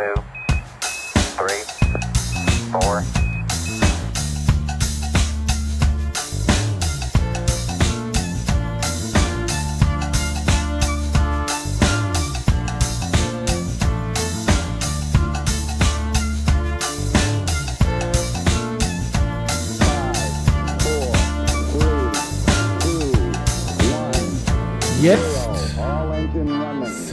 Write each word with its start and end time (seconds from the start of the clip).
two, 0.00 0.29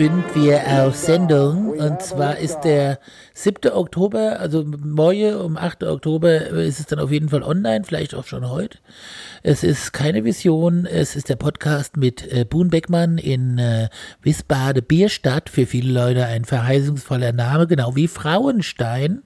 sind 0.07 0.35
wir 0.35 0.85
auf 0.85 0.95
Sendung 0.95 1.71
und 1.71 2.01
zwar 2.01 2.37
ist 2.37 2.61
der 2.61 2.97
7. 3.33 3.73
Oktober, 3.73 4.39
also 4.39 4.63
morgen 4.63 5.35
um 5.35 5.57
8. 5.57 5.83
Oktober 5.83 6.47
ist 6.47 6.79
es 6.79 6.85
dann 6.85 6.99
auf 6.99 7.11
jeden 7.11 7.27
Fall 7.27 7.43
online, 7.43 7.83
vielleicht 7.83 8.15
auch 8.15 8.25
schon 8.25 8.49
heute. 8.49 8.77
Es 9.43 9.65
ist 9.65 9.91
keine 9.91 10.23
Vision, 10.23 10.85
es 10.85 11.17
ist 11.17 11.27
der 11.27 11.35
Podcast 11.35 11.97
mit 11.97 12.25
äh, 12.31 12.45
Boon 12.45 12.69
Beckmann 12.69 13.17
in 13.17 13.57
äh, 13.57 13.89
Wiesbaden 14.21 14.81
Bierstadt, 14.85 15.49
für 15.49 15.65
viele 15.65 15.91
Leute 15.91 16.25
ein 16.25 16.45
verheißungsvoller 16.45 17.33
Name, 17.33 17.67
genau 17.67 17.97
wie 17.97 18.07
Frauenstein. 18.07 19.23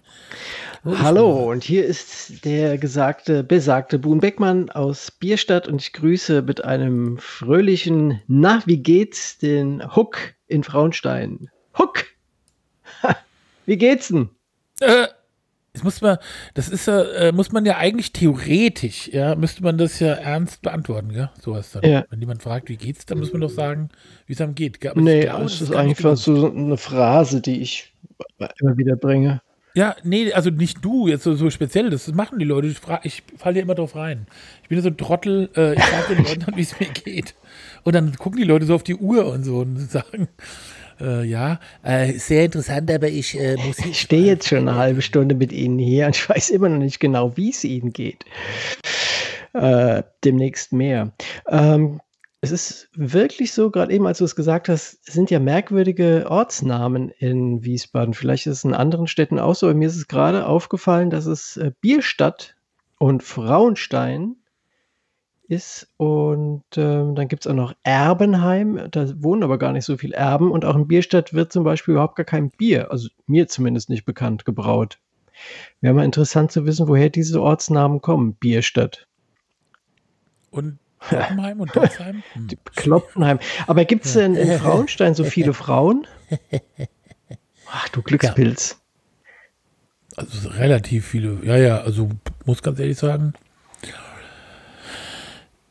Hallo, 0.83 1.51
und 1.51 1.63
hier 1.63 1.85
ist 1.85 2.43
der 2.43 2.79
gesagte, 2.79 3.43
besagte 3.43 3.99
Boon 3.99 4.19
Beckmann 4.19 4.71
aus 4.71 5.11
Bierstadt 5.11 5.67
und 5.67 5.79
ich 5.79 5.93
grüße 5.93 6.41
mit 6.41 6.65
einem 6.65 7.19
fröhlichen 7.19 8.19
Na, 8.25 8.63
wie 8.65 8.77
geht's 8.77 9.37
den 9.37 9.95
Huck 9.95 10.17
in 10.51 10.63
Frauenstein? 10.63 11.49
Huck! 11.77 12.05
Ha, 13.03 13.15
wie 13.65 13.77
geht's 13.77 14.09
denn? 14.09 14.29
Äh, 14.81 15.07
das 15.73 15.83
muss 15.83 16.01
man, 16.01 16.17
das 16.53 16.67
ist 16.67 16.87
ja, 16.87 17.01
äh, 17.01 17.31
muss 17.31 17.53
man 17.53 17.65
ja 17.65 17.77
eigentlich 17.77 18.11
theoretisch, 18.11 19.07
ja, 19.07 19.35
müsste 19.35 19.63
man 19.63 19.77
das 19.77 19.99
ja 20.01 20.13
ernst 20.13 20.61
beantworten, 20.61 21.11
ja, 21.11 21.31
sowas 21.41 21.71
dann. 21.71 21.89
Ja. 21.89 22.05
Wenn 22.09 22.19
jemand 22.19 22.43
fragt, 22.43 22.67
wie 22.67 22.75
geht's, 22.75 23.05
dann 23.05 23.19
muss 23.19 23.31
man 23.31 23.41
doch 23.41 23.49
sagen, 23.49 23.89
wie 24.27 24.33
es 24.33 24.41
einem 24.41 24.53
geht. 24.53 24.85
Aber 24.85 24.99
Nee, 24.99 25.21
glaube, 25.21 25.43
das 25.43 25.61
ist 25.61 26.01
fast 26.01 26.23
so 26.23 26.51
eine 26.51 26.75
Phrase, 26.75 27.39
die 27.39 27.61
ich 27.61 27.93
immer 28.59 28.77
wieder 28.77 28.97
bringe. 28.97 29.41
Ja, 29.73 29.95
nee, 30.03 30.33
also 30.33 30.49
nicht 30.49 30.83
du, 30.83 31.07
jetzt 31.07 31.23
so, 31.23 31.33
so 31.35 31.49
speziell, 31.49 31.89
das 31.89 32.11
machen 32.13 32.39
die 32.39 32.45
Leute. 32.45 32.67
Ich, 32.67 32.79
ich 33.03 33.23
falle 33.37 33.57
ja 33.57 33.61
immer 33.61 33.75
drauf 33.75 33.95
rein. 33.95 34.27
Ich 34.63 34.69
bin 34.69 34.77
ja 34.77 34.81
so 34.81 34.89
ein 34.89 34.97
Trottel, 34.97 35.49
äh, 35.55 35.75
ich 35.75 35.83
frage 35.83 36.15
den 36.15 36.25
Leuten 36.25 36.57
wie 36.57 36.61
es 36.61 36.77
mir 36.77 36.89
geht. 36.89 37.35
Und 37.83 37.95
dann 37.95 38.15
gucken 38.17 38.39
die 38.39 38.47
Leute 38.47 38.65
so 38.65 38.75
auf 38.75 38.83
die 38.83 38.95
Uhr 38.95 39.25
und 39.25 39.43
so 39.43 39.59
und 39.59 39.79
sagen, 39.91 40.27
äh, 40.99 41.23
ja, 41.23 41.59
äh, 41.83 42.13
sehr 42.13 42.45
interessant, 42.45 42.91
aber 42.91 43.07
ich 43.07 43.39
äh, 43.39 43.57
muss 43.57 43.79
Ich 43.79 43.99
stehe 43.99 44.25
jetzt 44.25 44.47
schon 44.47 44.67
eine 44.67 44.75
halbe 44.75 45.01
Stunde 45.01 45.35
mit 45.35 45.51
Ihnen 45.51 45.79
hier 45.79 46.05
und 46.05 46.15
ich 46.15 46.29
weiß 46.29 46.49
immer 46.51 46.69
noch 46.69 46.77
nicht 46.77 46.99
genau, 46.99 47.35
wie 47.37 47.49
es 47.49 47.63
Ihnen 47.63 47.91
geht. 47.91 48.25
Äh, 49.53 50.03
demnächst 50.23 50.71
mehr. 50.71 51.11
Ähm, 51.47 51.99
es 52.43 52.51
ist 52.51 52.89
wirklich 52.95 53.53
so, 53.53 53.69
gerade 53.69 53.93
eben, 53.93 54.07
als 54.07 54.17
du 54.17 54.25
es 54.25 54.35
gesagt 54.35 54.67
hast, 54.67 54.97
es 55.05 55.13
sind 55.13 55.29
ja 55.29 55.39
merkwürdige 55.39 56.25
Ortsnamen 56.27 57.09
in 57.09 57.63
Wiesbaden. 57.63 58.15
Vielleicht 58.15 58.47
ist 58.47 58.57
es 58.57 58.63
in 58.63 58.73
anderen 58.73 59.07
Städten 59.07 59.39
auch 59.39 59.53
so, 59.53 59.67
aber 59.67 59.75
mir 59.75 59.87
ist 59.87 59.97
es 59.97 60.07
gerade 60.07 60.47
aufgefallen, 60.47 61.11
dass 61.11 61.27
es 61.27 61.57
äh, 61.57 61.71
Bierstadt 61.81 62.55
und 62.97 63.21
Frauenstein 63.21 64.37
ist. 65.51 65.89
Und 65.97 66.63
ähm, 66.77 67.13
dann 67.13 67.27
gibt 67.27 67.45
es 67.45 67.51
auch 67.51 67.55
noch 67.55 67.73
Erbenheim. 67.83 68.87
Da 68.89 69.21
wohnen 69.21 69.43
aber 69.43 69.59
gar 69.59 69.73
nicht 69.73 69.85
so 69.85 69.97
viele 69.97 70.15
Erben. 70.15 70.49
Und 70.49 70.65
auch 70.65 70.75
in 70.75 70.87
Bierstadt 70.87 71.33
wird 71.33 71.51
zum 71.51 71.63
Beispiel 71.63 71.93
überhaupt 71.93 72.15
gar 72.15 72.25
kein 72.25 72.49
Bier, 72.49 72.89
also 72.89 73.09
mir 73.27 73.47
zumindest 73.47 73.89
nicht 73.89 74.05
bekannt, 74.05 74.45
gebraut. 74.45 74.97
Wäre 75.81 75.93
mal 75.93 76.05
interessant 76.05 76.51
zu 76.51 76.65
wissen, 76.65 76.87
woher 76.87 77.09
diese 77.09 77.41
Ortsnamen 77.41 78.01
kommen. 78.01 78.33
Bierstadt. 78.35 79.07
Und 80.49 80.79
Oppenheim 81.09 81.59
und 81.59 81.75
Dotzheim? 81.75 82.23
Hm. 82.33 82.47
Kloppenheim. 82.75 83.39
Aber 83.67 83.85
gibt 83.85 84.05
es 84.05 84.13
denn 84.13 84.35
in 84.35 84.57
Frauenstein 84.59 85.15
so 85.15 85.23
viele 85.23 85.53
Frauen? 85.53 86.07
Ach 87.67 87.89
du 87.89 88.01
Glückspilz. 88.01 88.79
Also 90.15 90.49
relativ 90.49 91.07
viele, 91.07 91.39
ja, 91.43 91.57
ja, 91.57 91.77
also 91.79 92.09
muss 92.45 92.61
ganz 92.61 92.79
ehrlich 92.79 92.97
sagen, 92.97 93.33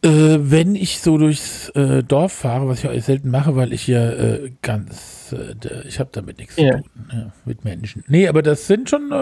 äh, 0.02 0.38
wenn 0.40 0.74
ich 0.74 1.00
so 1.00 1.18
durchs 1.18 1.68
äh, 1.70 2.02
Dorf 2.02 2.32
fahre, 2.32 2.68
was 2.68 2.82
ich 2.84 2.88
auch 2.90 3.02
selten 3.02 3.30
mache, 3.30 3.54
weil 3.56 3.72
ich 3.72 3.86
ja 3.86 4.10
äh, 4.10 4.50
ganz, 4.62 5.34
äh, 5.36 5.86
ich 5.88 5.98
habe 6.00 6.10
damit 6.12 6.38
nichts 6.38 6.56
Ja. 6.56 6.76
zu 6.78 6.82
tun, 6.82 7.08
ja, 7.12 7.32
mit 7.44 7.64
Menschen. 7.64 8.04
Nee, 8.08 8.26
aber 8.28 8.42
das 8.42 8.66
sind 8.66 8.88
schon 8.88 9.10
äh, 9.12 9.14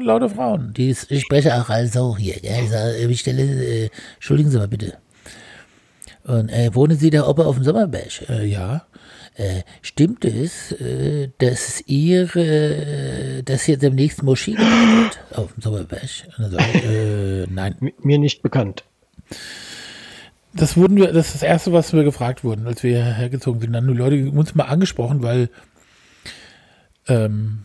laute 0.00 0.28
Frauen. 0.28 0.72
Die 0.74 0.94
spreche 0.94 1.54
auch 1.60 1.68
also 1.68 2.16
hier, 2.16 2.34
gell? 2.40 2.62
Ich, 2.64 2.70
sage, 2.70 2.96
ich 2.98 3.20
stelle, 3.20 3.42
äh, 3.42 3.90
entschuldigen 4.14 4.50
Sie 4.50 4.58
mal 4.58 4.68
bitte. 4.68 4.94
Und 6.24 6.50
äh, 6.50 6.72
wohnen 6.74 6.96
Sie 6.96 7.10
da 7.10 7.26
oben 7.26 7.42
auf 7.42 7.56
dem 7.56 7.64
Sommerberg? 7.64 8.28
Äh, 8.28 8.46
ja. 8.46 8.86
Äh, 9.34 9.62
stimmt 9.80 10.24
es, 10.26 10.72
äh, 10.72 11.30
dass 11.38 11.82
ihr, 11.86 12.36
äh, 12.36 13.42
dass 13.42 13.66
jetzt 13.66 13.82
demnächst 13.82 14.22
Moschee 14.22 14.52
gebaut 14.52 14.68
wird 14.68 15.18
auf 15.38 15.52
dem 15.54 15.62
Sommerberg? 15.62 16.02
Äh, 16.38 17.46
nein. 17.50 17.74
M- 17.80 17.92
Mir 18.02 18.18
nicht 18.18 18.42
bekannt. 18.42 18.84
Das 20.54 20.76
wurden 20.76 20.96
wir, 20.96 21.12
das 21.12 21.28
ist 21.28 21.34
das 21.36 21.42
erste, 21.42 21.72
was 21.72 21.92
wir 21.92 22.04
gefragt 22.04 22.44
wurden, 22.44 22.66
als 22.66 22.82
wir 22.82 23.02
hergezogen 23.02 23.60
sind. 23.60 23.72
Dann 23.72 23.84
haben 23.84 23.92
die 23.92 23.98
Leute 23.98 24.30
uns 24.30 24.54
mal 24.54 24.64
angesprochen, 24.64 25.22
weil 25.22 25.48
ähm, 27.08 27.64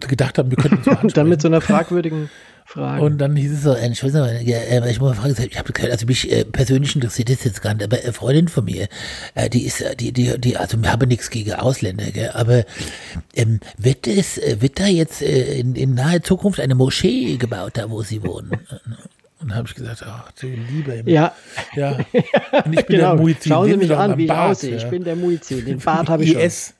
sie 0.00 0.08
gedacht 0.08 0.38
haben, 0.38 0.50
wir 0.50 0.56
könnten 0.56 0.76
uns 0.78 0.86
mal 0.86 0.96
Und 1.02 1.16
dann 1.16 1.28
mit 1.28 1.42
so 1.42 1.48
ansprechen. 1.48 1.54
einer 1.54 1.60
fragwürdigen 1.60 2.30
Frage. 2.64 3.02
Und 3.02 3.18
dann 3.18 3.34
hieß 3.34 3.52
es 3.52 3.62
so, 3.62 3.72
Entschuldigung, 3.72 4.28
ja, 4.44 4.58
äh, 4.58 4.90
ich 4.90 5.00
muss 5.00 5.10
mal 5.10 5.14
fragen, 5.14 5.48
ich 5.50 5.58
habe 5.58 5.72
also 5.90 6.06
mich 6.06 6.30
äh, 6.30 6.44
persönlich 6.44 6.94
interessiert 6.94 7.28
das 7.28 7.44
jetzt 7.44 7.60
gar 7.60 7.74
nicht, 7.74 7.84
aber 7.84 7.98
eine 8.00 8.12
Freundin 8.12 8.48
von 8.48 8.64
mir, 8.64 8.88
äh, 9.34 9.50
die 9.50 9.64
ist, 9.64 9.84
die, 9.98 10.12
die, 10.12 10.38
die, 10.40 10.56
also 10.56 10.80
wir 10.80 10.92
haben 10.92 11.08
nichts 11.08 11.30
gegen 11.30 11.52
Ausländer, 11.52 12.10
gell, 12.12 12.30
aber 12.32 12.64
ähm, 13.34 13.60
wird 13.76 14.06
es, 14.06 14.38
äh, 14.38 14.60
wird 14.60 14.78
da 14.78 14.86
jetzt 14.86 15.22
in, 15.22 15.74
in 15.74 15.94
naher 15.94 16.22
Zukunft 16.22 16.60
eine 16.60 16.74
Moschee 16.74 17.36
gebaut, 17.36 17.72
da 17.74 17.90
wo 17.90 18.02
sie 18.02 18.22
wohnen? 18.22 18.52
Und 19.42 19.48
dann 19.48 19.58
habe 19.58 19.68
ich 19.68 19.74
gesagt, 19.74 20.04
ach 20.06 20.30
du 20.32 20.46
lieber 20.46 20.92
Himmel. 20.92 21.12
ja, 21.12 21.34
Ja. 21.74 21.90
Und 22.64 22.72
ich 22.78 22.86
bin 22.86 22.96
genau. 22.98 23.14
der 23.14 23.22
Muizin. 23.22 23.52
Schauen 23.52 23.68
Sie 23.70 23.76
mich 23.76 23.94
an, 23.96 24.16
wie 24.16 24.22
ich 24.22 24.28
Bart, 24.28 24.50
aussehe. 24.52 24.70
ja. 24.70 24.76
Ich 24.78 24.88
bin 24.88 25.04
der 25.04 25.16
Muizin. 25.16 25.64
Den 25.64 25.78
Bart 25.80 26.08
habe 26.08 26.22
ich 26.24 26.32
schon. 26.32 26.40
IS. 26.40 26.74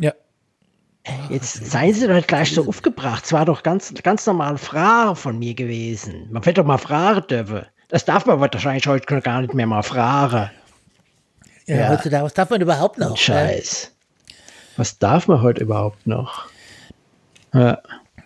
ja. 0.00 0.12
Jetzt 1.30 1.70
seien 1.70 1.94
Sie 1.94 2.06
doch 2.06 2.14
nicht 2.14 2.28
gleich 2.28 2.52
so 2.52 2.66
aufgebracht. 2.66 3.24
Es 3.24 3.32
war 3.32 3.44
doch 3.44 3.62
ganz, 3.62 3.92
ganz 4.02 4.26
normal 4.26 4.58
Frage 4.58 5.14
von 5.16 5.38
mir 5.38 5.54
gewesen. 5.54 6.28
Man 6.32 6.44
wird 6.44 6.58
doch 6.58 6.64
mal 6.64 6.78
fragen 6.78 7.26
dürfen. 7.28 7.66
Das 7.88 8.04
darf 8.04 8.26
man 8.26 8.40
wahrscheinlich 8.40 8.86
heute 8.86 9.20
gar 9.20 9.42
nicht 9.42 9.54
mehr 9.54 9.66
mal 9.66 9.82
fragen. 9.82 10.50
Ja, 11.66 11.76
Ja. 11.76 11.88
heutzutage, 11.90 12.24
was 12.24 12.34
darf 12.34 12.50
man 12.50 12.60
überhaupt 12.60 12.98
noch? 12.98 13.16
Scheiß. 13.16 13.92
Was 14.76 14.98
darf 14.98 15.28
man 15.28 15.40
heute 15.42 15.62
überhaupt 15.62 16.06
noch? 16.06 16.46
Ja. 17.52 17.78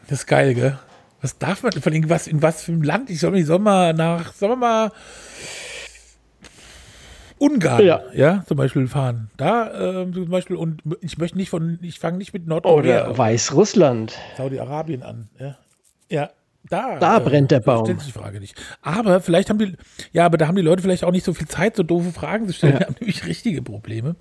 Das 0.09 0.21
ist 0.21 0.27
geil, 0.27 0.55
gell? 0.55 0.79
Was 1.21 1.39
darf 1.39 1.63
man, 1.63 1.73
vor 1.73 1.91
allem, 1.93 2.09
was, 2.09 2.27
in 2.27 2.43
was 2.43 2.63
für 2.63 2.73
einem 2.73 2.83
Land? 2.83 3.11
Ich 3.11 3.21
soll, 3.21 3.37
ich 3.37 3.47
soll 3.47 3.59
mal 3.59 3.93
nach, 3.93 4.33
sagen 4.35 4.53
wir 4.53 4.57
mal, 4.57 4.93
Ungarn, 7.39 7.85
ja, 7.85 8.03
Ja. 8.15 8.45
zum 8.47 8.57
Beispiel 8.57 8.87
fahren. 8.89 9.31
Da 9.37 10.03
ähm, 10.03 10.13
zum 10.13 10.29
Beispiel, 10.29 10.57
und 10.57 10.83
ich 11.01 11.19
möchte 11.19 11.37
nicht 11.37 11.51
von, 11.51 11.79
ich 11.83 11.99
fange 11.99 12.19
nicht 12.19 12.33
mit 12.33 12.47
Nordkorea, 12.47 13.07
Oder 13.07 13.19
Weißrussland. 13.19 14.19
Saudi-Arabien 14.37 15.03
an. 15.03 15.29
Ja, 15.39 15.57
ja 16.11 16.31
da. 16.69 16.99
Da 16.99 17.19
brennt 17.21 17.51
der 17.51 17.61
Baum. 17.61 17.85
Stellt 17.87 18.01
sich 18.01 18.13
die 18.13 18.19
Frage 18.19 18.41
nicht. 18.41 18.55
Aber 18.83 19.21
vielleicht 19.21 19.51
haben 19.51 19.59
die, 19.59 19.77
ja, 20.13 20.27
aber 20.27 20.37
da 20.37 20.49
haben 20.49 20.57
die 20.57 20.63
Leute 20.63 20.83
vielleicht 20.83 21.05
auch 21.05 21.13
nicht 21.13 21.25
so 21.25 21.33
viel 21.33 21.47
Zeit, 21.47 21.77
so 21.77 21.83
doofe 21.83 22.11
Fragen 22.13 22.47
zu 22.49 22.53
stellen. 22.53 22.75
Ja. 22.75 22.79
Die 22.81 22.85
haben 22.87 22.97
nämlich 23.01 23.25
richtige 23.27 23.63
Probleme. 23.63 24.17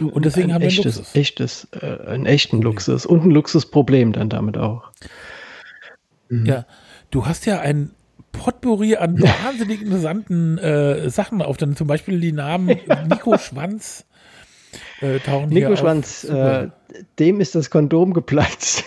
Und 0.00 0.24
deswegen 0.24 0.48
ein 0.48 0.54
haben 0.54 0.62
wir 0.62 0.68
echtes, 0.68 0.96
Luxus. 0.96 1.14
echtes, 1.14 1.68
äh, 1.80 2.06
einen 2.08 2.26
echten 2.26 2.60
Luxus. 2.60 3.06
Und 3.06 3.24
ein 3.24 3.30
Luxusproblem 3.30 4.12
dann 4.12 4.28
damit 4.28 4.58
auch. 4.58 4.90
Ja, 6.44 6.66
du 7.10 7.26
hast 7.26 7.46
ja 7.46 7.60
ein 7.60 7.90
Potpourri 8.32 8.96
an 8.96 9.20
wahnsinnig 9.20 9.82
interessanten 9.82 10.58
äh, 10.58 11.10
Sachen 11.10 11.42
auf. 11.42 11.56
Dann 11.56 11.76
zum 11.76 11.86
Beispiel 11.86 12.20
die 12.20 12.32
Namen 12.32 12.68
Nico 13.08 13.38
Schwanz 13.38 14.06
äh, 15.00 15.18
tauchen 15.18 15.50
Nico. 15.50 15.76
Schwanz, 15.76 16.24
äh, 16.24 16.68
dem 17.18 17.40
ist 17.40 17.54
das 17.54 17.70
Kondom 17.70 18.12
geplatzt. 18.14 18.84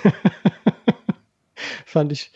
Fand 1.86 2.12
ich 2.12 2.32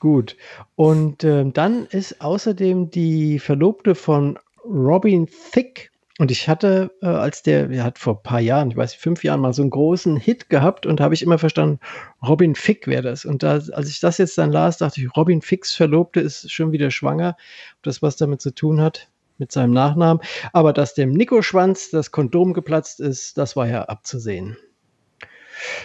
gut. 0.00 0.36
Und 0.74 1.24
ähm, 1.24 1.52
dann 1.52 1.86
ist 1.86 2.20
außerdem 2.20 2.90
die 2.90 3.38
Verlobte 3.38 3.94
von 3.94 4.38
Robin 4.64 5.28
Thicke. 5.52 5.90
Und 6.18 6.30
ich 6.30 6.48
hatte, 6.48 6.92
äh, 7.02 7.06
als 7.06 7.42
der, 7.42 7.66
der 7.66 7.82
hat 7.82 7.98
vor 7.98 8.16
ein 8.16 8.22
paar 8.22 8.40
Jahren, 8.40 8.70
ich 8.70 8.76
weiß 8.76 8.92
nicht, 8.92 9.00
fünf 9.00 9.24
Jahren 9.24 9.40
mal 9.40 9.52
so 9.52 9.62
einen 9.62 9.70
großen 9.70 10.16
Hit 10.16 10.48
gehabt 10.48 10.86
und 10.86 11.00
habe 11.00 11.14
ich 11.14 11.22
immer 11.22 11.38
verstanden, 11.38 11.80
Robin 12.24 12.54
Fick 12.54 12.86
wäre 12.86 13.02
das. 13.02 13.24
Und 13.24 13.42
da, 13.42 13.54
als 13.72 13.88
ich 13.88 13.98
das 13.98 14.18
jetzt 14.18 14.38
dann 14.38 14.52
las, 14.52 14.78
dachte 14.78 15.00
ich, 15.00 15.16
Robin 15.16 15.42
Ficks 15.42 15.74
Verlobte 15.74 16.20
ist 16.20 16.52
schon 16.52 16.70
wieder 16.70 16.92
schwanger. 16.92 17.36
Ob 17.76 17.82
das 17.82 18.00
was 18.00 18.16
damit 18.16 18.40
zu 18.40 18.54
tun 18.54 18.80
hat, 18.80 19.08
mit 19.38 19.50
seinem 19.50 19.72
Nachnamen. 19.72 20.22
Aber 20.52 20.72
dass 20.72 20.94
dem 20.94 21.12
Nico 21.12 21.42
Schwanz 21.42 21.90
das 21.90 22.12
Kondom 22.12 22.52
geplatzt 22.52 23.00
ist, 23.00 23.36
das 23.36 23.56
war 23.56 23.66
ja 23.66 23.82
abzusehen. 23.82 24.56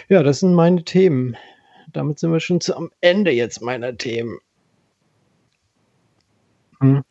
Ja, 0.08 0.22
das 0.22 0.40
sind 0.40 0.54
meine 0.54 0.84
Themen. 0.84 1.36
Damit 1.92 2.20
sind 2.20 2.32
wir 2.32 2.40
schon 2.40 2.60
am 2.74 2.90
Ende 3.00 3.32
jetzt 3.32 3.62
meiner 3.62 3.96
Themen. 3.96 4.38
Hm. 6.80 7.02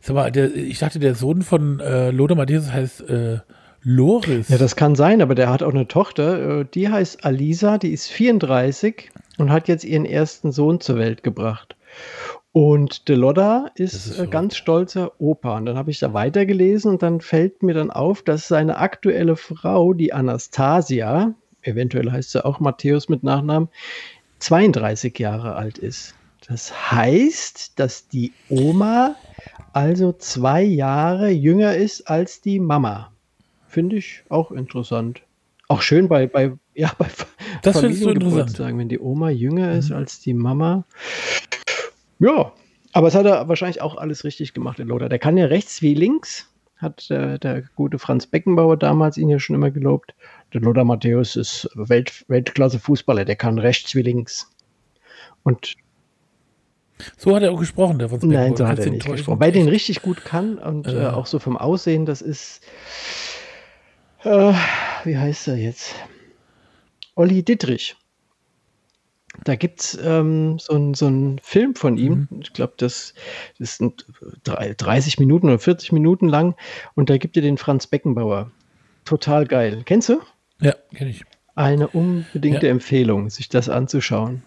Sag 0.00 0.14
mal, 0.14 0.30
der, 0.30 0.54
ich 0.54 0.78
dachte, 0.78 0.98
der 0.98 1.14
Sohn 1.14 1.42
von 1.42 1.80
äh, 1.80 2.10
Lothar 2.10 2.36
Matthäus 2.36 2.70
heißt 2.70 3.08
äh, 3.08 3.38
Loris. 3.82 4.48
Ja, 4.48 4.58
das 4.58 4.76
kann 4.76 4.94
sein, 4.94 5.22
aber 5.22 5.34
der 5.34 5.50
hat 5.50 5.62
auch 5.62 5.72
eine 5.72 5.88
Tochter, 5.88 6.60
äh, 6.60 6.64
die 6.72 6.88
heißt 6.88 7.24
Alisa, 7.24 7.78
die 7.78 7.92
ist 7.92 8.08
34 8.08 9.10
und 9.38 9.50
hat 9.50 9.68
jetzt 9.68 9.84
ihren 9.84 10.04
ersten 10.04 10.52
Sohn 10.52 10.80
zur 10.80 10.98
Welt 10.98 11.22
gebracht. 11.22 11.76
Und 12.52 13.08
Delodda 13.08 13.70
ist, 13.76 13.94
ist 13.94 14.18
äh, 14.18 14.26
ganz 14.26 14.56
stolzer 14.56 15.12
Opa. 15.20 15.56
Und 15.56 15.66
dann 15.66 15.76
habe 15.76 15.90
ich 15.90 16.00
da 16.00 16.12
weitergelesen 16.12 16.92
und 16.92 17.02
dann 17.02 17.20
fällt 17.20 17.62
mir 17.62 17.74
dann 17.74 17.90
auf, 17.90 18.22
dass 18.22 18.48
seine 18.48 18.78
aktuelle 18.78 19.36
Frau, 19.36 19.92
die 19.92 20.12
Anastasia, 20.12 21.34
eventuell 21.62 22.10
heißt 22.10 22.32
sie 22.32 22.44
auch 22.44 22.58
Matthäus 22.60 23.08
mit 23.08 23.22
Nachnamen, 23.22 23.68
32 24.40 25.18
Jahre 25.18 25.54
alt 25.54 25.78
ist. 25.78 26.14
Das 26.46 26.92
heißt, 26.92 27.78
dass 27.78 28.08
die 28.08 28.32
Oma 28.48 29.16
also 29.72 30.12
zwei 30.12 30.62
Jahre 30.62 31.30
jünger 31.30 31.74
ist 31.74 32.08
als 32.08 32.40
die 32.40 32.58
Mama. 32.60 33.12
Finde 33.66 33.96
ich 33.96 34.22
auch 34.28 34.50
interessant. 34.50 35.22
Auch 35.68 35.82
schön 35.82 36.08
bei, 36.08 36.26
bei, 36.26 36.52
ja, 36.74 36.92
bei 36.96 37.06
das 37.62 37.82
interessant. 37.82 38.78
wenn 38.78 38.88
die 38.88 38.98
Oma 38.98 39.30
jünger 39.30 39.72
ist 39.72 39.90
mhm. 39.90 39.96
als 39.96 40.20
die 40.20 40.32
Mama. 40.32 40.84
Ja, 42.18 42.52
aber 42.92 43.08
es 43.08 43.14
hat 43.14 43.26
er 43.26 43.48
wahrscheinlich 43.48 43.82
auch 43.82 43.96
alles 43.96 44.24
richtig 44.24 44.54
gemacht, 44.54 44.78
der 44.78 44.86
Lothar. 44.86 45.08
Der 45.08 45.18
kann 45.18 45.36
ja 45.36 45.46
rechts 45.46 45.82
wie 45.82 45.94
links, 45.94 46.50
hat 46.76 47.10
der, 47.10 47.38
der 47.38 47.62
gute 47.76 47.98
Franz 47.98 48.26
Beckenbauer 48.26 48.76
damals 48.76 49.18
ihn 49.18 49.28
ja 49.28 49.38
schon 49.38 49.56
immer 49.56 49.70
gelobt. 49.70 50.14
Der 50.54 50.62
Lothar 50.62 50.84
Matthäus 50.84 51.36
ist 51.36 51.68
Welt, 51.74 52.24
Weltklasse-Fußballer, 52.28 53.24
der 53.24 53.36
kann 53.36 53.58
rechts 53.58 53.94
wie 53.94 54.02
links. 54.02 54.50
Und 55.42 55.76
so 57.16 57.34
hat 57.34 57.42
er 57.42 57.52
auch 57.52 57.60
gesprochen, 57.60 57.98
der 57.98 58.08
Franz 58.08 58.22
Beckenbauer. 58.22 58.44
Nein, 58.44 58.56
so 58.56 58.66
hat 58.66 58.78
er 58.78 58.90
nicht 58.90 59.06
gesprochen. 59.06 59.40
Weil 59.40 59.52
den 59.52 59.68
richtig 59.68 60.02
gut 60.02 60.24
kann 60.24 60.58
und 60.58 60.86
äh. 60.86 61.04
Äh, 61.04 61.06
auch 61.08 61.26
so 61.26 61.38
vom 61.38 61.56
Aussehen, 61.56 62.06
das 62.06 62.22
ist, 62.22 62.62
äh, 64.24 64.52
wie 65.04 65.16
heißt 65.16 65.48
er 65.48 65.56
jetzt? 65.56 65.94
Olli 67.14 67.42
Dittrich. 67.42 67.96
Da 69.44 69.54
gibt 69.54 69.80
es 69.80 69.98
ähm, 70.02 70.58
so 70.58 70.74
einen 70.74 70.94
so 70.94 71.36
Film 71.42 71.74
von 71.74 71.96
ihm, 71.96 72.26
mhm. 72.30 72.40
ich 72.40 72.52
glaube, 72.52 72.74
das, 72.76 73.14
das 73.58 73.76
sind 73.76 74.06
30 74.44 75.18
Minuten 75.18 75.48
oder 75.48 75.58
40 75.58 75.92
Minuten 75.92 76.28
lang 76.28 76.56
und 76.94 77.10
da 77.10 77.18
gibt 77.18 77.36
er 77.36 77.42
den 77.42 77.58
Franz 77.58 77.86
Beckenbauer. 77.86 78.50
Total 79.04 79.46
geil. 79.46 79.82
Kennst 79.84 80.08
du? 80.08 80.20
Ja, 80.60 80.74
kenne 80.94 81.10
ich. 81.10 81.24
Eine 81.54 81.88
unbedingte 81.88 82.66
ja. 82.66 82.72
Empfehlung, 82.72 83.30
sich 83.30 83.48
das 83.48 83.68
anzuschauen. 83.68 84.42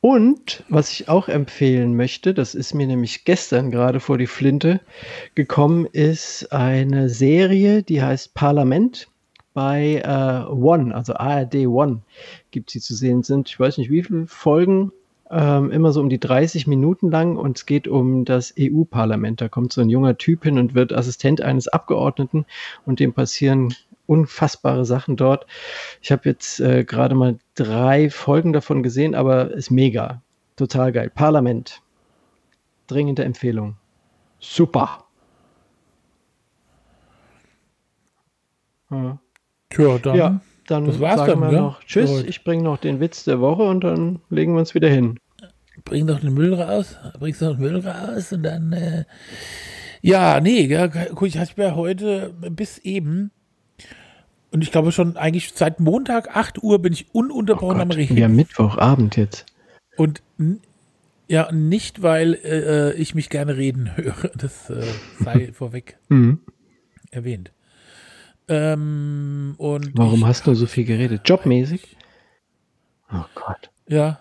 Und 0.00 0.62
was 0.68 0.92
ich 0.92 1.08
auch 1.08 1.28
empfehlen 1.28 1.96
möchte, 1.96 2.32
das 2.32 2.54
ist 2.54 2.72
mir 2.72 2.86
nämlich 2.86 3.24
gestern 3.24 3.72
gerade 3.72 3.98
vor 3.98 4.16
die 4.16 4.28
Flinte 4.28 4.80
gekommen, 5.34 5.86
ist 5.86 6.52
eine 6.52 7.08
Serie, 7.08 7.82
die 7.82 8.00
heißt 8.00 8.34
Parlament 8.34 9.08
bei 9.54 10.00
äh, 10.04 10.48
One, 10.52 10.94
also 10.94 11.14
ARD 11.14 11.66
One, 11.66 12.02
gibt 12.52 12.70
sie 12.70 12.80
zu 12.80 12.94
sehen. 12.94 13.24
Sind, 13.24 13.48
ich 13.48 13.58
weiß 13.58 13.78
nicht, 13.78 13.90
wie 13.90 14.04
viele 14.04 14.28
Folgen, 14.28 14.92
ähm, 15.30 15.72
immer 15.72 15.90
so 15.90 16.00
um 16.00 16.08
die 16.08 16.20
30 16.20 16.68
Minuten 16.68 17.10
lang 17.10 17.36
und 17.36 17.58
es 17.58 17.66
geht 17.66 17.88
um 17.88 18.24
das 18.24 18.54
EU-Parlament. 18.58 19.40
Da 19.40 19.48
kommt 19.48 19.72
so 19.72 19.80
ein 19.80 19.90
junger 19.90 20.16
Typ 20.16 20.44
hin 20.44 20.58
und 20.58 20.74
wird 20.74 20.92
Assistent 20.92 21.40
eines 21.40 21.66
Abgeordneten 21.66 22.46
und 22.86 23.00
dem 23.00 23.12
passieren 23.12 23.74
unfassbare 24.08 24.84
Sachen 24.84 25.16
dort. 25.16 25.46
Ich 26.00 26.10
habe 26.10 26.28
jetzt 26.28 26.60
äh, 26.60 26.84
gerade 26.84 27.14
mal 27.14 27.38
drei 27.54 28.10
Folgen 28.10 28.52
davon 28.52 28.82
gesehen, 28.82 29.14
aber 29.14 29.52
ist 29.52 29.70
mega. 29.70 30.22
Total 30.56 30.90
geil. 30.90 31.10
Parlament. 31.14 31.82
Dringende 32.88 33.24
Empfehlung. 33.24 33.76
Super. 34.40 35.04
Ja. 38.90 39.18
Tja, 39.70 39.98
dann, 39.98 40.16
ja, 40.16 40.40
dann 40.66 40.86
das 40.86 40.98
war's 40.98 41.20
sagen 41.20 41.40
dann, 41.40 41.50
wir 41.50 41.52
ja? 41.52 41.60
noch 41.60 41.80
Tschüss. 41.84 42.10
Gut. 42.10 42.28
Ich 42.28 42.42
bringe 42.42 42.62
noch 42.62 42.78
den 42.78 43.00
Witz 43.00 43.24
der 43.24 43.40
Woche 43.40 43.62
und 43.62 43.84
dann 43.84 44.20
legen 44.30 44.54
wir 44.54 44.60
uns 44.60 44.74
wieder 44.74 44.88
hin. 44.88 45.18
Bring 45.84 46.06
doch 46.06 46.20
den 46.20 46.32
Müll 46.32 46.54
raus. 46.54 46.96
Bringst 47.18 47.42
doch 47.42 47.56
den 47.56 47.60
Müll 47.60 47.86
raus 47.86 48.32
und 48.32 48.42
dann. 48.42 48.72
Äh, 48.72 49.04
ja, 50.00 50.40
nee, 50.40 50.62
ja, 50.66 50.88
guck, 50.88 51.28
ich 51.28 51.38
habe 51.38 51.50
ja 51.56 51.74
heute 51.74 52.32
bis 52.50 52.78
eben 52.78 53.30
und 54.50 54.62
ich 54.62 54.72
glaube 54.72 54.92
schon 54.92 55.16
eigentlich 55.16 55.52
seit 55.54 55.80
Montag 55.80 56.34
8 56.34 56.62
Uhr 56.62 56.78
bin 56.80 56.92
ich 56.92 57.14
ununterbrochen 57.14 57.78
oh 57.78 57.82
am 57.82 57.90
Reden. 57.90 58.16
Ja, 58.16 58.28
Mittwochabend 58.28 59.16
jetzt. 59.16 59.46
Und 59.96 60.22
ja, 61.28 61.52
nicht, 61.52 62.02
weil 62.02 62.34
äh, 62.34 62.94
ich 62.94 63.14
mich 63.14 63.28
gerne 63.28 63.56
reden 63.56 63.90
höre. 63.96 64.30
Das 64.34 64.70
äh, 64.70 64.82
sei 65.20 65.52
vorweg 65.52 65.98
mhm. 66.08 66.40
erwähnt. 67.10 67.52
Ähm, 68.48 69.54
und 69.58 69.90
Warum 69.96 70.26
hast 70.26 70.46
du 70.46 70.54
so 70.54 70.66
viel 70.66 70.84
geredet? 70.84 71.22
Jobmäßig? 71.26 71.96
Oh 73.12 73.24
Gott. 73.34 73.70
Ja. 73.88 74.20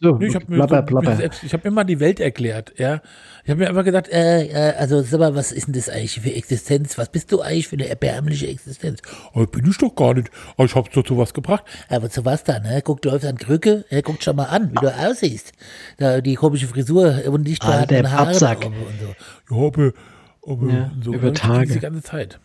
So, 0.00 0.20
ich 0.20 0.34
habe 0.34 0.46
mir, 0.48 0.66
so, 0.66 0.76
hab 0.76 1.64
mir 1.64 1.70
mal 1.70 1.84
die 1.84 2.00
Welt 2.00 2.18
erklärt, 2.18 2.72
ja. 2.78 3.00
Ich 3.44 3.50
habe 3.50 3.60
mir 3.60 3.68
einfach 3.68 3.84
gedacht, 3.84 4.08
äh, 4.08 4.46
äh, 4.46 4.74
also 4.76 5.02
sag 5.02 5.20
mal, 5.20 5.34
was 5.36 5.52
ist 5.52 5.66
denn 5.68 5.74
das 5.74 5.88
eigentlich 5.88 6.20
für 6.20 6.32
Existenz? 6.32 6.98
Was 6.98 7.10
bist 7.10 7.30
du 7.30 7.42
eigentlich 7.42 7.68
für 7.68 7.76
eine 7.76 7.86
erbärmliche 7.88 8.48
Existenz? 8.48 9.02
Oh, 9.34 9.46
bin 9.46 9.70
ich 9.70 9.78
doch 9.78 9.94
gar 9.94 10.14
nicht. 10.14 10.30
Aber 10.56 10.64
ich 10.64 10.74
habe 10.74 10.88
dazu 10.92 11.16
was 11.16 11.32
gebracht. 11.32 11.62
Aber 11.88 12.10
zu 12.10 12.24
was 12.24 12.42
dann? 12.42 12.62
Ne? 12.62 12.82
Guck, 12.82 13.02
du 13.02 13.10
läufst 13.10 13.26
an 13.26 13.38
Krücke, 13.38 13.84
ja, 13.90 14.02
guck 14.02 14.22
schon 14.22 14.34
mal 14.34 14.46
an, 14.46 14.72
wie 14.72 14.76
du 14.76 14.88
aussiehst. 14.88 15.52
Da, 15.98 16.20
die 16.20 16.34
komische 16.34 16.66
Frisur 16.66 17.22
und 17.28 17.42
nicht 17.42 17.62
ah, 17.64 17.86
der 17.86 18.10
Haare 18.10 18.30
Absack. 18.30 18.64
Und 18.64 18.74
so. 19.00 19.54
Ja, 19.54 19.66
aber, 19.66 19.92
aber 20.44 20.72
ja, 20.72 20.92
so 21.02 21.12
über 21.12 21.32
Tage. 21.32 21.72
die 21.72 21.78
ganze 21.78 22.02
Zeit. 22.02 22.40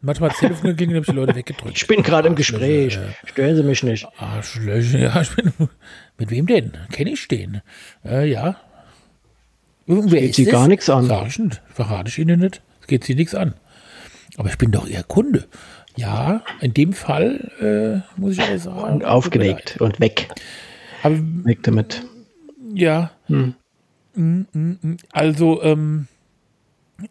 Manchmal 0.00 0.28
hat 0.28 0.34
das 0.34 0.40
Telefon 0.40 0.70
geklingelt 0.70 0.96
und 0.96 0.96
habe 0.96 1.04
ich 1.04 1.14
die 1.14 1.26
Leute 1.26 1.34
weggedrückt. 1.34 1.76
Ich 1.76 1.86
bin 1.86 2.02
gerade 2.02 2.28
im 2.28 2.36
Gespräch. 2.36 2.98
Stören 3.24 3.56
Sie 3.56 3.62
mich 3.62 3.82
nicht. 3.82 4.06
Arschlöcher, 4.18 4.98
ja, 4.98 5.20
ich 5.20 5.34
bin. 5.34 5.52
Mit 6.18 6.30
wem 6.30 6.46
denn? 6.46 6.72
Kenne 6.90 7.10
ich 7.10 7.28
den? 7.28 7.60
Äh, 8.04 8.30
ja. 8.30 8.56
Irgendwer 9.86 10.20
geht 10.20 10.30
ist 10.30 10.36
Sie 10.36 10.46
es? 10.46 10.50
gar 10.50 10.66
nichts 10.68 10.88
an. 10.88 11.06
Sag 11.06 11.28
ich 11.28 11.38
nicht. 11.38 11.62
Verrate 11.68 12.08
ich 12.08 12.18
Ihnen 12.18 12.40
nicht. 12.40 12.62
Es 12.80 12.86
geht 12.86 13.04
Sie 13.04 13.14
nichts 13.14 13.34
an. 13.34 13.54
Aber 14.36 14.48
ich 14.48 14.58
bin 14.58 14.70
doch 14.70 14.86
Ihr 14.86 15.02
Kunde. 15.02 15.44
Ja, 15.96 16.42
in 16.60 16.74
dem 16.74 16.92
Fall 16.92 18.02
äh, 18.16 18.20
muss 18.20 18.34
ich 18.34 18.42
auch 18.42 18.58
sagen. 18.58 18.94
Und 18.94 19.04
aufgelegt 19.04 19.80
und 19.80 19.98
weg. 20.00 20.28
Aber, 21.02 21.16
weg 21.44 21.62
damit. 21.62 22.02
Ja. 22.74 23.12
Hm. 23.26 23.54
Mm, 24.14 24.40
mm, 24.52 24.78
mm. 24.82 24.96
Also, 25.12 25.62
ähm, 25.62 26.08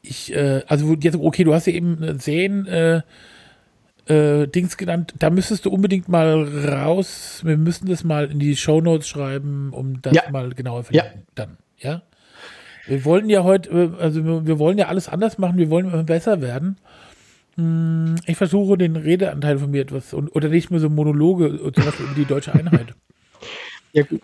ich, 0.01 0.33
äh, 0.35 0.61
also 0.67 0.95
jetzt, 0.95 1.17
okay, 1.17 1.43
du 1.43 1.53
hast 1.53 1.67
ja 1.67 1.73
eben 1.73 2.19
Sehen, 2.19 2.67
äh, 2.67 3.01
äh, 4.07 4.47
Dings 4.47 4.77
genannt, 4.77 5.13
da 5.19 5.29
müsstest 5.29 5.65
du 5.65 5.69
unbedingt 5.69 6.09
mal 6.09 6.43
raus, 6.67 7.41
wir 7.43 7.57
müssen 7.57 7.87
das 7.87 8.03
mal 8.03 8.29
in 8.31 8.39
die 8.39 8.55
Shownotes 8.55 9.07
schreiben, 9.07 9.71
um 9.71 10.01
das 10.01 10.13
ja. 10.13 10.23
mal 10.31 10.49
genauer 10.51 10.83
zu 10.83 10.93
ja. 10.93 11.03
dann, 11.35 11.57
ja. 11.77 12.01
Wir 12.87 13.03
wollen 13.03 13.29
ja 13.29 13.43
heute, 13.43 13.69
äh, 13.69 14.01
also 14.01 14.45
wir 14.45 14.59
wollen 14.59 14.77
ja 14.77 14.87
alles 14.87 15.09
anders 15.09 15.37
machen, 15.37 15.57
wir 15.57 15.69
wollen 15.69 15.87
immer 15.87 16.03
besser 16.03 16.41
werden. 16.41 16.77
Hm, 17.55 18.15
ich 18.25 18.37
versuche 18.37 18.77
den 18.77 18.95
Redeanteil 18.95 19.57
von 19.57 19.71
mir 19.71 19.81
etwas, 19.81 20.13
oder 20.13 20.49
nicht 20.49 20.69
mehr 20.69 20.79
so 20.79 20.89
Monologe, 20.89 21.71
zum 21.73 21.85
Beispiel 21.85 22.05
über 22.05 22.15
die 22.15 22.25
deutsche 22.25 22.53
Einheit. 22.53 22.93
Ja, 23.93 24.03
gut 24.03 24.21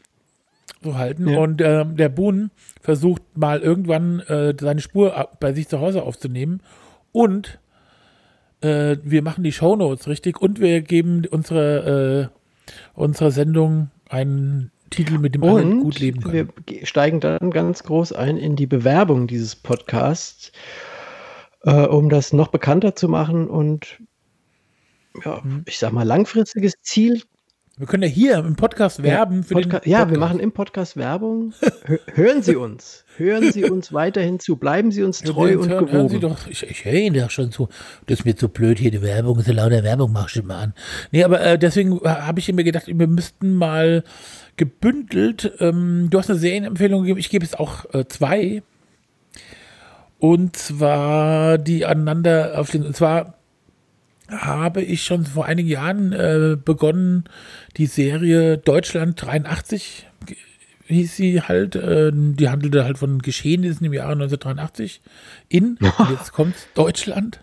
zu 0.82 0.98
halten. 0.98 1.30
Ja. 1.30 1.40
Und 1.40 1.62
ähm, 1.62 1.96
der 1.96 2.10
Boon 2.10 2.52
versucht 2.82 3.22
mal 3.36 3.62
irgendwann 3.62 4.20
äh, 4.22 4.54
seine 4.60 4.82
Spur 4.82 5.30
bei 5.40 5.54
sich 5.54 5.68
zu 5.68 5.80
Hause 5.80 6.04
aufzunehmen. 6.04 6.62
Und 7.12 7.60
äh, 8.62 8.98
wir 9.04 9.22
machen 9.22 9.44
die 9.44 9.52
Shownotes 9.52 10.08
richtig 10.08 10.42
und 10.42 10.60
wir 10.60 10.82
geben 10.82 11.24
unsere, 11.30 12.30
äh, 12.32 12.72
unserer 12.94 13.32
Sendung 13.32 13.90
einen 14.10 14.72
Titel, 14.90 15.18
mit 15.18 15.36
dem 15.36 15.44
alle 15.44 15.64
gut 15.64 16.00
leben 16.00 16.22
können. 16.22 16.50
Wir 16.68 16.86
steigen 16.86 17.20
dann 17.20 17.52
ganz 17.52 17.84
groß 17.84 18.14
ein 18.14 18.38
in 18.38 18.56
die 18.56 18.68
Bewerbung 18.68 19.28
dieses 19.28 19.56
Podcasts, 19.56 20.52
äh, 21.64 21.86
um 21.86 22.10
das 22.10 22.34
noch 22.34 22.50
bekannter 22.50 22.96
zu 22.96 23.08
machen 23.08 23.48
und 23.48 24.00
ja, 25.26 25.42
mhm. 25.44 25.64
ich 25.66 25.80
sag 25.80 25.92
mal, 25.94 26.04
langfristiges 26.04 26.74
Ziel 26.82 27.22
wir 27.82 27.88
können 27.88 28.04
ja 28.04 28.10
hier 28.10 28.38
im 28.38 28.56
Podcast 28.56 29.02
werben 29.02 29.38
ja, 29.38 29.42
für 29.42 29.54
Podca 29.56 29.62
den 29.62 29.72
Podcast. 29.72 29.88
Ja, 29.88 30.12
wir 30.12 30.20
machen 30.20 30.40
im 30.40 30.52
Podcast 30.52 30.98
Werbung. 30.98 31.52
hören 32.14 32.44
Sie 32.44 32.56
uns. 32.56 33.06
Hören 33.18 33.52
Sie 33.52 33.66
uns 33.66 33.92
weiterhin 33.92 34.40
zu. 34.40 34.56
Bleiben 34.58 34.92
Sie 34.92 35.02
uns 35.02 35.22
treu 35.22 35.58
und 35.58 35.68
hören, 35.68 35.88
gewogen. 35.88 35.92
Hören 35.92 36.10
Sie 36.10 36.20
doch, 36.20 36.46
ich, 36.46 36.62
ich 36.62 36.86
höre 36.86 36.94
Ihnen 36.94 37.20
doch 37.20 37.32
schon 37.32 37.52
zu. 37.52 37.70
Das 38.06 38.20
ist 38.20 38.26
mir 38.26 38.36
zu 38.36 38.50
blöd 38.50 38.78
hier, 38.78 38.92
die 38.92 39.02
Werbung. 39.02 39.42
So 39.42 39.52
lauter 39.52 39.84
Werbung 39.84 40.12
machst 40.12 40.36
du 40.36 40.42
immer 40.42 40.58
an. 40.58 40.74
Nee, 41.10 41.24
aber 41.24 41.42
äh, 41.42 41.58
deswegen 41.58 42.00
habe 42.02 42.40
ich 42.40 42.54
mir 42.54 42.64
gedacht, 42.64 42.86
wir 42.86 43.08
müssten 43.08 43.56
mal 43.56 44.04
gebündelt, 44.58 45.52
ähm, 45.60 46.10
du 46.12 46.20
hast 46.20 46.30
eine 46.30 46.38
Serienempfehlung 46.38 47.02
gegeben, 47.02 47.20
ich 47.20 47.32
gebe 47.32 47.44
es 47.44 47.56
auch 47.56 47.92
äh, 47.96 48.06
zwei. 48.08 48.62
Und 50.20 50.56
zwar 50.56 51.58
die 51.58 51.88
aneinander 51.88 52.60
auf 52.60 52.70
den, 52.70 52.86
und 52.86 52.96
zwar 52.96 53.41
habe 54.32 54.82
ich 54.82 55.04
schon 55.04 55.26
vor 55.26 55.46
einigen 55.46 55.70
Jahren 55.70 56.14
äh, 56.14 56.58
begonnen, 56.64 57.26
die 57.78 57.86
Serie 57.86 58.58
Deutschland 58.58 59.22
83 59.22 60.08
hieß 60.88 61.16
sie 61.16 61.42
halt, 61.42 61.76
äh, 61.76 62.12
die 62.14 62.50
handelte 62.50 62.84
halt 62.84 62.98
von 62.98 63.20
Geschehnissen 63.20 63.86
im 63.86 63.94
Jahre 63.94 64.14
1983 64.14 65.02
in, 65.50 65.78
und 65.98 66.10
jetzt 66.10 66.32
kommt 66.34 66.56
Deutschland. 66.76 67.42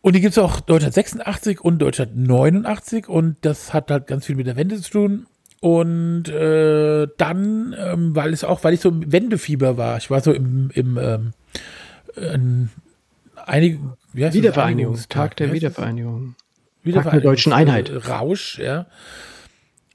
Und 0.00 0.14
die 0.14 0.20
gibt 0.20 0.32
es 0.32 0.38
auch 0.38 0.60
Deutschland 0.60 0.94
86 0.94 1.60
und 1.60 1.78
Deutschland 1.78 2.16
89 2.16 3.08
und 3.08 3.36
das 3.40 3.74
hat 3.74 3.90
halt 3.90 4.06
ganz 4.06 4.26
viel 4.26 4.36
mit 4.36 4.46
der 4.46 4.56
Wende 4.56 4.80
zu 4.80 4.90
tun. 4.90 5.26
Und 5.60 6.28
äh, 6.28 7.08
dann, 7.16 7.74
ähm, 7.76 8.14
weil 8.14 8.32
es 8.32 8.44
auch, 8.44 8.62
weil 8.62 8.74
ich 8.74 8.80
so 8.80 8.90
im 8.90 9.10
Wendefieber 9.10 9.76
war, 9.76 9.96
ich 9.96 10.10
war 10.10 10.20
so 10.20 10.32
im, 10.32 10.70
im 10.74 10.98
ähm, 10.98 11.32
in 13.46 13.52
einigen, 13.52 13.92
wie 14.12 14.24
heißt 14.24 14.34
Wiedervereinigung, 14.34 14.98
Tag 15.08 15.36
der 15.36 15.52
Wiedervereinigung. 15.52 16.34
Wiedervereinigung. 16.82 17.02
Tag 17.02 17.12
der 17.12 17.20
deutschen 17.20 17.52
Einheit. 17.52 18.08
Rausch, 18.08 18.58
ja. 18.58 18.86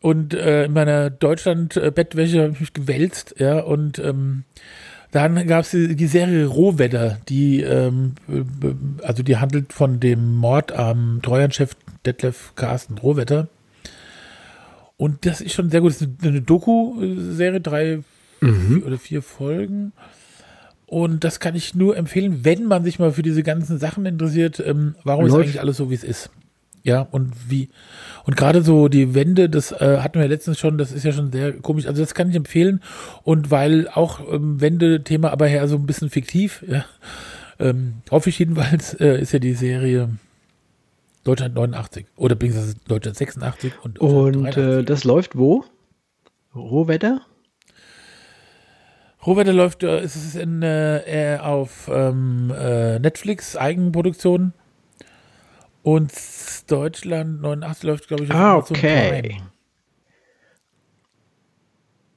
Und 0.01 0.33
äh, 0.33 0.65
in 0.65 0.73
meiner 0.73 1.09
Deutschland-Bettwäsche 1.09 2.41
habe 2.41 2.53
ich 2.53 2.59
mich 2.59 2.73
gewälzt, 2.73 3.35
ja, 3.37 3.59
und 3.59 3.99
ähm, 3.99 4.45
dann 5.11 5.45
gab 5.45 5.65
es 5.65 5.71
die, 5.71 5.95
die, 5.95 6.07
Serie 6.07 6.45
Rohwedder, 6.47 7.19
die, 7.27 7.61
ähm, 7.61 8.15
also 9.03 9.23
die 9.23 9.37
handelt 9.37 9.73
von 9.73 9.99
dem 9.99 10.35
Mord 10.35 10.71
am 10.71 11.19
Treuhandchef 11.21 11.75
Detlef 12.05 12.53
Carsten 12.55 12.97
Rohwetter. 12.97 13.47
Und 14.97 15.25
das 15.25 15.41
ist 15.41 15.53
schon 15.53 15.69
sehr 15.69 15.81
gut. 15.81 15.91
Das 15.91 16.01
ist 16.01 16.09
eine 16.23 16.41
Doku-Serie, 16.41 17.59
drei 17.59 18.03
mhm. 18.39 18.83
oder 18.85 18.97
vier 18.97 19.21
Folgen. 19.21 19.93
Und 20.91 21.23
das 21.23 21.39
kann 21.39 21.55
ich 21.55 21.73
nur 21.73 21.95
empfehlen, 21.95 22.43
wenn 22.43 22.65
man 22.65 22.83
sich 22.83 22.99
mal 22.99 23.13
für 23.13 23.21
diese 23.21 23.43
ganzen 23.43 23.79
Sachen 23.79 24.05
interessiert. 24.05 24.59
Ähm, 24.59 24.95
warum 25.05 25.25
Läuft. 25.25 25.35
ist 25.35 25.41
eigentlich 25.41 25.61
alles 25.61 25.77
so, 25.77 25.89
wie 25.89 25.93
es 25.93 26.03
ist? 26.03 26.31
Ja, 26.83 27.07
und 27.11 27.31
wie, 27.47 27.69
und 28.25 28.35
gerade 28.35 28.61
so 28.61 28.89
die 28.89 29.15
Wände, 29.15 29.49
das 29.49 29.71
äh, 29.71 29.99
hatten 30.01 30.19
wir 30.19 30.27
letztens 30.27 30.59
schon, 30.59 30.77
das 30.77 30.91
ist 30.91 31.05
ja 31.05 31.13
schon 31.13 31.31
sehr 31.31 31.53
komisch. 31.53 31.87
Also 31.87 32.01
das 32.01 32.13
kann 32.13 32.29
ich 32.29 32.35
empfehlen. 32.35 32.81
Und 33.23 33.51
weil 33.51 33.87
auch 33.87 34.19
ähm, 34.33 34.59
Wände-Thema 34.59 35.31
aber 35.31 35.47
her 35.47 35.65
so 35.69 35.77
ein 35.77 35.85
bisschen 35.85 36.09
fiktiv, 36.09 36.61
ja, 36.67 36.83
ähm, 37.57 37.93
hoffe 38.11 38.29
ich 38.29 38.39
jedenfalls, 38.39 38.93
äh, 38.95 39.21
ist 39.21 39.31
ja 39.31 39.39
die 39.39 39.53
Serie 39.53 40.09
Deutschland 41.23 41.55
89 41.55 42.05
oder 42.17 42.35
beziehungsweise 42.35 42.75
Deutschland 42.85 43.15
86 43.15 43.71
und 43.81 43.99
Und 43.99 44.57
äh, 44.57 44.83
das 44.83 45.05
läuft 45.05 45.37
wo? 45.37 45.63
Rohwetter? 46.53 47.21
Rohwetter 49.25 49.53
läuft, 49.53 49.83
äh, 49.83 50.03
ist 50.03 50.15
es 50.15 50.35
in, 50.35 50.61
äh, 50.63 51.37
auf 51.41 51.89
ähm, 51.93 52.51
äh, 52.57 52.99
Netflix 52.99 53.55
Eigenproduktion 53.55 54.53
und 55.83 56.11
Deutschland 56.67 57.41
89 57.41 57.83
läuft, 57.83 58.07
glaube 58.07 58.23
ich, 58.23 58.31
auf 58.31 58.35
ah, 58.37 58.55
okay. 58.57 59.21
Prime. 59.21 59.50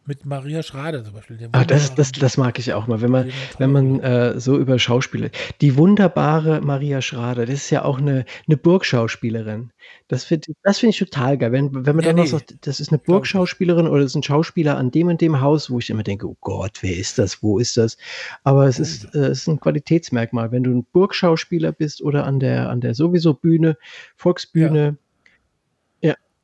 Mit 0.07 0.27
Maria 0.27 0.63
Schrader 0.63 1.03
zum 1.03 1.15
Beispiel. 1.15 1.49
Ah, 1.53 1.65
das, 1.65 1.95
das, 1.95 2.13
das 2.13 2.37
mag 2.37 2.59
ich 2.59 2.75
auch 2.75 2.87
mal, 2.87 3.01
wenn 3.01 3.11
man, 3.11 3.31
wenn 3.59 3.73
man 3.73 4.01
äh, 4.01 4.39
so 4.39 4.59
über 4.59 4.79
Schauspieler. 4.79 5.31
Die 5.63 5.77
wunderbare 5.77 6.61
Maria 6.61 7.01
Schrader, 7.01 7.47
das 7.47 7.55
ist 7.55 7.71
ja 7.71 7.85
auch 7.85 7.99
eine, 7.99 8.27
eine 8.47 8.59
Burgschauspielerin. 8.59 9.73
Das 10.09 10.25
finde 10.25 10.53
das 10.63 10.79
find 10.79 10.93
ich 10.93 10.99
total 10.99 11.39
geil. 11.39 11.53
Wenn, 11.53 11.87
wenn 11.87 11.97
man 11.97 12.05
ja, 12.05 12.11
dann 12.11 12.17
nee. 12.17 12.23
noch 12.23 12.29
sagt, 12.29 12.55
das 12.67 12.81
ist 12.81 12.91
eine 12.91 12.99
Burgschauspielerin 12.99 13.87
oder 13.87 14.03
das 14.03 14.13
ist 14.13 14.17
ein 14.17 14.23
Schauspieler 14.23 14.77
an 14.77 14.91
dem 14.91 15.09
und 15.09 15.23
dem 15.23 15.41
Haus, 15.41 15.71
wo 15.71 15.79
ich 15.79 15.89
immer 15.89 16.03
denke, 16.03 16.29
oh 16.29 16.37
Gott, 16.43 16.83
wer 16.83 16.95
ist 16.95 17.19
das? 17.19 17.43
Wo 17.43 17.59
ist 17.59 17.79
das? 17.79 17.97
Aber 18.43 18.67
es 18.67 18.79
ist, 18.79 19.15
äh, 19.15 19.29
es 19.29 19.41
ist 19.41 19.49
ein 19.49 19.61
Qualitätsmerkmal. 19.61 20.53
Wenn 20.53 20.65
du 20.65 20.71
ein 20.71 20.85
Burgschauspieler 20.93 21.73
bist 21.73 22.03
oder 22.03 22.27
an 22.27 22.41
der, 22.41 22.69
an 22.69 22.83
der 22.83 22.95
sowieso 22.95 23.33
Bühne, 23.33 23.79
Volksbühne, 24.17 24.85
ja, 24.85 25.04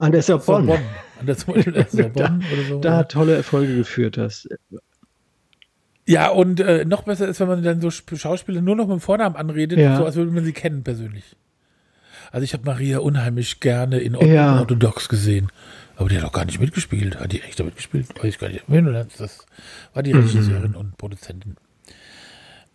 an 0.01 0.13
der 0.13 0.23
Sorbonne. 0.23 0.67
Sorbonne. 0.67 0.87
An 1.21 1.27
der, 1.27 1.35
Sorbonne 1.37 2.11
da, 2.15 2.39
oder 2.53 2.65
so. 2.69 2.81
Da 2.81 3.03
tolle 3.05 3.37
Erfolge 3.37 3.77
geführt 3.77 4.19
hast. 4.19 4.49
Ja, 6.07 6.29
und 6.31 6.59
äh, 6.61 6.85
noch 6.85 7.03
besser 7.05 7.29
ist, 7.29 7.39
wenn 7.41 7.49
man 7.49 7.63
dann 7.63 7.81
so 7.81 7.91
Schauspieler 7.91 8.61
nur 8.61 8.75
noch 8.75 8.89
mit 8.89 8.97
dem 8.97 9.01
Vornamen 9.01 9.37
anredet, 9.37 9.79
ja. 9.79 9.97
so 9.97 10.05
als 10.05 10.17
würde 10.17 10.33
man 10.33 10.45
sie 10.45 10.53
kennen 10.53 10.83
persönlich. 10.83 11.37
Also 12.33 12.45
ich 12.45 12.53
habe 12.53 12.65
Maria 12.65 12.99
unheimlich 12.99 13.61
gerne 13.61 13.99
in 13.99 14.15
ja. 14.15 14.59
Orthodox 14.59 15.09
gesehen. 15.09 15.49
Aber 15.97 16.09
die 16.09 16.17
hat 16.17 16.25
auch 16.25 16.33
gar 16.33 16.47
nicht 16.47 16.61
mitgespielt. 16.61 17.21
Hat 17.21 17.33
die 17.33 17.43
echt 17.43 17.61
damit 17.61 17.77
gespielt? 17.77 18.09
Weiß 18.17 18.25
ich 18.25 18.39
gar 18.39 18.49
nicht. 18.49 18.65
Das 19.19 19.47
war 19.93 20.03
die 20.03 20.13
Regisseurin 20.13 20.71
mhm. 20.71 20.77
und 20.77 20.97
Produzentin. 20.97 21.57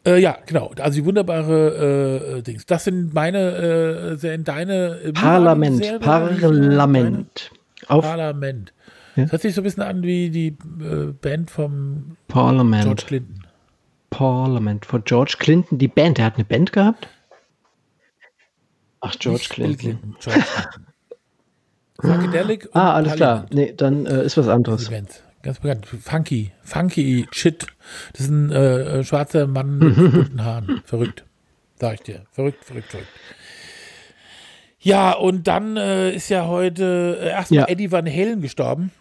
Äh, 0.05 0.19
ja, 0.19 0.37
genau. 0.45 0.71
Also 0.79 1.01
die 1.01 1.05
wunderbare 1.05 2.37
äh, 2.37 2.41
Dings. 2.41 2.65
Das 2.65 2.83
sind 2.83 3.13
meine, 3.13 4.17
äh, 4.21 4.37
deine 4.37 4.99
äh, 5.03 5.13
Parlament. 5.13 5.83
Serie, 5.83 5.99
Parlament. 5.99 7.51
Auf 7.87 8.05
Parlament. 8.05 8.73
Ja? 9.15 9.23
Das 9.23 9.31
hört 9.33 9.41
sich 9.41 9.55
so 9.55 9.61
ein 9.61 9.63
bisschen 9.63 9.83
an 9.83 10.03
wie 10.03 10.29
die 10.29 10.47
äh, 10.47 11.13
Band 11.19 11.49
vom 11.49 12.17
Parlament. 12.27 12.83
George 12.83 13.03
Clinton. 13.07 13.43
Parlament 14.09 14.85
von 14.85 15.03
George 15.03 15.35
Clinton. 15.39 15.77
Die 15.77 15.87
Band, 15.87 16.19
der 16.19 16.25
hat 16.25 16.35
eine 16.35 16.45
Band 16.45 16.71
gehabt? 16.71 17.07
Ach, 19.01 19.15
George 19.17 19.47
Clinton. 19.49 19.77
Clinton. 19.77 20.15
George 20.19 20.41
Clinton. 20.41 20.85
Psychedelic 21.97 22.69
ah, 22.73 22.93
alles 22.93 23.15
klar. 23.15 23.45
Nee, 23.51 23.73
dann 23.75 24.05
äh, 24.05 24.23
ist 24.23 24.37
was 24.37 24.47
anderes. 24.47 24.91
Ganz 25.45 25.59
bekannt. 25.59 25.85
Funky. 25.85 26.51
Funky 26.63 27.27
Shit. 27.31 27.67
Das 28.13 28.21
ist 28.21 28.29
ein 28.31 28.51
äh, 28.51 29.03
schwarzer 29.03 29.45
Mann 29.45 29.77
mit 29.77 29.95
bunten 29.95 30.43
Haaren. 30.43 30.81
Verrückt. 30.85 31.23
Sag 31.79 31.93
ich 31.93 32.01
dir. 32.01 32.25
Verrückt, 32.31 32.65
verrückt, 32.65 32.89
verrückt. 32.89 33.07
Ja, 34.79 35.11
und 35.11 35.47
dann 35.47 35.77
äh, 35.77 36.11
ist 36.15 36.29
ja 36.29 36.47
heute 36.47 37.19
äh, 37.21 37.29
erstmal 37.29 37.59
ja. 37.59 37.67
Eddie 37.67 37.91
Van 37.91 38.07
Halen 38.07 38.41
gestorben. 38.41 38.91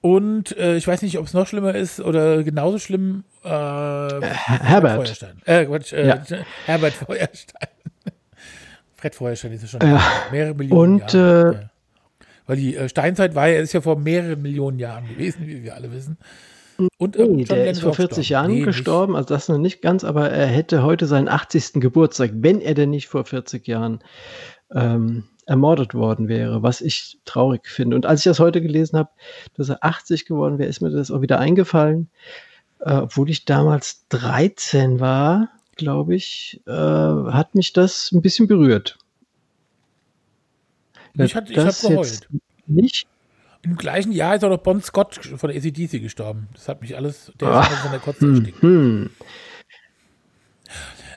Und 0.00 0.56
äh, 0.56 0.76
ich 0.76 0.86
weiß 0.86 1.02
nicht, 1.02 1.18
ob 1.18 1.26
es 1.26 1.34
noch 1.34 1.48
schlimmer 1.48 1.74
ist 1.74 1.98
oder 1.98 2.44
genauso 2.44 2.78
schlimm. 2.78 3.24
Äh, 3.42 3.48
Herbert. 3.48 5.04
Feuerstein. 5.04 5.42
Äh, 5.46 5.64
Quatsch, 5.64 5.92
äh, 5.92 6.06
ja. 6.06 6.22
Herbert 6.66 6.92
Feuerstein. 6.92 7.68
Fred 8.94 9.16
Feuerstein 9.16 9.52
ist 9.52 9.62
ja 9.62 9.68
schon 9.68 9.80
ja. 9.80 10.00
mehrere 10.30 10.54
Millionen 10.54 11.00
Und, 11.00 11.12
Jahre. 11.12 11.70
Weil 12.50 12.56
die 12.56 12.74
äh, 12.74 12.88
Steinzeit 12.88 13.36
war 13.36 13.46
ja, 13.46 13.60
ist 13.60 13.74
ja 13.74 13.80
vor 13.80 13.96
mehreren 13.96 14.42
Millionen 14.42 14.80
Jahren 14.80 15.06
gewesen, 15.06 15.46
wie 15.46 15.62
wir 15.62 15.76
alle 15.76 15.92
wissen. 15.92 16.18
Und 16.98 17.14
äh, 17.14 17.24
nee, 17.28 17.44
der 17.44 17.70
ist 17.70 17.82
vor 17.82 17.94
40 17.94 18.28
Jahren 18.28 18.50
nee, 18.50 18.62
gestorben, 18.62 19.14
also 19.14 19.28
das 19.28 19.48
noch 19.48 19.58
nicht 19.58 19.80
ganz, 19.82 20.02
aber 20.02 20.30
er 20.30 20.48
hätte 20.48 20.82
heute 20.82 21.06
seinen 21.06 21.28
80. 21.28 21.74
Geburtstag, 21.74 22.32
wenn 22.34 22.60
er 22.60 22.74
denn 22.74 22.90
nicht 22.90 23.06
vor 23.06 23.24
40 23.24 23.68
Jahren 23.68 24.00
ähm, 24.74 25.28
ermordet 25.46 25.94
worden 25.94 26.26
wäre, 26.26 26.64
was 26.64 26.80
ich 26.80 27.20
traurig 27.24 27.68
finde. 27.68 27.94
Und 27.94 28.04
als 28.04 28.18
ich 28.18 28.24
das 28.24 28.40
heute 28.40 28.60
gelesen 28.60 28.98
habe, 28.98 29.10
dass 29.56 29.68
er 29.68 29.84
80 29.84 30.26
geworden 30.26 30.58
wäre, 30.58 30.68
ist 30.68 30.80
mir 30.80 30.90
das 30.90 31.12
auch 31.12 31.20
wieder 31.20 31.38
eingefallen, 31.38 32.10
äh, 32.80 32.94
obwohl 32.94 33.30
ich 33.30 33.44
damals 33.44 34.08
13 34.08 34.98
war 34.98 35.50
glaube 35.76 36.14
ich, 36.14 36.60
äh, 36.66 36.70
hat 36.72 37.54
mich 37.54 37.72
das 37.72 38.12
ein 38.12 38.20
bisschen 38.20 38.46
berührt. 38.46 38.98
Ich, 41.14 41.34
hat, 41.34 41.50
ich 41.50 41.58
habe 41.58 41.72
geheult. 41.72 42.28
Nicht. 42.66 43.06
Im 43.62 43.76
gleichen 43.76 44.12
Jahr 44.12 44.36
ist 44.36 44.44
auch 44.44 44.48
noch 44.48 44.58
Bon 44.58 44.80
Scott 44.80 45.16
von 45.16 45.50
der 45.50 45.58
ACDC 45.58 46.00
gestorben. 46.00 46.48
Das 46.54 46.68
hat 46.68 46.80
mich 46.80 46.96
alles, 46.96 47.32
der 47.38 47.48
ah, 47.48 47.62
ist 47.62 47.78
von 47.78 47.90
der 47.90 48.00
Kotze 48.00 48.20
hm, 48.20 48.52
hm. 48.60 49.10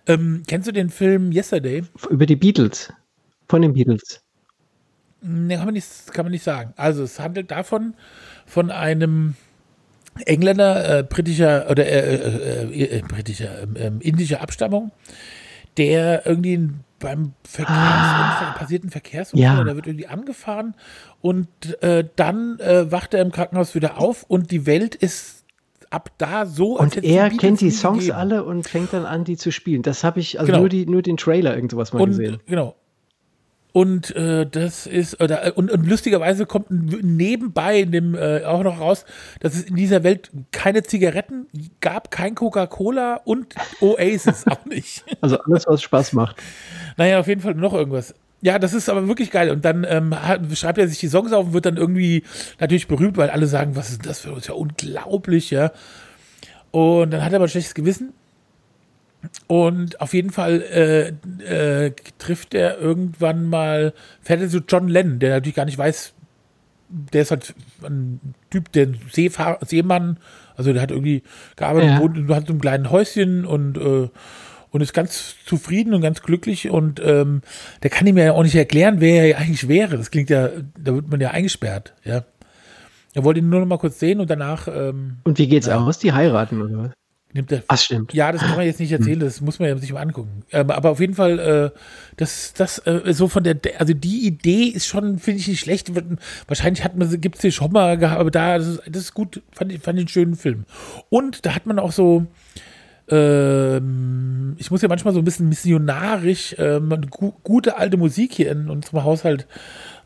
Ähm, 0.06 0.44
kennst 0.48 0.68
du 0.68 0.74
den 0.74 0.90
Film 0.90 1.32
Yesterday? 1.32 1.84
Über 2.10 2.26
die 2.26 2.36
Beatles. 2.36 2.92
Von 3.48 3.62
den 3.62 3.74
Beatles. 3.74 4.22
Ne, 5.22 5.56
kann 5.56 5.66
man 5.66 5.74
nicht, 5.74 6.12
kann 6.12 6.26
man 6.26 6.32
nicht 6.32 6.44
sagen. 6.44 6.74
Also 6.76 7.04
es 7.04 7.20
handelt 7.20 7.52
davon, 7.52 7.96
von 8.46 8.72
einem 8.72 9.36
Engländer, 10.26 11.00
äh, 11.00 11.04
britischer 11.04 11.70
oder 11.70 11.86
äh, 11.86 12.16
äh, 12.16 12.72
äh, 12.74 12.98
äh 12.98 13.02
britischer, 13.02 13.64
ähm, 13.64 13.76
ähm, 13.78 14.02
indischer 14.02 14.42
Abstammung, 14.42 14.92
der 15.78 16.26
irgendwie 16.26 16.70
beim 17.04 17.34
Verkehrsunfall, 17.44 18.48
ah, 18.48 18.56
passierten 18.58 18.90
Verkehrsunfall, 18.90 19.58
ja. 19.58 19.64
da 19.64 19.76
wird 19.76 19.86
irgendwie 19.86 20.08
angefahren 20.08 20.74
und 21.22 21.48
äh, 21.84 22.04
dann 22.16 22.58
wacht 22.58 23.14
er 23.14 23.22
im 23.22 23.32
Krankenhaus 23.32 23.76
wieder 23.76 24.00
auf 24.00 24.24
und 24.24 24.50
die 24.52 24.66
Welt 24.66 24.96
ist 24.96 25.44
ab 25.94 26.10
da 26.18 26.46
so. 26.46 26.78
Und 26.78 27.04
er 27.04 27.30
kennt 27.30 27.62
die 27.62 27.70
Songs 27.70 28.00
gegeben. 28.00 28.18
alle 28.18 28.44
und 28.44 28.68
fängt 28.68 28.94
dann 28.94 29.06
an, 29.06 29.24
die 29.24 29.38
zu 29.38 29.52
spielen. 29.52 29.84
Das 29.84 30.04
habe 30.04 30.20
ich, 30.20 30.40
also 30.40 30.48
genau. 30.48 30.60
nur, 30.62 30.70
die, 30.70 30.86
nur 30.86 31.02
den 31.02 31.18
Trailer 31.18 31.56
irgendwas 31.56 31.94
mal 31.94 32.02
und, 32.02 32.10
gesehen. 32.10 32.40
Genau. 32.48 32.76
Und 33.74 34.15
äh, 34.15 34.46
das 34.46 34.86
ist, 34.86 35.20
oder, 35.20 35.58
und, 35.58 35.72
und 35.72 35.88
lustigerweise 35.88 36.46
kommt 36.46 36.68
nebenbei 36.70 37.80
in 37.80 37.92
dem 37.92 38.13
äh, 38.13 38.44
auch 38.46 38.62
noch 38.62 38.80
raus, 38.80 39.03
dass 39.39 39.56
es 39.56 39.63
in 39.63 39.75
dieser 39.75 40.03
Welt 40.03 40.30
keine 40.51 40.84
Zigaretten 40.84 41.48
gab, 41.82 42.12
kein 42.12 42.36
Coca-Cola 42.36 43.22
und 43.25 43.56
Oasis 43.82 44.46
auch 44.48 44.63
nicht. 44.65 45.03
Also 45.22 45.39
alles, 45.39 45.65
was 45.65 45.82
Spaß 45.82 46.13
macht. 46.13 46.36
Naja, 46.98 47.20
auf 47.20 47.27
jeden 47.27 47.42
Fall 47.42 47.56
noch 47.56 47.74
irgendwas. 47.74 48.13
Ja, 48.42 48.60
das 48.60 48.75
ist 48.75 48.89
aber 48.89 49.08
wirklich 49.08 49.32
geil. 49.32 49.50
Und 49.50 49.65
dann 49.65 49.88
ähm, 49.89 50.15
schreibt 50.53 50.77
er 50.77 50.88
sich 50.88 51.00
die 51.00 51.08
Songs 51.08 51.34
auf 51.34 51.48
und 51.48 51.53
wird 51.53 51.65
dann 51.65 51.77
irgendwie 51.77 52.24
natürlich 52.60 52.88
berühmt, 52.88 53.18
weil 53.18 53.32
alle 53.32 53.48
sagen, 53.48 53.75
was 53.75 53.89
ist 53.89 54.06
das 54.06 54.20
für 54.20 54.34
uns? 54.34 54.46
Ja, 54.46 54.53
unglaublich, 54.53 55.50
ja. 55.50 55.72
Und 56.70 57.12
dann 57.12 57.24
hat 57.24 57.32
er 57.32 57.38
aber 57.38 57.46
ein 57.46 57.50
schlechtes 57.50 57.74
Gewissen 57.74 58.13
Und 59.48 60.01
auf 60.01 60.13
jeden 60.13 60.32
Fall 60.32 60.62
äh, 60.62 61.86
äh, 61.86 61.92
trifft 62.18 62.53
er 62.53 62.77
irgendwann 62.80 63.46
mal, 63.46 63.94
fährt 64.22 64.42
er 64.42 64.50
zu 64.50 64.60
John 64.68 64.88
Lennon, 64.88 65.20
der 65.20 65.32
natürlich 65.32 65.56
gar 65.56 65.65
nicht 65.65 65.77
weiß, 65.77 66.13
der 66.89 67.22
ist 67.24 67.32
halt 67.32 67.56
ein 67.84 68.20
Typ, 68.50 68.72
der 68.72 68.89
Seefahr 69.12 69.60
Seemann, 69.65 70.18
also 70.56 70.74
der 70.74 70.82
hat 70.82 70.92
irgendwie 70.92 71.24
gearbeitet, 71.56 71.89
Ja. 71.89 72.00
wohnt, 72.00 72.30
hat 72.30 72.48
so 72.48 72.53
ein 72.53 72.62
kleines 72.62 72.92
Häuschen 72.92 73.46
und, 73.46 73.77
äh, 73.77 74.10
und 74.72 74.82
ist 74.82 74.94
ganz 74.94 75.36
zufrieden 75.46 75.94
und 75.94 76.01
ganz 76.01 76.22
glücklich 76.22 76.70
und 76.70 77.01
ähm, 77.03 77.42
der 77.82 77.89
kann 77.89 78.08
ihm 78.08 78.18
ja 78.18 78.34
auch 78.34 78.44
nicht 78.44 78.56
erklären, 78.56 79.00
wer 79.00 79.24
er 79.25 79.38
eigentlich 79.39 79.68
wäre. 79.68 79.98
Das 79.98 80.12
klingt 80.12 80.30
ja, 80.30 80.50
da 80.77 80.94
wird 80.96 81.10
man 81.10 81.22
ja 81.22 81.32
eingesperrt, 81.32 81.94
ja. 82.03 82.24
Er 83.15 83.24
wollte 83.24 83.39
ihn 83.39 83.50
nur 83.50 83.60
noch 83.60 83.68
mal 83.68 83.77
kurz 83.77 84.00
sehen 84.00 84.20
und 84.20 84.30
danach 84.30 84.68
ähm, 84.68 85.18
Und 85.24 85.38
wie 85.38 85.48
geht's 85.48 85.70
aus? 85.70 86.00
Die 86.00 86.13
heiraten 86.13 86.62
oder 86.62 86.77
was? 86.86 86.92
Nimmt 87.34 87.52
er 87.52 87.63
Ach, 87.68 87.78
stimmt. 87.78 88.13
ja, 88.13 88.32
das 88.32 88.42
kann 88.42 88.56
man 88.56 88.66
jetzt 88.66 88.80
nicht 88.80 88.92
erzählen, 88.92 89.20
das 89.20 89.42
muss 89.42 89.60
man 89.60 89.70
ja 89.70 89.78
sich 89.78 89.92
mal 89.92 90.02
angucken. 90.02 90.44
Ähm, 90.52 90.70
aber 90.70 90.92
auf 90.92 91.00
jeden 91.00 91.16
Fall, 91.16 91.40
äh, 91.40 91.80
das, 92.18 92.54
das, 92.54 92.80
äh, 92.80 93.13
so 93.13 93.28
von 93.28 93.44
der, 93.44 93.58
also 93.80 93.94
die 93.94 94.25
Idee 94.25 94.66
ist 94.66 94.88
schon, 94.88 95.20
finde 95.20 95.40
ich 95.40 95.48
nicht 95.48 95.60
schlecht. 95.60 95.92
Wahrscheinlich 96.48 96.84
hat 96.84 96.96
man, 96.96 97.20
gibt 97.20 97.36
es 97.36 97.42
die 97.42 97.52
schon 97.52 97.72
mal 97.72 97.98
gehabt, 97.98 98.20
aber 98.20 98.32
da, 98.32 98.58
das 98.58 98.68
ist, 98.68 98.82
das 98.88 99.04
ist 99.04 99.13
gut, 99.13 99.42
fand 99.52 99.72
ich, 99.72 99.82
fand 99.82 99.98
ich 99.98 100.04
einen 100.04 100.10
schönen 100.10 100.36
Film. 100.36 100.66
Und 101.10 101.46
da 101.46 101.56
hat 101.56 101.66
man 101.66 101.80
auch 101.80 101.92
so, 101.92 102.28
ähm, 103.10 104.56
ich 104.58 104.72
muss 104.72 104.82
ja 104.82 104.88
manchmal 104.88 105.13
so 105.13 105.20
ein 105.20 105.25
bisschen 105.25 105.50
missionarisch 105.50 106.56
ähm, 106.58 106.90
gu 107.10 107.34
gute 107.44 107.78
alte 107.78 107.98
Musik 107.98 108.34
hier 108.34 108.52
in 108.52 108.70
unserem 108.70 109.04
Haushalt 109.04 109.48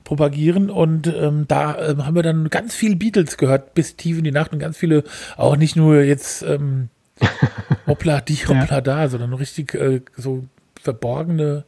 propagieren 0.04 0.70
und 0.70 1.08
ähm, 1.08 1.46
da 1.48 1.90
ähm, 1.90 2.06
haben 2.06 2.16
wir 2.16 2.24
dann 2.24 2.50
ganz 2.50 2.74
viel 2.74 2.96
Beatles 2.96 3.38
gehört 3.38 3.74
bis 3.74 3.98
tief 3.98 4.18
in 4.18 4.24
die 4.24 4.32
Nacht 4.32 4.54
und 4.54 4.60
ganz 4.60 4.78
viele 4.78 5.04
auch 5.36 5.58
nicht 5.58 5.76
nur 5.76 6.02
jetzt 6.02 6.44
ähm, 6.44 6.90
hoppla 7.88 8.22
die 8.22 8.36
hoppla 8.36 8.82
da, 8.82 9.08
sondern 9.10 9.34
richtig 9.34 9.74
äh, 9.74 10.02
so 10.16 10.46
verborgene 10.82 11.66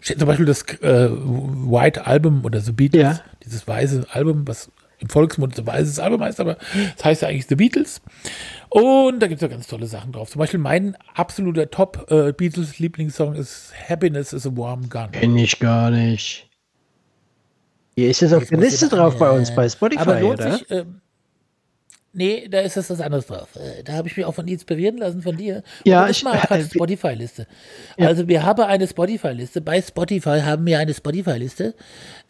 zum 0.00 0.28
Beispiel 0.28 0.46
das 0.46 0.62
äh, 0.80 1.08
White 1.10 2.06
Album 2.06 2.44
oder 2.44 2.60
The 2.60 2.70
Beatles, 2.72 3.02
Ja. 3.18 3.20
dieses 3.44 3.66
weiße 3.66 4.06
Album, 4.12 4.46
was 4.46 4.70
im 5.00 5.08
Volksmund 5.08 5.56
so 5.56 5.66
weißes 5.66 5.98
Album 5.98 6.22
heißt, 6.22 6.38
aber 6.40 6.56
es 6.96 7.04
heißt 7.04 7.22
ja 7.22 7.28
eigentlich 7.28 7.46
The 7.48 7.56
Beatles. 7.56 8.00
Und 8.68 9.20
da 9.20 9.26
gibt 9.26 9.40
es 9.40 9.42
ja 9.42 9.48
ganz 9.48 9.66
tolle 9.66 9.86
Sachen 9.86 10.12
drauf. 10.12 10.30
Zum 10.30 10.38
Beispiel 10.38 10.60
mein 10.60 10.96
absoluter 11.14 11.68
Top-Beatles-Lieblingssong 11.70 13.34
ist 13.34 13.72
Happiness 13.88 14.32
is 14.32 14.46
a 14.46 14.50
Warm 14.56 14.88
Gun. 14.88 15.10
Kenn 15.12 15.36
ich 15.36 15.58
gar 15.58 15.90
nicht. 15.90 16.48
Hier 17.96 18.10
ist 18.10 18.22
es 18.22 18.32
auf 18.32 18.46
der 18.46 18.58
Liste 18.58 18.88
drauf 18.88 19.18
bei 19.18 19.30
uns 19.30 19.50
äh, 19.50 19.54
bei 19.54 19.68
Spotify, 19.68 20.00
Aber 20.00 20.20
lohnt 20.20 20.40
oder? 20.40 20.52
sich, 20.58 20.70
ähm, 20.70 21.00
nee, 22.12 22.48
da 22.48 22.60
ist 22.60 22.76
es 22.76 22.90
was 22.90 23.00
anderes 23.00 23.26
drauf. 23.26 23.48
Äh, 23.56 23.82
Da 23.84 23.92
habe 23.94 24.08
ich 24.08 24.16
mich 24.16 24.26
auch 24.26 24.34
von 24.34 24.46
dir 24.46 24.52
inspirieren 24.54 24.96
lassen, 24.98 25.22
von 25.22 25.36
dir. 25.36 25.62
Ja, 25.84 26.04
Und 26.04 26.10
ich- 26.10 26.24
mal 26.24 26.36
äh, 26.50 26.64
Spotify-Liste. 26.64 27.46
Also 27.96 28.26
wir 28.28 28.42
haben 28.44 28.62
eine 28.62 28.86
Spotify-Liste. 28.88 29.60
Bei 29.60 29.80
Spotify 29.80 30.40
haben 30.42 30.64
wir 30.66 30.78
eine 30.78 30.94
Spotify-Liste. 30.94 31.74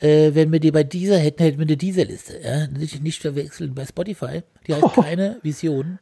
Äh, 0.00 0.34
wenn 0.34 0.52
wir 0.52 0.60
die 0.60 0.70
bei 0.70 0.84
dieser 0.84 1.18
hätten, 1.18 1.42
hätten 1.42 1.58
wir 1.58 1.66
eine 1.66 1.76
dieser 1.76 2.04
Liste. 2.04 2.38
Ja? 2.42 2.66
Nicht, 2.66 3.02
nicht 3.02 3.20
verwechseln 3.22 3.74
bei 3.74 3.84
Spotify. 3.86 4.42
Die 4.66 4.74
heißt 4.74 4.94
keine 4.94 5.38
Vision. 5.42 5.98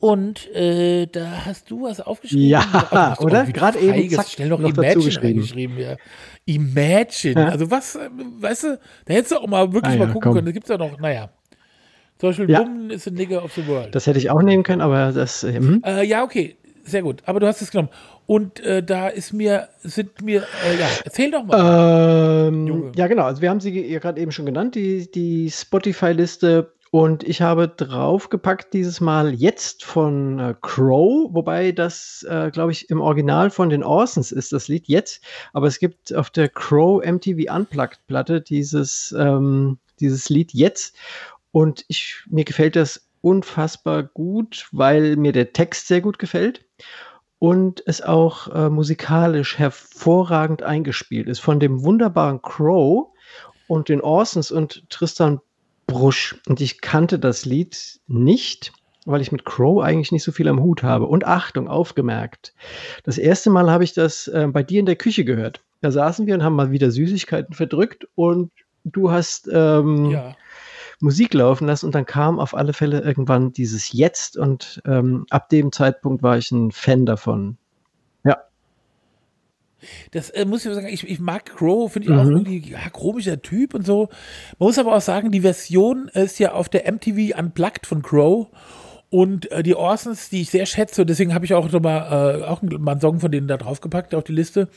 Und 0.00 0.48
äh, 0.54 1.06
da 1.06 1.44
hast 1.44 1.72
du 1.72 1.82
was 1.82 2.00
aufgeschrieben. 2.00 2.46
Ja, 2.46 2.88
hast 2.90 3.20
oder? 3.20 3.44
Gerade 3.46 3.80
eben, 3.80 4.08
zack, 4.10 4.28
schnell 4.28 4.48
noch, 4.48 4.60
noch 4.60 4.68
Imagine 4.70 5.04
geschrieben. 5.04 5.40
geschrieben. 5.40 5.76
Ja. 5.78 5.96
Imagine. 6.44 7.40
Ja. 7.40 7.48
Also 7.48 7.68
was, 7.68 7.96
äh, 7.96 8.08
weißt 8.40 8.62
du, 8.64 8.78
da 9.06 9.14
hättest 9.14 9.32
du 9.32 9.38
auch 9.38 9.46
mal 9.48 9.72
wirklich 9.72 9.94
Ah 9.94 9.96
ja, 9.96 10.06
mal 10.06 10.12
gucken 10.12 10.20
komm. 10.22 10.34
können. 10.34 10.46
Da 10.46 10.52
gibt 10.52 10.66
es 10.66 10.70
ja 10.70 10.78
noch, 10.78 10.98
naja. 11.00 11.30
Zum 12.18 12.30
Beispiel 12.30 12.50
Ja. 12.50 12.60
Woman 12.60 12.90
is 12.90 13.06
a 13.06 13.10
Nigger 13.10 13.44
of 13.44 13.52
the 13.54 13.66
World. 13.66 13.94
Das 13.94 14.06
hätte 14.06 14.18
ich 14.18 14.30
auch 14.30 14.42
nehmen 14.42 14.62
können, 14.62 14.80
aber 14.80 15.12
das. 15.12 15.44
äh, 15.44 15.54
Hm? 15.54 15.82
Äh, 15.84 16.04
ja, 16.04 16.24
okay, 16.24 16.56
sehr 16.84 17.02
gut. 17.02 17.22
Aber 17.26 17.40
du 17.40 17.46
hast 17.46 17.62
es 17.62 17.70
genommen. 17.70 17.90
Und 18.26 18.60
äh, 18.60 18.82
da 18.82 19.08
ist 19.08 19.32
mir, 19.32 19.68
sind 19.80 20.20
mir, 20.22 20.42
äh, 20.66 20.78
ja, 20.78 20.86
erzähl 21.04 21.30
doch 21.30 21.44
mal. 21.44 22.48
Ähm, 22.48 22.92
ja, 22.94 23.06
genau. 23.06 23.22
Also 23.24 23.40
wir 23.40 23.48
haben 23.50 23.60
sie 23.60 23.70
ja 23.86 23.98
gerade 24.00 24.20
eben 24.20 24.32
schon 24.32 24.46
genannt, 24.46 24.74
die, 24.74 25.10
die 25.10 25.50
Spotify-Liste. 25.50 26.72
Und 26.90 27.22
ich 27.22 27.42
habe 27.42 27.68
draufgepackt 27.68 28.72
dieses 28.72 29.00
Mal 29.02 29.34
jetzt 29.34 29.84
von 29.84 30.38
äh, 30.38 30.54
Crow, 30.62 31.28
wobei 31.34 31.72
das, 31.72 32.24
äh, 32.28 32.50
glaube 32.50 32.72
ich, 32.72 32.88
im 32.88 33.02
Original 33.02 33.50
von 33.50 33.68
den 33.68 33.84
Orsons 33.84 34.32
ist, 34.32 34.52
das 34.52 34.68
Lied 34.68 34.88
jetzt. 34.88 35.22
Aber 35.52 35.66
es 35.66 35.78
gibt 35.78 36.14
auf 36.14 36.30
der 36.30 36.48
Crow 36.48 37.04
MTV 37.04 37.54
Unplugged-Platte 37.54 38.40
dieses, 38.40 39.14
ähm, 39.18 39.78
dieses 40.00 40.30
Lied 40.30 40.54
jetzt. 40.54 40.96
Und 41.52 41.84
ich, 41.88 42.22
mir 42.28 42.44
gefällt 42.44 42.76
das 42.76 43.08
unfassbar 43.20 44.02
gut, 44.02 44.68
weil 44.72 45.16
mir 45.16 45.32
der 45.32 45.52
Text 45.52 45.88
sehr 45.88 46.00
gut 46.00 46.18
gefällt 46.18 46.64
und 47.38 47.82
es 47.86 48.02
auch 48.02 48.48
äh, 48.48 48.68
musikalisch 48.68 49.58
hervorragend 49.58 50.62
eingespielt 50.62 51.28
ist 51.28 51.40
von 51.40 51.60
dem 51.60 51.82
wunderbaren 51.82 52.42
Crow 52.42 53.08
und 53.66 53.88
den 53.88 54.00
Orsons 54.00 54.50
und 54.50 54.88
Tristan 54.90 55.40
Brusch. 55.86 56.40
Und 56.46 56.60
ich 56.60 56.80
kannte 56.80 57.18
das 57.18 57.44
Lied 57.44 58.00
nicht, 58.06 58.72
weil 59.04 59.20
ich 59.20 59.32
mit 59.32 59.44
Crow 59.44 59.82
eigentlich 59.82 60.12
nicht 60.12 60.24
so 60.24 60.32
viel 60.32 60.48
am 60.48 60.60
Hut 60.60 60.82
habe. 60.82 61.06
Und 61.06 61.26
Achtung, 61.26 61.68
aufgemerkt. 61.68 62.54
Das 63.04 63.18
erste 63.18 63.50
Mal 63.50 63.70
habe 63.70 63.84
ich 63.84 63.94
das 63.94 64.28
äh, 64.28 64.46
bei 64.50 64.62
dir 64.62 64.80
in 64.80 64.86
der 64.86 64.96
Küche 64.96 65.24
gehört. 65.24 65.62
Da 65.80 65.90
saßen 65.90 66.26
wir 66.26 66.34
und 66.34 66.42
haben 66.42 66.56
mal 66.56 66.72
wieder 66.72 66.90
Süßigkeiten 66.90 67.54
verdrückt 67.54 68.06
und 68.14 68.50
du 68.84 69.10
hast 69.10 69.48
ähm, 69.52 70.10
ja. 70.10 70.36
Musik 71.00 71.32
laufen 71.34 71.66
lassen 71.66 71.86
und 71.86 71.94
dann 71.94 72.06
kam 72.06 72.40
auf 72.40 72.54
alle 72.54 72.72
Fälle 72.72 73.00
irgendwann 73.00 73.52
dieses 73.52 73.92
Jetzt 73.92 74.36
und 74.36 74.82
ähm, 74.84 75.26
ab 75.30 75.48
dem 75.48 75.70
Zeitpunkt 75.72 76.22
war 76.22 76.38
ich 76.38 76.50
ein 76.50 76.72
Fan 76.72 77.06
davon. 77.06 77.56
Ja, 78.24 78.36
Das 80.10 80.30
äh, 80.30 80.44
muss 80.44 80.66
ich 80.66 80.74
sagen, 80.74 80.88
ich, 80.88 81.08
ich 81.08 81.20
mag 81.20 81.46
Crow, 81.46 81.90
finde 81.92 82.08
ich 82.08 82.14
auch 82.14 82.24
Mhm. 82.24 82.30
irgendwie 82.32 82.70
ja, 82.70 82.88
komischer 82.90 83.40
Typ 83.40 83.74
und 83.74 83.86
so. 83.86 84.08
Man 84.58 84.66
muss 84.68 84.78
aber 84.78 84.96
auch 84.96 85.00
sagen, 85.00 85.30
die 85.30 85.42
Version 85.42 86.08
ist 86.08 86.38
ja 86.40 86.52
auf 86.52 86.68
der 86.68 86.90
MTV 86.90 87.38
Unplugged 87.38 87.86
von 87.86 88.02
Crow. 88.02 88.48
Und 89.10 89.50
äh, 89.50 89.62
die 89.62 89.74
Orsons, 89.74 90.28
die 90.28 90.42
ich 90.42 90.50
sehr 90.50 90.66
schätze, 90.66 91.00
und 91.00 91.08
deswegen 91.08 91.32
habe 91.32 91.46
ich 91.46 91.54
auch 91.54 91.70
noch 91.70 91.80
mal, 91.80 92.40
äh, 92.40 92.44
auch 92.44 92.60
mal 92.60 92.92
einen 92.92 93.00
Song 93.00 93.20
von 93.20 93.30
denen 93.30 93.48
da 93.48 93.56
draufgepackt 93.56 94.14
auf 94.14 94.24
die 94.24 94.32
Liste. 94.32 94.68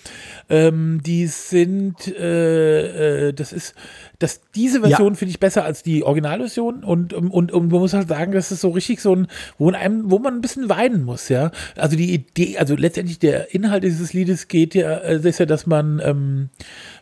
Ähm, 0.50 1.02
die 1.06 1.28
sind, 1.28 2.08
äh, 2.08 3.28
äh, 3.28 3.34
das 3.34 3.52
ist, 3.52 3.76
das, 4.20 4.40
diese 4.56 4.82
Version 4.82 5.16
finde 5.16 5.32
ich 5.32 5.40
besser 5.42 5.66
als 5.66 5.84
die 5.84 6.04
Originalversion. 6.04 6.86
Und, 6.86 7.12
und, 7.14 7.30
und, 7.30 7.52
und 7.52 7.72
man 7.72 7.82
muss 7.82 7.94
halt 7.94 8.08
sagen, 8.08 8.32
das 8.32 8.54
ist 8.54 8.62
so 8.62 8.70
richtig 8.70 9.02
so 9.02 9.14
ein, 9.14 9.28
wo, 9.58 9.68
in 9.68 9.76
einem, 9.76 10.10
wo 10.10 10.18
man 10.18 10.36
ein 10.36 10.42
bisschen 10.42 10.70
weinen 10.70 11.04
muss, 11.04 11.28
ja. 11.28 11.52
Also 11.76 11.98
die 11.98 12.14
Idee, 12.14 12.58
also 12.58 12.76
letztendlich 12.76 13.20
der 13.20 13.54
Inhalt 13.54 13.84
dieses 13.84 14.14
Liedes 14.14 14.48
geht 14.48 14.76
ja, 14.76 14.98
äh, 14.98 15.20
ist 15.28 15.40
ja, 15.40 15.46
dass 15.46 15.68
man, 15.68 16.02
ähm, 16.04 16.50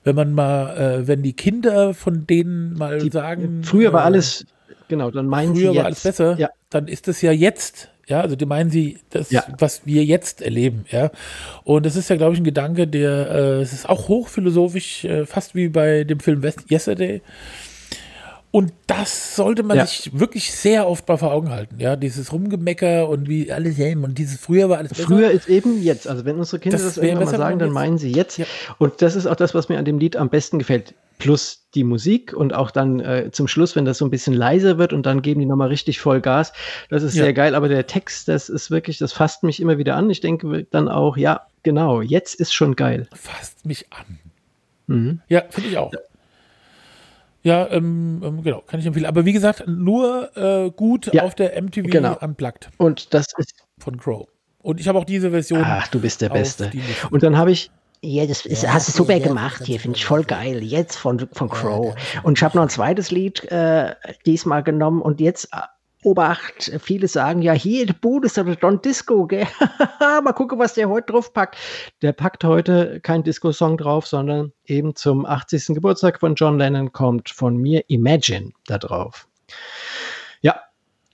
wenn 0.03 0.15
man 0.15 0.33
mal, 0.33 0.77
äh, 0.77 1.07
wenn 1.07 1.21
die 1.21 1.33
Kinder 1.33 1.93
von 1.93 2.25
denen 2.25 2.73
mal 2.73 2.97
die, 2.97 3.11
sagen. 3.11 3.61
früher 3.63 3.93
war 3.93 4.01
äh, 4.01 4.05
alles, 4.05 4.45
genau, 4.87 5.11
dann 5.11 5.25
meinen 5.27 5.55
sie 5.55 5.61
früher 5.61 5.71
jetzt. 5.71 5.77
war 5.79 5.85
alles 5.85 6.03
besser, 6.03 6.35
Ja, 6.37 6.49
dann 6.69 6.87
ist 6.87 7.07
das 7.07 7.21
ja 7.21 7.31
jetzt. 7.31 7.89
Ja, 8.07 8.21
also 8.21 8.35
die 8.35 8.45
meinen 8.47 8.71
sie, 8.71 8.97
das, 9.11 9.29
Ja. 9.29 9.43
was 9.59 9.85
wir 9.85 10.03
jetzt 10.03 10.41
erleben, 10.41 10.85
ja. 10.89 11.11
Und 11.63 11.85
das 11.85 11.95
ist 11.95 12.09
ja, 12.09 12.15
glaube 12.15 12.33
ich, 12.33 12.39
ein 12.41 12.43
Gedanke, 12.43 12.87
der, 12.87 13.29
äh, 13.29 13.61
es 13.61 13.71
ist 13.71 13.87
auch 13.87 14.07
hochphilosophisch, 14.07 15.05
äh, 15.05 15.27
fast 15.27 15.53
wie 15.53 15.69
bei 15.69 16.03
dem 16.05 16.19
Film 16.19 16.41
West 16.41 16.71
Yesterday. 16.71 17.21
Und 18.51 18.73
das 18.87 19.35
sollte 19.35 19.61
man 19.61 19.77
Ja. 19.77 19.85
sich 19.85 20.17
wirklich 20.19 20.51
sehr 20.51 20.87
oft 20.87 21.07
mal 21.07 21.17
vor 21.17 21.31
Augen 21.31 21.49
halten, 21.51 21.75
ja. 21.79 21.95
Dieses 21.95 22.33
Rumgemecker 22.33 23.07
und 23.07 23.29
wie 23.29 23.51
alles 23.51 23.77
helm 23.77 24.03
und 24.03 24.17
dieses 24.17 24.39
früher 24.39 24.69
war 24.69 24.79
alles 24.79 24.89
besser. 24.93 25.03
früher 25.03 25.29
ist 25.29 25.47
eben 25.47 25.81
jetzt. 25.83 26.07
Also 26.07 26.25
wenn 26.25 26.37
unsere 26.37 26.57
Kinder 26.59 26.77
Das 26.79 26.95
das, 26.95 26.97
irgendwann 26.97 27.25
mal 27.25 27.37
sagen, 27.37 27.59
dann 27.59 27.71
meinen 27.71 27.99
sie 27.99 28.11
jetzt. 28.11 28.37
Ja. 28.39 28.45
Und 28.79 29.03
das 29.03 29.15
ist 29.15 29.27
auch 29.27 29.35
das, 29.35 29.53
was 29.53 29.69
mir 29.69 29.77
an 29.77 29.85
dem 29.85 29.99
Lied 29.99 30.15
am 30.15 30.29
besten 30.29 30.57
gefällt. 30.57 30.95
Plus 31.19 31.67
die 31.75 31.83
Musik 31.83 32.33
und 32.33 32.55
auch 32.55 32.71
dann 32.71 33.01
äh, 33.01 33.29
zum 33.31 33.47
Schluss, 33.47 33.75
wenn 33.75 33.85
das 33.85 33.97
so 33.99 34.05
ein 34.05 34.09
bisschen 34.09 34.33
leiser 34.33 34.77
wird 34.79 34.93
und 34.93 35.05
dann 35.05 35.21
geben 35.21 35.41
die 35.41 35.45
nochmal 35.45 35.67
richtig 35.67 35.99
voll 35.99 36.19
Gas. 36.21 36.51
Das 36.89 37.03
ist 37.03 37.13
Ja. 37.15 37.25
sehr 37.25 37.33
geil. 37.33 37.53
Aber 37.53 37.67
der 37.69 37.85
Text, 37.85 38.29
das 38.29 38.49
ist 38.49 38.71
wirklich, 38.71 38.97
das 38.97 39.11
fasst 39.13 39.43
mich 39.43 39.61
immer 39.61 39.77
wieder 39.77 39.95
an. 39.95 40.09
Ich 40.09 40.21
denke 40.21 40.65
dann 40.71 40.87
auch, 40.87 41.17
ja, 41.17 41.41
genau, 41.61 42.01
jetzt 42.01 42.33
ist 42.35 42.53
schon 42.53 42.75
geil. 42.75 43.07
Fasst 43.13 43.65
mich 43.65 43.85
an. 43.91 44.17
Mhm. 44.87 45.21
Ja, 45.27 45.43
finde 45.49 45.69
ich 45.69 45.77
auch. 45.77 45.91
Ja, 47.41 47.67
ähm, 47.71 48.21
ähm, 48.23 48.43
genau, 48.43 48.61
kann 48.67 48.79
ich 48.79 48.85
empfehlen. 48.85 49.05
Aber 49.05 49.25
wie 49.25 49.33
gesagt, 49.33 49.63
nur 49.67 50.35
äh, 50.35 50.71
gut 50.71 51.11
Ja, 51.13 51.23
auf 51.23 51.35
der 51.35 51.61
MTV 51.61 51.89
genau. 51.89 52.17
Unplugged 52.19 52.69
Und 52.77 53.13
das 53.13 53.27
ist, 53.37 53.53
von 53.77 53.97
Crow. 53.97 54.27
Und 54.61 54.79
ich 54.79 54.87
habe 54.89 54.99
auch 54.99 55.05
diese 55.05 55.31
Version. 55.31 55.61
ach, 55.63 55.87
du 55.87 56.01
bist 56.01 56.21
der 56.21 56.29
Beste. 56.29 56.69
Und 57.11 57.23
dann 57.23 57.37
habe 57.37 57.51
ich, 57.51 57.71
Ja, 58.01 58.25
das 58.25 58.45
ist, 58.45 58.63
Ja, 58.63 58.73
hast 58.73 58.89
du 58.89 58.91
super 58.91 59.15
ja, 59.15 59.25
gemacht 59.25 59.63
hier, 59.65 59.79
finde 59.79 59.97
ich 59.97 60.05
voll 60.05 60.23
geil. 60.25 60.61
Jetzt 60.63 60.97
von, 60.97 61.27
von 61.31 61.49
Crow. 61.49 61.95
und 62.23 62.37
ich 62.37 62.43
habe 62.43 62.57
noch 62.57 62.63
ein 62.63 62.69
zweites 62.69 63.09
Lied 63.11 63.43
äh, 63.51 63.95
diesmal 64.25 64.63
genommen 64.63 65.01
und 65.01 65.21
jetzt 65.21 65.45
äh, 65.53 65.59
Obacht, 66.03 66.71
viele 66.81 67.09
sagen 67.09 67.41
ja, 67.41 67.51
hier, 67.51 67.85
der 67.85 67.93
Bude 67.93 68.27
ist 68.27 68.37
der 68.37 68.43
Don 68.43 68.81
Disco, 68.81 69.27
gell? 69.27 69.47
Mal 69.99 70.31
gucken, 70.31 70.57
was 70.57 70.73
der 70.73 70.87
heute 70.87 71.11
drauf 71.11 71.33
packt. 71.33 71.57
der 72.01 72.13
packt 72.13 72.45
heute 72.45 73.01
kein 73.01 73.23
Disco-Song 73.23 73.77
drauf, 73.77 74.07
sondern 74.07 74.53
eben 74.65 74.95
zum 74.95 75.25
80. 75.25 75.75
Geburtstag 75.75 76.21
von 76.21 76.35
John 76.35 76.57
Lennon 76.57 76.93
kommt 76.93 77.29
von 77.29 77.57
mir 77.57 77.83
Imagine 77.89 78.51
da 78.65 78.77
drauf. 78.77 79.27
Ja, 80.41 80.61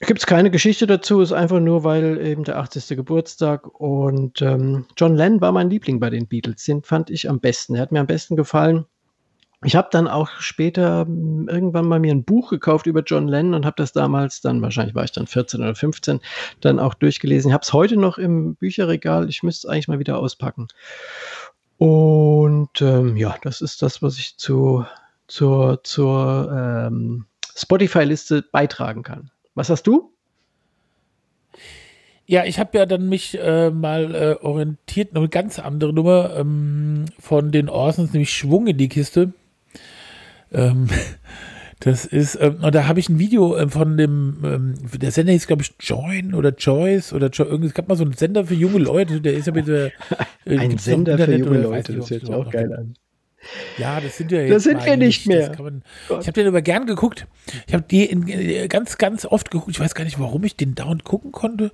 Gibt 0.01 0.19
es 0.19 0.27
keine 0.27 0.51
Geschichte 0.51 0.85
dazu, 0.85 1.21
ist 1.21 1.31
einfach 1.31 1.59
nur, 1.59 1.83
weil 1.83 2.21
eben 2.21 2.43
der 2.43 2.57
80. 2.59 2.89
Geburtstag 2.97 3.67
und 3.79 4.39
ähm, 4.43 4.85
John 4.97 5.15
Lennon 5.15 5.41
war 5.41 5.51
mein 5.51 5.69
Liebling 5.69 5.99
bei 5.99 6.11
den 6.11 6.27
Beatles. 6.27 6.63
Den 6.65 6.83
fand 6.83 7.09
ich 7.09 7.27
am 7.27 7.39
besten. 7.39 7.73
Er 7.73 7.81
hat 7.81 7.91
mir 7.91 8.01
am 8.01 8.07
besten 8.07 8.35
gefallen. 8.35 8.85
Ich 9.65 9.75
habe 9.75 9.87
dann 9.91 10.07
auch 10.07 10.29
später 10.39 11.05
hm, 11.05 11.49
irgendwann 11.49 11.87
mal 11.87 11.99
mir 11.99 12.13
ein 12.13 12.23
Buch 12.23 12.51
gekauft 12.51 12.85
über 12.85 13.01
John 13.01 13.27
Lennon 13.27 13.55
und 13.55 13.65
habe 13.65 13.75
das 13.77 13.93
damals 13.93 14.41
dann, 14.41 14.61
wahrscheinlich 14.61 14.93
war 14.93 15.03
ich 15.03 15.11
dann 15.11 15.25
14 15.25 15.59
oder 15.61 15.73
15, 15.73 16.19
dann 16.61 16.79
auch 16.79 16.93
durchgelesen. 16.93 17.49
Ich 17.49 17.53
habe 17.53 17.63
es 17.63 17.73
heute 17.73 17.97
noch 17.97 18.19
im 18.19 18.55
Bücherregal. 18.55 19.27
Ich 19.27 19.41
müsste 19.41 19.67
es 19.67 19.71
eigentlich 19.71 19.87
mal 19.87 19.97
wieder 19.97 20.19
auspacken. 20.19 20.67
Und 21.79 22.79
ähm, 22.81 23.17
ja, 23.17 23.35
das 23.41 23.61
ist 23.61 23.81
das, 23.81 24.03
was 24.03 24.19
ich 24.19 24.37
zu, 24.37 24.85
zur, 25.27 25.83
zur 25.83 26.51
ähm, 26.87 27.25
Spotify-Liste 27.55 28.43
beitragen 28.43 29.01
kann. 29.01 29.31
Was 29.55 29.71
hast 29.71 29.87
du? 29.87 30.11
Ja, 32.27 32.45
ich 32.45 32.59
habe 32.59 32.77
ja 32.77 32.85
dann 32.85 33.09
mich 33.09 33.37
äh, 33.39 33.71
mal 33.71 34.15
äh, 34.15 34.45
orientiert, 34.45 35.13
noch 35.13 35.21
eine 35.21 35.29
ganz 35.29 35.57
andere 35.57 35.91
Nummer 35.91 36.35
ähm, 36.35 37.05
von 37.19 37.51
den 37.51 37.67
Orsons, 37.67 38.13
nämlich 38.13 38.31
Schwung 38.31 38.67
in 38.67 38.77
die 38.77 38.89
Kiste. 38.89 39.33
Ähm, 40.51 40.87
das 41.79 42.05
ist, 42.05 42.37
ähm, 42.41 42.57
und 42.61 42.73
da 42.75 42.87
habe 42.87 42.99
ich 42.99 43.09
ein 43.09 43.19
Video 43.19 43.55
äh, 43.55 43.67
von 43.67 43.97
dem, 43.97 44.37
ähm, 44.43 44.99
der 44.99 45.11
Sender 45.11 45.33
hieß, 45.33 45.47
glaube 45.47 45.63
ich, 45.63 45.73
Join 45.79 46.33
oder 46.33 46.53
Joyce 46.55 47.13
oder 47.13 47.29
jo 47.29 47.45
irgendwie, 47.45 47.67
es 47.67 47.73
gab 47.73 47.87
mal 47.87 47.95
so 47.95 48.03
einen 48.03 48.13
Sender 48.13 48.45
für 48.45 48.55
junge 48.55 48.79
Leute, 48.79 49.21
der 49.21 49.33
ist 49.33 49.47
ja 49.47 49.53
bitte. 49.53 49.91
Äh, 50.47 50.59
ein 50.59 50.77
Sender 50.77 51.17
für 51.17 51.35
junge 51.35 51.57
Leute, 51.57 51.93
das 51.93 52.11
hört 52.11 52.21
sich 52.21 52.29
auch 52.31 52.51
geil 52.51 52.71
an. 52.71 52.93
Ja, 53.79 53.99
das 53.99 54.17
sind 54.17 54.31
ja 54.31 54.41
jetzt. 54.41 54.51
Das 54.51 54.63
sind 54.63 54.85
wir 54.85 54.97
nicht 54.97 55.27
mehr. 55.27 55.51
Man, 55.59 55.83
ich 56.07 56.27
habe 56.27 56.33
den 56.33 56.47
aber 56.47 56.61
gern 56.61 56.85
geguckt. 56.85 57.27
Ich 57.67 57.73
habe 57.73 57.83
die 57.89 58.05
in, 58.05 58.27
äh, 58.27 58.67
ganz, 58.67 58.97
ganz 58.97 59.25
oft 59.25 59.51
geguckt. 59.51 59.71
Ich 59.71 59.79
weiß 59.79 59.95
gar 59.95 60.03
nicht, 60.03 60.19
warum 60.19 60.43
ich 60.43 60.55
den 60.55 60.75
dauernd 60.75 61.03
gucken 61.03 61.31
konnte. 61.31 61.71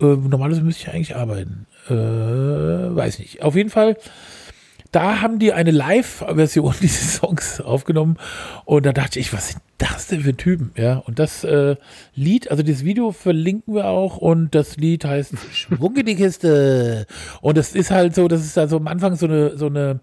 Äh, 0.00 0.04
normalerweise 0.04 0.62
müsste 0.62 0.82
ich 0.82 0.94
eigentlich 0.94 1.16
arbeiten. 1.16 1.66
Äh, 1.88 1.94
weiß 1.94 3.18
nicht. 3.18 3.42
Auf 3.42 3.56
jeden 3.56 3.70
Fall 3.70 3.96
da 4.92 5.20
haben 5.20 5.38
die 5.38 5.52
eine 5.52 5.70
Live-Version 5.70 6.74
dieses 6.80 7.14
Songs 7.16 7.60
aufgenommen 7.60 8.16
und 8.64 8.86
da 8.86 8.92
dachte 8.92 9.18
ich, 9.18 9.32
was 9.32 9.50
sind 9.50 9.62
das 9.78 10.08
denn 10.08 10.20
für 10.20 10.36
Typen? 10.36 10.72
Ja, 10.76 10.96
und 10.98 11.18
das 11.18 11.42
äh, 11.44 11.76
Lied, 12.14 12.50
also 12.50 12.62
das 12.62 12.84
Video 12.84 13.12
verlinken 13.12 13.74
wir 13.74 13.86
auch 13.86 14.18
und 14.18 14.54
das 14.54 14.76
Lied 14.76 15.04
heißt 15.04 15.34
Schwung 15.52 15.96
in 15.96 16.06
die 16.06 16.16
Kiste. 16.16 17.06
Und 17.40 17.56
das 17.56 17.74
ist 17.74 17.90
halt 17.90 18.14
so, 18.14 18.28
das 18.28 18.44
ist 18.44 18.58
also 18.58 18.76
am 18.76 18.88
Anfang 18.88 19.16
so 19.16 19.26
eine, 19.26 19.56
so 19.56 19.66
eine 19.66 20.00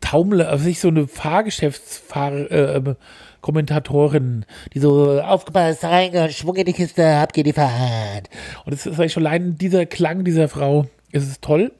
Taumel, 0.00 0.42
also 0.42 0.66
nicht 0.66 0.80
so 0.80 0.88
eine 0.88 1.08
Fahrgeschäftsfahrer, 1.08 2.50
äh, 2.50 2.94
Kommentatorin, 3.40 4.44
die 4.74 4.80
so 4.80 5.20
aufgepasst, 5.20 5.84
rein, 5.84 6.30
Schwung 6.32 6.56
in 6.56 6.66
die 6.66 6.72
Kiste, 6.72 7.06
ab 7.06 7.32
geht 7.32 7.46
die 7.46 7.52
Fahrt. 7.52 8.28
Und 8.64 8.74
das 8.74 8.86
ist 8.86 8.98
eigentlich 8.98 9.12
schon 9.12 9.24
allein 9.24 9.56
dieser 9.56 9.86
Klang 9.86 10.24
dieser 10.24 10.48
Frau, 10.48 10.86
ist 11.12 11.28
es 11.28 11.40
toll. 11.40 11.70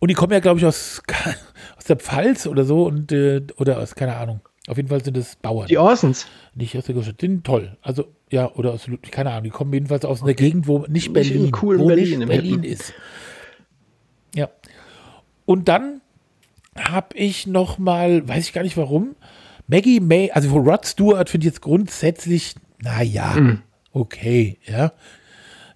Und 0.00 0.08
die 0.08 0.14
kommen 0.14 0.32
ja, 0.32 0.40
glaube 0.40 0.60
ich, 0.60 0.66
aus, 0.66 1.02
aus 1.82 1.86
der 1.86 1.96
Pfalz 1.96 2.46
oder 2.46 2.64
so 2.64 2.86
und 2.86 3.10
äh, 3.10 3.42
oder 3.56 3.78
aus, 3.78 3.96
keine 3.96 4.16
Ahnung. 4.16 4.40
Auf 4.68 4.76
jeden 4.76 4.88
Fall 4.88 5.02
sind 5.02 5.16
es 5.16 5.34
Bauern. 5.34 5.66
Die 5.66 5.78
Orsons. 5.78 6.28
Nicht 6.54 6.76
aus 6.78 6.84
der 6.84 6.94
Großstadt. 6.94 7.20
Die 7.20 7.26
sind 7.26 7.44
toll. 7.44 7.76
Also, 7.82 8.04
ja, 8.30 8.52
oder 8.52 8.72
aus, 8.72 8.86
keine 9.10 9.30
Ahnung, 9.30 9.42
die 9.44 9.50
kommen 9.50 9.72
jedenfalls 9.72 10.04
aus 10.04 10.22
einer 10.22 10.34
Gegend, 10.34 10.68
wo 10.68 10.86
nicht 10.86 11.12
Berlin, 11.12 11.42
nicht 11.42 11.60
wo 11.60 11.86
Berlin, 11.88 12.20
nicht 12.20 12.28
Berlin 12.28 12.62
ist. 12.62 12.94
Ja. 14.36 14.48
Und 15.44 15.66
dann 15.66 16.00
habe 16.78 17.16
ich 17.16 17.48
noch 17.48 17.78
mal, 17.78 18.26
weiß 18.28 18.46
ich 18.46 18.52
gar 18.52 18.62
nicht 18.62 18.76
warum, 18.76 19.16
Maggie 19.66 19.98
May, 19.98 20.30
also 20.30 20.56
Rod 20.56 20.86
Stewart 20.86 21.28
finde 21.28 21.46
ich 21.48 21.52
jetzt 21.52 21.62
grundsätzlich, 21.62 22.54
naja, 22.80 23.34
mhm. 23.34 23.62
okay, 23.92 24.58
ja 24.64 24.92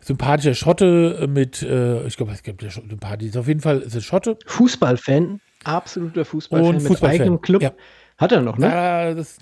sympathischer 0.06 0.54
Schotte 0.54 1.26
mit, 1.28 1.62
äh, 1.62 2.06
ich 2.06 2.16
glaube, 2.16 2.30
es 2.30 2.44
gibt 2.44 2.62
ja 2.62 2.70
sympathisch. 2.70 3.36
Auf 3.36 3.48
jeden 3.48 3.60
Fall 3.60 3.80
ist 3.80 3.96
es 3.96 4.04
Schotte. 4.04 4.38
Fußballfan, 4.46 5.40
absoluter 5.66 6.24
Fußballfan 6.24 6.76
Und 6.76 6.88
mit 6.88 7.02
eigenem 7.02 7.40
Club. 7.40 7.62
Ja. 7.62 7.72
Hat 8.18 8.32
er 8.32 8.40
noch, 8.40 8.58
ne? 8.58 8.66
Ja, 8.66 9.14
das, 9.14 9.38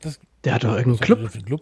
das, 0.00 0.18
Der 0.44 0.54
hat 0.54 0.64
doch 0.64 0.76
irgendeinen 0.76 1.00
Club. 1.00 1.30
Club. 1.46 1.60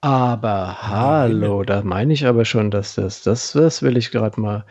Aber 0.00 0.82
hallo, 0.82 1.62
da 1.62 1.82
meine 1.82 2.12
ich 2.12 2.26
aber 2.26 2.44
schon, 2.44 2.70
dass 2.70 2.94
das, 2.94 3.22
das, 3.22 3.52
das 3.52 3.82
will 3.82 3.96
ich 3.96 4.10
gerade 4.10 4.38
mal. 4.38 4.64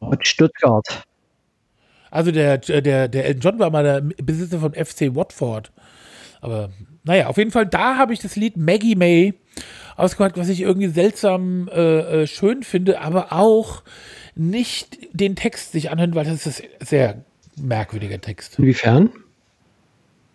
Mit 0.00 0.26
Stuttgart. 0.26 1.04
Also 2.10 2.32
der, 2.32 2.58
der, 2.58 3.08
der 3.08 3.24
Elton 3.24 3.40
John 3.40 3.58
war 3.58 3.70
mal 3.70 3.82
der 3.82 4.00
Besitzer 4.00 4.58
von 4.58 4.72
FC 4.72 5.14
Watford. 5.14 5.72
Aber 6.40 6.70
naja, 7.04 7.28
auf 7.28 7.36
jeden 7.36 7.50
Fall, 7.50 7.66
da 7.66 7.96
habe 7.96 8.12
ich 8.12 8.20
das 8.20 8.36
Lied 8.36 8.56
Maggie 8.56 8.96
May 8.96 9.34
ausgemacht, 9.96 10.36
was 10.36 10.48
ich 10.48 10.60
irgendwie 10.60 10.88
seltsam 10.88 11.68
äh, 11.68 12.22
äh, 12.22 12.26
schön 12.26 12.62
finde, 12.62 13.00
aber 13.00 13.32
auch 13.32 13.82
nicht 14.36 14.98
den 15.12 15.34
Text 15.34 15.72
sich 15.72 15.90
anhören, 15.90 16.14
weil 16.14 16.24
das 16.24 16.46
ist 16.46 16.62
ein 16.62 16.86
sehr 16.86 17.24
merkwürdiger 17.56 18.20
Text. 18.20 18.58
Inwiefern? 18.58 19.10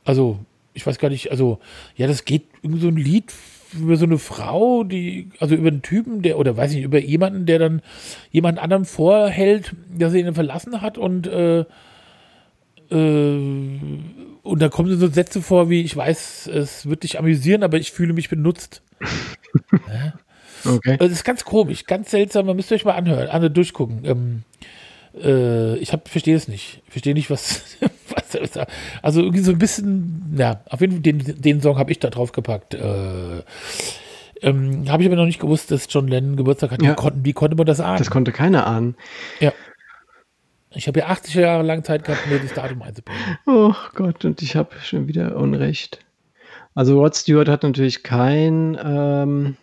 Also, 0.04 0.40
ich 0.74 0.86
weiß 0.86 0.98
gar 0.98 1.10
nicht, 1.10 1.32
also, 1.32 1.60
ja, 1.96 2.08
das 2.08 2.26
geht 2.26 2.46
irgendwie 2.62 2.82
so 2.82 2.88
ein 2.88 2.98
Lied 2.98 3.32
über 3.74 3.96
so 3.96 4.06
eine 4.06 4.18
Frau, 4.18 4.84
die, 4.84 5.30
also 5.40 5.56
über 5.56 5.70
einen 5.70 5.82
Typen, 5.82 6.22
der, 6.22 6.38
oder 6.38 6.58
weiß 6.58 6.72
ich 6.72 6.78
nicht, 6.78 6.86
über 6.86 7.00
jemanden, 7.00 7.46
der 7.46 7.60
dann 7.60 7.82
jemand 8.32 8.60
anderem 8.60 8.86
vorhält, 8.86 9.74
dass 9.98 10.14
er 10.14 10.20
ihn 10.20 10.34
verlassen 10.34 10.82
hat 10.82 10.98
und 10.98 11.28
äh, 11.28 11.66
äh, 12.92 14.00
und 14.44 14.62
da 14.62 14.70
kommen 14.70 14.98
so 14.98 15.08
Sätze 15.08 15.42
vor 15.42 15.70
wie, 15.70 15.82
ich 15.82 15.96
weiß, 15.96 16.48
es 16.48 16.90
wird 16.90 17.04
dich 17.04 17.20
amüsieren, 17.20 17.64
aber 17.64 17.78
ich 17.78 17.92
fühle 17.92 18.14
mich 18.14 18.28
benutzt. 18.28 18.82
ja? 19.72 20.14
Okay. 20.66 20.98
Das 20.98 21.12
ist 21.12 21.24
ganz 21.24 21.46
komisch, 21.46 21.86
ganz 21.86 22.12
seltsam. 22.12 22.46
Man 22.46 22.56
müsst 22.56 22.72
euch 22.72 22.86
mal 22.86 22.94
anhören, 22.94 23.30
also 23.30 23.50
durchgucken. 23.50 24.02
Ähm, 24.06 24.44
äh, 25.22 25.78
ich 25.78 25.92
verstehe 26.06 26.36
es 26.36 26.48
nicht. 26.48 26.82
Ich 26.86 26.92
verstehe 26.92 27.14
nicht, 27.14 27.30
was, 27.30 27.78
was, 28.10 28.68
Also 29.02 29.22
irgendwie 29.22 29.42
so 29.42 29.52
ein 29.52 29.58
bisschen, 29.58 30.36
ja, 30.38 30.62
auf 30.70 30.82
jeden 30.82 30.94
Fall, 30.94 31.02
den, 31.02 31.42
den 31.42 31.62
Song 31.62 31.78
habe 31.78 31.92
ich 31.92 32.00
da 32.00 32.10
drauf 32.10 32.32
gepackt. 32.32 32.74
Äh, 32.74 33.44
ähm, 34.42 34.90
habe 34.90 35.04
ich 35.04 35.10
aber 35.10 35.16
noch 35.16 35.26
nicht 35.26 35.40
gewusst, 35.40 35.72
dass 35.72 35.88
John 35.90 36.08
Lennon 36.08 36.36
Geburtstag 36.36 36.72
hat. 36.72 36.82
Ja. 36.82 36.92
Wie, 36.92 36.96
konnte, 36.96 37.20
wie 37.24 37.34
konnte 37.34 37.56
man 37.56 37.66
das 37.66 37.80
ahnen? 37.80 38.00
Das 38.00 38.10
konnte 38.10 38.32
keiner 38.32 38.66
ahnen. 38.66 38.96
Ja. 39.40 39.54
Ich 40.74 40.88
habe 40.88 41.02
ja 41.02 41.08
80 41.08 41.36
Jahre 41.36 41.64
lang 41.64 41.84
Zeit 41.84 42.06
gehabt, 42.06 42.28
mir 42.28 42.40
das 42.40 42.54
Datum 42.54 42.82
einzubringen. 42.82 43.38
Oh 43.46 43.74
Gott, 43.94 44.24
und 44.24 44.42
ich 44.42 44.56
habe 44.56 44.70
schon 44.82 45.08
wieder 45.08 45.36
Unrecht. 45.36 46.00
Also 46.74 47.00
Rod 47.00 47.16
Stewart 47.16 47.50
hat 47.50 47.64
natürlich 47.64 48.04
kein, 48.04 48.80
ähm, 48.82 49.58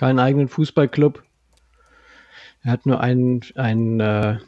keinen 0.00 0.18
eigenen 0.18 0.48
Fußballclub. 0.48 1.22
Er 2.62 2.72
hat 2.72 2.86
nur 2.86 3.00
einen, 3.00 3.42
einen, 3.54 4.00
äh, 4.00 4.38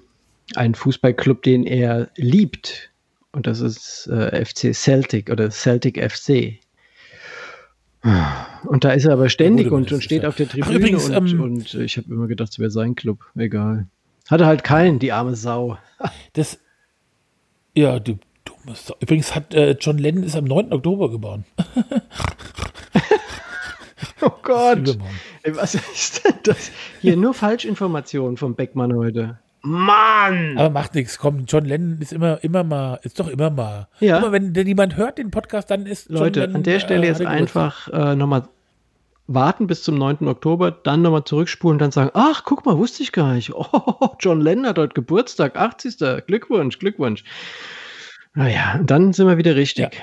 einen 0.57 0.75
Fußballclub, 0.75 1.43
den 1.43 1.65
er 1.65 2.09
liebt. 2.17 2.91
Und 3.33 3.47
das 3.47 3.61
ist 3.61 4.07
äh, 4.07 4.43
FC 4.47 4.75
Celtic 4.75 5.29
oder 5.29 5.51
Celtic 5.51 6.03
FC. 6.03 6.59
Und 8.65 8.83
da 8.83 8.93
ist 8.93 9.05
er 9.05 9.12
aber 9.12 9.29
ständig 9.29 9.67
ja, 9.67 9.73
und, 9.73 9.93
und 9.93 10.03
steht 10.03 10.25
auf 10.25 10.37
der 10.37 10.49
Tribüne 10.49 10.71
Ach, 10.71 10.75
übrigens, 10.75 11.11
und, 11.11 11.33
ähm, 11.33 11.41
und 11.43 11.75
ich 11.75 11.99
habe 11.99 12.09
immer 12.09 12.29
gedacht, 12.29 12.53
es 12.53 12.59
wäre 12.59 12.71
sein 12.71 12.95
Club. 12.95 13.19
Egal. 13.37 13.87
Hatte 14.31 14.47
halt 14.47 14.65
keinen, 14.65 15.01
die 15.01 15.12
arme 15.12 15.37
Sau. 15.37 15.77
Das, 16.33 16.59
ja, 17.75 18.01
du 18.01 18.19
dumme 18.47 18.75
Sau. 18.75 18.97
Übrigens 19.01 19.35
hat 19.35 19.53
äh, 19.53 19.77
John 19.79 19.99
Lennon 19.99 20.25
ist 20.25 20.35
am 20.35 20.45
9. 20.45 20.73
Oktober 20.73 21.11
geboren. 21.11 21.45
oh 24.21 24.31
Gott. 24.43 24.99
Ey, 25.43 25.57
was 25.57 25.75
ist 25.75 26.25
denn 26.25 26.35
das? 26.45 26.71
Hier 27.01 27.17
nur 27.17 27.35
Falschinformationen 27.35 28.37
vom 28.37 28.55
Beckmann 28.55 28.95
heute. 28.95 29.38
Mann! 29.62 30.59
Aber 30.59 30.71
macht 30.71 30.95
nichts, 30.95 31.19
komm, 31.19 31.45
John 31.47 31.65
Lennon 31.65 32.01
ist 32.01 32.12
immer, 32.12 32.43
immer 32.43 32.65
mal, 32.65 32.99
ist 33.05 33.21
doch 33.21 33.29
immer 33.29 33.51
mal. 33.51 33.88
Ja. 34.01 34.19
Immer 34.19 34.33
wenn 34.33 34.53
denn 34.53 34.67
jemand 34.67 34.97
hört 34.97 35.19
den 35.19 35.31
Podcast, 35.31 35.71
dann 35.71 35.87
ist 35.87 36.09
John 36.09 36.19
Leute, 36.19 36.41
Lennon, 36.41 36.57
an 36.57 36.62
der 36.65 36.81
Stelle 36.81 37.05
äh, 37.05 37.09
jetzt 37.09 37.25
einfach 37.25 37.88
äh, 37.88 38.17
nochmal 38.17 38.49
warten 39.29 39.69
bis 39.69 39.85
zum 39.85 39.97
9. 39.97 40.27
Oktober, 40.27 40.73
dann 40.73 41.03
nochmal 41.03 41.25
zurückspulen 41.25 41.77
und 41.77 41.79
dann 41.79 41.93
sagen, 41.93 42.11
ach, 42.15 42.43
guck 42.45 42.67
mal, 42.67 42.77
wusste 42.77 43.05
ich 43.05 43.12
gar 43.12 43.35
nicht. 43.35 43.53
Oh, 43.73 44.17
John 44.19 44.41
Lennon 44.41 44.67
hat 44.67 44.79
heute 44.79 44.95
Geburtstag, 44.95 45.57
80. 45.57 46.27
Glückwunsch, 46.27 46.81
Glückwunsch. 46.81 47.23
Naja, 48.35 48.81
dann 48.83 49.12
sind 49.12 49.29
wir 49.29 49.38
wieder 49.38 49.55
richtig. 49.55 50.03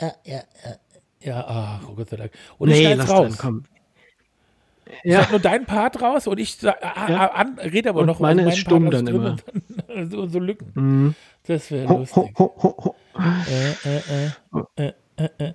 Ja, 0.00 0.12
ja, 0.24 0.34
ja. 0.34 0.42
Ja, 0.64 0.76
ach, 1.26 1.80
oh 1.88 1.94
Gott 1.94 2.10
sei 2.10 2.16
Dank. 2.16 2.32
Und 2.58 2.70
nee, 2.70 2.92
ich 2.92 2.96
lass 2.96 3.10
raus. 3.10 3.38
Dann. 3.38 3.64
Ja. 5.04 5.22
Ich 5.22 5.30
nur 5.30 5.40
deinen 5.40 5.66
Part 5.66 6.00
raus 6.00 6.26
und 6.26 6.38
ich 6.38 6.60
ja. 6.62 6.72
an, 6.72 7.58
rede 7.58 7.90
aber 7.90 8.00
und 8.00 8.06
noch 8.06 8.20
meine 8.20 8.48
ist 8.48 8.58
stumm 8.58 8.90
dann 8.90 9.06
immer. 9.06 9.36
Dann, 9.86 10.10
so, 10.10 10.26
so, 10.26 10.38
Lücken. 10.38 10.72
Mhm. 10.74 11.14
Das 11.46 11.70
wäre 11.70 11.86
lustig. 11.92 12.34
Ho, 12.38 12.54
ho, 12.62 12.74
ho, 12.82 12.94
äh, 13.18 13.88
äh, 13.88 14.30
äh, 14.76 14.88
äh. 14.88 14.92
Äh, 15.16 15.28
äh. 15.38 15.52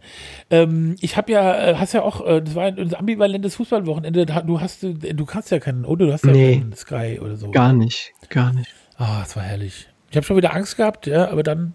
Ähm, 0.50 0.98
ich 1.00 1.16
habe 1.16 1.32
ja, 1.32 1.70
äh, 1.70 1.76
hast 1.76 1.94
ja 1.94 2.02
auch, 2.02 2.26
äh, 2.26 2.42
das 2.42 2.54
war 2.54 2.66
ein, 2.66 2.94
ambivalentes 2.94 3.56
Fußballwochenende. 3.56 4.26
Du 4.26 4.60
hast, 4.60 4.84
du 4.84 5.26
kannst 5.26 5.52
ja 5.52 5.60
keinen, 5.60 5.86
oder 5.86 6.08
du 6.08 6.14
hast 6.14 6.26
ja 6.26 6.34
nee, 6.34 6.58
keinen 6.58 6.74
Sky 6.74 7.20
oder 7.22 7.38
so. 7.38 7.50
Gar 7.50 7.72
nicht, 7.72 8.12
gar 8.30 8.52
nicht. 8.52 8.74
Ah, 8.98 9.22
es 9.26 9.38
war 9.38 9.44
herrlich. 9.44 9.88
Ich 10.12 10.18
habe 10.18 10.26
schon 10.26 10.36
wieder 10.36 10.54
Angst 10.54 10.76
gehabt, 10.76 11.08
ja, 11.08 11.30
aber 11.30 11.44
dann 11.44 11.74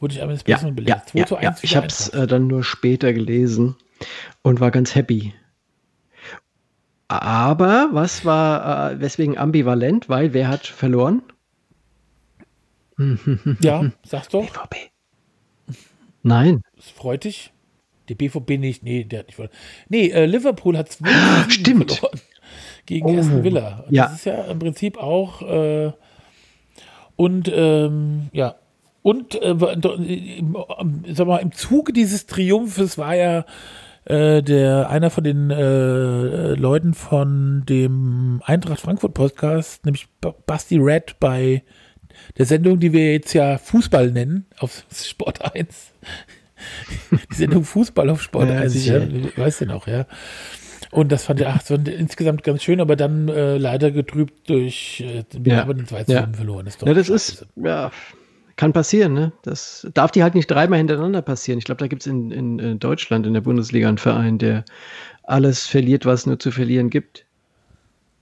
wurde 0.00 0.14
ich 0.14 0.22
eines 0.22 0.44
Besseren 0.44 0.70
ja, 0.70 0.74
belegt. 0.74 1.14
Ja, 1.14 1.26
ja, 1.28 1.42
ja. 1.42 1.56
Ich 1.62 1.76
habe 1.76 1.86
es 1.86 2.08
äh, 2.08 2.26
dann 2.26 2.46
nur 2.46 2.64
später 2.64 3.12
gelesen 3.12 3.76
und 4.42 4.60
war 4.60 4.70
ganz 4.70 4.94
happy. 4.94 5.34
Aber 7.08 7.88
was 7.92 8.24
war, 8.24 8.92
äh, 8.92 9.00
weswegen 9.00 9.36
ambivalent? 9.36 10.08
Weil 10.08 10.32
wer 10.32 10.48
hat 10.48 10.66
verloren? 10.66 11.22
Ja, 13.60 13.90
sag's 14.04 14.28
doch. 14.28 14.44
BVB. 14.44 14.90
Nein. 16.22 16.60
Das 16.76 16.90
freut 16.90 17.24
dich. 17.24 17.50
Die 18.10 18.14
BVB 18.14 18.58
nicht. 18.58 18.82
Nee, 18.82 19.04
der 19.04 19.20
hat 19.20 19.26
nicht 19.26 19.36
verloren. 19.36 19.56
Nee, 19.88 20.08
äh, 20.10 20.26
Liverpool 20.26 20.76
hat 20.76 20.92
zwei 20.92 21.10
stimmt. 21.48 21.92
verloren 21.92 22.20
gegen 22.86 23.06
Oh, 23.06 23.18
Aston 23.18 23.42
Villa. 23.42 23.84
Und 23.86 23.94
ja. 23.94 24.04
Das 24.04 24.16
ist 24.16 24.26
ja 24.26 24.44
im 24.44 24.58
Prinzip 24.58 24.98
auch 24.98 25.40
äh, 25.42 25.92
und 27.16 27.50
ähm, 27.52 28.28
ja 28.32 28.59
und 29.02 29.34
äh, 29.40 29.50
im, 29.50 30.56
im- 30.80 31.14
sag 31.14 31.26
mal, 31.26 31.38
im 31.38 31.52
Zuge 31.52 31.92
dieses 31.92 32.26
Triumphes 32.26 32.98
war 32.98 33.14
ja 33.14 33.44
äh, 34.04 34.42
der 34.42 34.88
einer 34.90 35.10
von 35.10 35.24
den 35.24 35.50
äh, 35.50 36.54
Leuten 36.54 36.94
von 36.94 37.64
dem 37.68 38.42
Eintracht 38.44 38.80
Frankfurt 38.80 39.14
Podcast, 39.14 39.84
nämlich 39.84 40.06
Ba- 40.20 40.34
Basti 40.46 40.76
Red 40.78 41.16
bei 41.20 41.62
der 42.38 42.46
Sendung, 42.46 42.80
die 42.80 42.92
wir 42.92 43.12
jetzt 43.12 43.32
ja 43.34 43.56
Fußball 43.58 44.10
nennen, 44.10 44.46
auf 44.58 44.84
Sport 44.92 45.54
1. 45.54 45.92
Die 47.30 47.34
Sendung 47.34 47.64
Fußball 47.64 48.10
auf 48.10 48.20
Sport 48.22 48.50
Ja, 48.50 48.56
1, 48.60 48.72
sicher. 48.72 49.02
ja, 49.06 49.28
weißt 49.36 49.62
du 49.62 49.66
noch, 49.66 49.86
ja. 49.86 50.06
Und 50.90 51.12
das 51.12 51.24
fand 51.24 51.40
ich 51.40 51.46
ach, 51.46 51.62
so 51.62 51.74
insgesamt 51.76 52.42
ganz 52.42 52.62
schön, 52.62 52.80
aber 52.80 52.96
dann 52.96 53.28
äh, 53.28 53.56
leider 53.56 53.90
getrübt 53.92 54.50
durch, 54.50 55.00
äh, 55.06 55.24
wir 55.32 55.52
Ja. 55.54 55.60
haben 55.60 55.76
den 55.76 55.86
2 55.86 56.04
zu 56.04 56.12
Ja. 56.12 56.20
7 56.22 56.34
verloren. 56.34 56.66
Ist 56.66 56.82
doch 56.82 56.86
Ja, 56.86 56.94
das 56.94 57.06
scheiße. 57.06 57.32
ist, 57.44 57.46
ja, 57.56 57.90
kann 58.60 58.74
passieren, 58.74 59.14
ne? 59.14 59.32
Das 59.42 59.88
darf 59.94 60.10
die 60.10 60.22
halt 60.22 60.34
nicht 60.34 60.50
dreimal 60.50 60.76
hintereinander 60.78 61.22
passieren. 61.22 61.58
Ich 61.58 61.64
glaube, 61.64 61.78
da 61.78 61.86
gibt 61.86 62.02
es 62.02 62.06
in, 62.06 62.30
in, 62.30 62.58
in 62.58 62.78
Deutschland 62.78 63.26
in 63.26 63.32
der 63.32 63.40
Bundesliga 63.40 63.88
einen 63.88 63.96
Verein, 63.96 64.36
der 64.36 64.66
alles 65.22 65.66
verliert, 65.66 66.04
was 66.04 66.26
nur 66.26 66.38
zu 66.38 66.50
verlieren 66.50 66.90
gibt. 66.90 67.24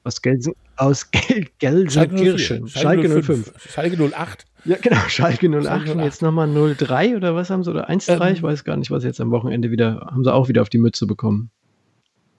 Aus 0.05 0.23
Gelsen, 0.23 0.55
aus 0.77 1.11
Gel 1.11 1.49
Gelsenkirchen. 1.59 2.69
Schalke 2.69 3.09
05. 3.09 3.47
05. 3.53 3.73
Schalke 3.73 3.97
08. 4.17 4.47
Ja, 4.65 4.77
genau, 4.81 5.01
Schalke 5.09 5.49
08 5.49 5.65
Schalke 5.65 5.91
und 5.93 5.99
08. 5.99 6.05
jetzt 6.05 6.23
nochmal 6.23 6.49
03 6.77 7.17
oder 7.17 7.35
was 7.35 7.51
haben 7.51 7.65
sie? 7.65 7.71
Oder 7.71 7.91
1-3? 7.91 8.29
Ähm. 8.29 8.35
ich 8.35 8.43
weiß 8.43 8.63
gar 8.63 8.77
nicht, 8.77 8.93
was 8.93 9.03
jetzt 9.03 9.21
am 9.21 9.33
Wochenende 9.33 9.73
wieder, 9.73 10.07
haben 10.13 10.23
sie 10.23 10.33
auch 10.33 10.47
wieder 10.49 10.63
auf 10.63 10.69
die 10.69 10.79
Mütze 10.79 11.07
bekommen. 11.09 11.51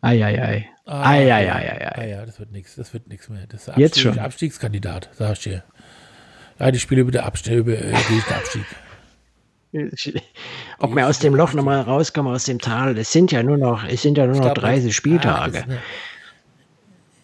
Eieiei. 0.02 0.70
Ah, 0.86 1.10
Eieieiei. 1.10 1.98
Ah, 1.98 2.06
ja, 2.06 2.26
das 2.26 2.40
wird 2.40 2.52
nichts. 2.54 2.76
Das 2.76 2.94
wird 2.94 3.10
nichts 3.10 3.28
mehr. 3.28 3.46
Das 3.48 3.68
ist 3.68 3.78
Jetzt 3.78 3.98
Abstieg- 3.98 4.14
schon. 4.14 4.20
Abstiegskandidat, 4.20 5.10
sag 5.14 5.34
ich 5.34 5.40
dir. 5.44 5.64
Ja, 6.60 6.72
die 6.72 6.80
spiele 6.80 7.02
über 7.02 7.12
den 7.12 7.22
Abstieg, 7.22 7.54
über 7.54 7.74
äh, 7.74 7.94
Abstieg. 7.94 8.66
Ob 10.80 10.96
wir 10.96 11.08
aus 11.08 11.20
dem 11.20 11.36
Loch 11.36 11.54
nochmal 11.54 11.82
rauskommen, 11.82 12.34
aus 12.34 12.46
dem 12.46 12.60
Tal, 12.60 12.98
es 12.98 13.12
sind 13.12 13.32
ja 13.32 13.44
nur 13.44 13.58
noch, 13.58 13.84
es 13.88 14.02
sind 14.02 14.18
ja 14.18 14.26
nur 14.26 14.36
noch 14.36 14.42
glaub, 14.54 14.56
30 14.56 14.90
Ach, 14.90 14.96
Spieltage. 14.96 15.66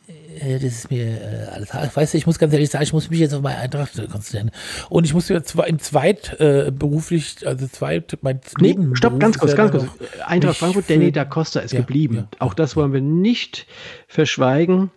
das, 0.08 0.14
ist 0.14 0.42
mir, 0.42 0.48
äh, 0.48 0.60
das 0.60 0.64
ist 0.64 0.92
mir 0.92 1.06
äh, 1.06 1.48
alles. 1.52 1.96
Weißt 1.96 2.14
du, 2.14 2.18
ich 2.20 2.28
muss 2.28 2.38
ganz 2.38 2.54
ehrlich 2.54 2.70
sagen, 2.70 2.84
ich 2.84 2.94
muss 2.94 3.10
mich 3.10 3.20
jetzt 3.20 3.34
auf 3.34 3.42
meine 3.42 3.58
Eintracht 3.58 3.98
äh, 3.98 4.08
konzentrieren. 4.08 4.52
Und 4.90 5.06
ich 5.06 5.14
muss 5.14 5.30
mir 5.30 5.42
zwar 5.44 5.68
im 5.68 5.80
Zweit 5.80 6.40
äh, 6.40 6.72
beruflich, 6.72 7.46
also 7.48 7.68
Zweit, 7.68 8.18
mein 8.22 8.40
Nee, 8.60 8.78
stopp, 8.94 9.20
ganz 9.20 9.40
kurz, 9.40 9.56
ganz 9.56 9.72
kurz. 9.72 9.88
Eintracht 10.26 10.58
Frankfurt, 10.58 10.90
Danny 10.90 11.12
da 11.12 11.26
Costa 11.26 11.62
ist 11.62 11.74
Ja, 11.74 11.80
geblieben. 11.80 12.16
ja. 12.16 12.28
Auch 12.40 12.54
das 12.54 12.76
wollen 12.76 12.94
wir 12.94 13.02
nicht 13.02 13.66
verschweigen. 14.08 14.92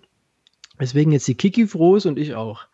Weswegen 0.77 1.13
jetzt 1.13 1.27
die 1.27 1.35
Kiki 1.35 1.67
froh 1.67 1.99
und 2.05 2.19
ich 2.19 2.35
auch. 2.35 2.68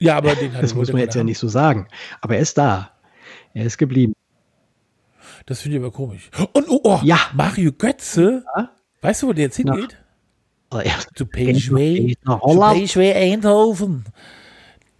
Ja, 0.00 0.16
aber 0.16 0.34
den 0.34 0.52
hat 0.54 0.62
Das 0.62 0.74
muss 0.74 0.92
man 0.92 1.02
jetzt 1.02 1.14
ja 1.14 1.22
nicht 1.24 1.38
so 1.38 1.48
sagen. 1.48 1.86
Aber 2.20 2.34
er 2.36 2.40
ist 2.40 2.56
da. 2.58 2.90
Er 3.54 3.64
ist 3.66 3.78
geblieben. 3.78 4.14
Das 5.46 5.60
finde 5.60 5.76
ich 5.78 5.82
aber 5.82 5.92
komisch. 5.92 6.30
Und 6.52 6.68
oh, 6.68 6.80
oh 6.84 7.00
Ja. 7.02 7.18
Mario 7.34 7.72
Götze, 7.72 8.44
Ja. 8.56 8.70
weißt 9.02 9.22
du, 9.22 9.28
wo 9.28 9.32
der 9.32 9.44
jetzt 9.44 9.56
hingeht? 9.56 9.96
Aber 10.70 10.86
ja, 10.86 10.92
Zu 11.14 11.26
Geht 11.26 11.56
PSV. 11.56 12.16
nach 12.24 12.40
Zu 12.40 12.46
Holland. 12.46 12.84
PSV 12.86 12.96
Eindhoven. 13.14 14.04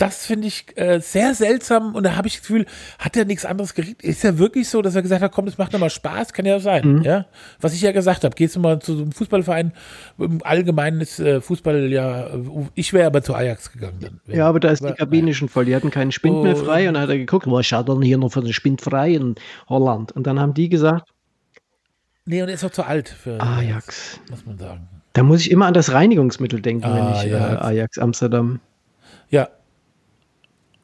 Das 0.00 0.24
finde 0.24 0.46
ich 0.48 0.64
äh, 0.78 0.98
sehr 1.00 1.34
seltsam 1.34 1.94
und 1.94 2.04
da 2.04 2.16
habe 2.16 2.26
ich 2.26 2.32
das 2.36 2.40
Gefühl, 2.40 2.64
hat 2.98 3.18
er 3.18 3.26
nichts 3.26 3.44
anderes 3.44 3.74
gekriegt? 3.74 4.02
Ist 4.02 4.22
ja 4.24 4.38
wirklich 4.38 4.66
so, 4.66 4.80
dass 4.80 4.94
er 4.94 5.02
gesagt 5.02 5.20
hat, 5.20 5.30
komm, 5.30 5.44
das 5.44 5.58
macht 5.58 5.74
nochmal 5.74 5.90
Spaß? 5.90 6.32
Kann 6.32 6.46
ja 6.46 6.58
sein, 6.58 6.86
Mhm. 6.96 7.02
ja? 7.02 7.26
Was 7.60 7.74
ich 7.74 7.82
ja 7.82 7.92
gesagt 7.92 8.24
habe, 8.24 8.34
gehst 8.34 8.56
du 8.56 8.60
mal 8.60 8.78
zu 8.80 8.96
so 8.96 9.02
einem 9.02 9.12
Fußballverein, 9.12 9.72
im 10.16 10.40
Allgemeinen 10.42 11.02
ist 11.02 11.20
äh, 11.20 11.42
Fußball 11.42 11.92
ja, 11.92 12.28
äh, 12.28 12.38
ich 12.74 12.94
wäre 12.94 13.06
aber 13.08 13.20
zu 13.22 13.34
Ajax 13.34 13.72
gegangen 13.72 13.98
dann. 14.00 14.20
Ja, 14.34 14.48
aber 14.48 14.58
da 14.58 14.70
ist 14.70 14.80
die 14.82 14.86
Aber, 14.86 14.96
Kabine 14.96 15.34
schon 15.34 15.50
voll. 15.50 15.66
Die 15.66 15.76
hatten 15.76 15.90
keinen 15.90 16.12
Spind 16.12 16.42
mehr 16.44 16.54
Oh. 16.56 16.64
frei 16.64 16.88
und 16.88 16.94
dann 16.94 17.02
hat 17.02 17.10
er 17.10 17.18
geguckt, 17.18 17.44
was 17.50 17.66
schaut 17.66 17.86
denn 17.88 18.00
hier 18.00 18.16
noch 18.16 18.32
für 18.32 18.40
den 18.40 18.54
Spind 18.54 18.80
frei 18.80 19.12
in 19.12 19.34
Holland? 19.68 20.12
und 20.12 20.26
dann 20.26 20.40
haben 20.40 20.54
die 20.54 20.70
gesagt, 20.70 21.10
Nee, 22.24 22.40
und 22.42 22.48
er 22.48 22.54
ist 22.54 22.64
auch 22.64 22.70
zu 22.70 22.84
alt 22.84 23.08
für 23.10 23.38
Ajax. 23.40 24.18
muss 24.30 24.46
man 24.46 24.56
sagen. 24.56 24.88
Da 25.12 25.22
muss 25.22 25.40
ich 25.42 25.50
immer 25.50 25.66
an 25.66 25.74
das 25.74 25.92
Reinigungsmittel 25.92 26.62
denken, 26.62 26.84
wenn 26.84 27.02
Ah, 27.02 27.22
ich 27.22 27.30
äh. 27.30 27.34
Ajax 27.34 27.98
Amsterdam. 27.98 28.60
Ja. 29.28 29.48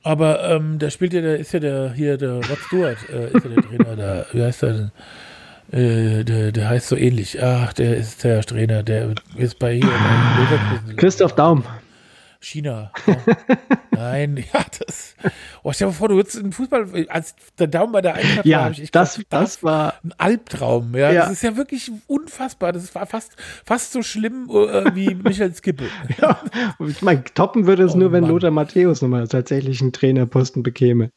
Aber 0.07 0.49
ähm, 0.49 0.79
da 0.79 0.89
spielt 0.89 1.15
ja 1.15 1.21
der, 1.21 1.37
ist 1.37 1.53
ja 1.53 1.59
der 1.59 1.93
hier, 1.93 2.17
der 2.17 2.35
Rod 2.35 2.59
Stewart, 2.69 2.97
äh, 3.13 3.27
ist 3.27 3.45
ja 3.45 3.51
der 3.51 3.63
Trainer 3.65 3.97
da. 3.97 4.27
Wie 4.33 4.41
heißt 4.41 4.63
der 4.63 4.73
denn? 4.73 4.91
Äh, 5.73 6.23
der, 6.25 6.53
der 6.53 6.69
heißt 6.69 6.87
so 6.87 6.97
ähnlich. 6.97 7.43
Ach, 7.43 7.73
der 7.73 7.97
ist 7.97 8.23
der 8.23 8.41
Trainer, 8.43 8.85
der 8.85 9.15
ist 9.37 9.59
bei 9.59 9.75
hier 9.75 9.89
bei. 9.89 10.95
Christoph 10.95 11.35
Daum. 11.35 11.65
China. 12.41 12.93
Ja. 13.07 13.17
Nein, 13.97 14.37
ja, 14.53 14.65
das. 14.79 15.15
Oh, 15.63 15.73
stell 15.73 15.89
dir 15.89 15.95
vor, 15.95 16.09
du 16.09 16.17
würdest 16.17 16.37
in 16.37 16.53
Fußball, 16.53 17.07
als 17.09 17.35
der 17.59 17.67
Daumen 17.67 17.93
bei 17.93 18.03
der 18.03 18.15
Eintracht 18.15 18.39
war, 18.39 18.47
Ja, 18.47 18.65
hab 18.65 18.73
ich 18.73 18.83
echt 18.83 18.95
das, 18.95 19.17
gedacht, 19.17 19.33
das 19.33 19.63
war 19.63 19.95
ein 20.05 20.13
Albtraum. 20.19 20.95
Ja. 20.95 21.11
Ja. 21.11 21.23
Das 21.23 21.33
ist 21.33 21.43
ja 21.43 21.57
wirklich 21.57 21.91
unfassbar. 22.07 22.73
Das 22.73 22.95
war 22.95 23.07
fast, 23.07 23.33
fast 23.65 23.93
so 23.93 24.03
schlimm 24.03 24.49
äh, 24.51 24.95
wie 24.95 25.15
Michael 25.25 25.55
Skippe. 25.55 25.89
Ja, 26.21 26.41
ich 26.87 27.03
meine, 27.03 27.25
toppen 27.25 27.67
würde 27.67 27.85
es 27.85 27.95
Oh 27.95 27.99
nur, 27.99 28.13
wenn 28.13 28.23
Mann. 28.23 28.31
Lothar 28.31 28.51
Matthäus 28.51 29.03
nochmal 29.03 29.27
tatsächlich 29.29 29.81
einen 29.81 29.93
Trainerposten 29.93 30.63
bekäme. 30.63 31.11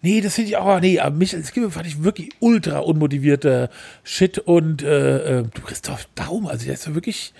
Nee, 0.00 0.20
das 0.20 0.34
finde 0.34 0.50
ich 0.50 0.56
auch, 0.58 0.80
nee, 0.80 0.98
aber 1.00 1.16
Michael 1.16 1.44
Skippe 1.44 1.70
fand 1.70 1.86
ich 1.86 2.04
wirklich 2.04 2.28
ultra 2.40 2.80
unmotivierter 2.80 3.70
Shit 4.02 4.38
und 4.38 4.82
äh, 4.82 5.38
äh, 5.40 5.42
du 5.44 5.62
Christoph 5.62 6.08
Daum, 6.14 6.46
also 6.46 6.66
der 6.66 6.74
ist 6.74 6.86
ja 6.86 6.94
wirklich, 6.94 7.32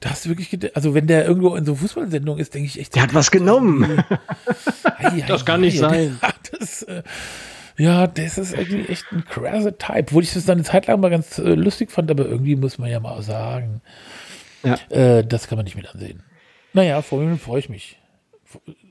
da 0.00 0.10
hast 0.10 0.24
du 0.24 0.30
wirklich, 0.30 0.58
also 0.74 0.94
wenn 0.94 1.06
der 1.06 1.26
irgendwo 1.26 1.54
in 1.56 1.64
so 1.64 1.74
Fußballsendung 1.74 2.38
ist, 2.38 2.54
denke 2.54 2.66
ich 2.66 2.80
echt. 2.80 2.94
Der 2.94 3.02
hat 3.02 3.14
was 3.14 3.30
genommen. 3.30 3.84
Ei, 4.98 5.22
Das 5.26 5.42
ei, 5.42 5.44
kann 5.44 5.60
nicht 5.60 5.76
ei, 5.82 5.88
sein. 5.88 6.18
der- 6.22 6.58
Das, 6.58 6.82
äh, 6.82 7.02
ja, 7.78 8.06
das 8.06 8.36
ist 8.38 8.52
irgendwie 8.52 8.86
echt 8.92 9.04
ein 9.12 9.24
krasser 9.24 9.76
Type, 9.78 10.12
wo 10.12 10.20
ich 10.20 10.32
das 10.34 10.44
dann 10.44 10.58
eine 10.58 10.64
Zeit 10.64 10.86
lang 10.86 11.00
mal 11.00 11.10
ganz 11.10 11.38
äh, 11.38 11.54
lustig 11.54 11.90
fand, 11.90 12.10
aber 12.10 12.26
irgendwie 12.26 12.56
muss 12.56 12.78
man 12.78 12.90
ja 12.90 13.00
mal 13.00 13.22
sagen, 13.22 13.80
Ja. 14.62 14.74
äh, 14.90 15.24
das 15.24 15.48
kann 15.48 15.56
man 15.56 15.64
nicht 15.64 15.76
mit 15.76 15.88
ansehen. 15.88 16.22
Naja, 16.74 17.00
vor 17.02 17.20
allem 17.20 17.38
freue 17.38 17.60
ich 17.60 17.68
mich. 17.68 17.96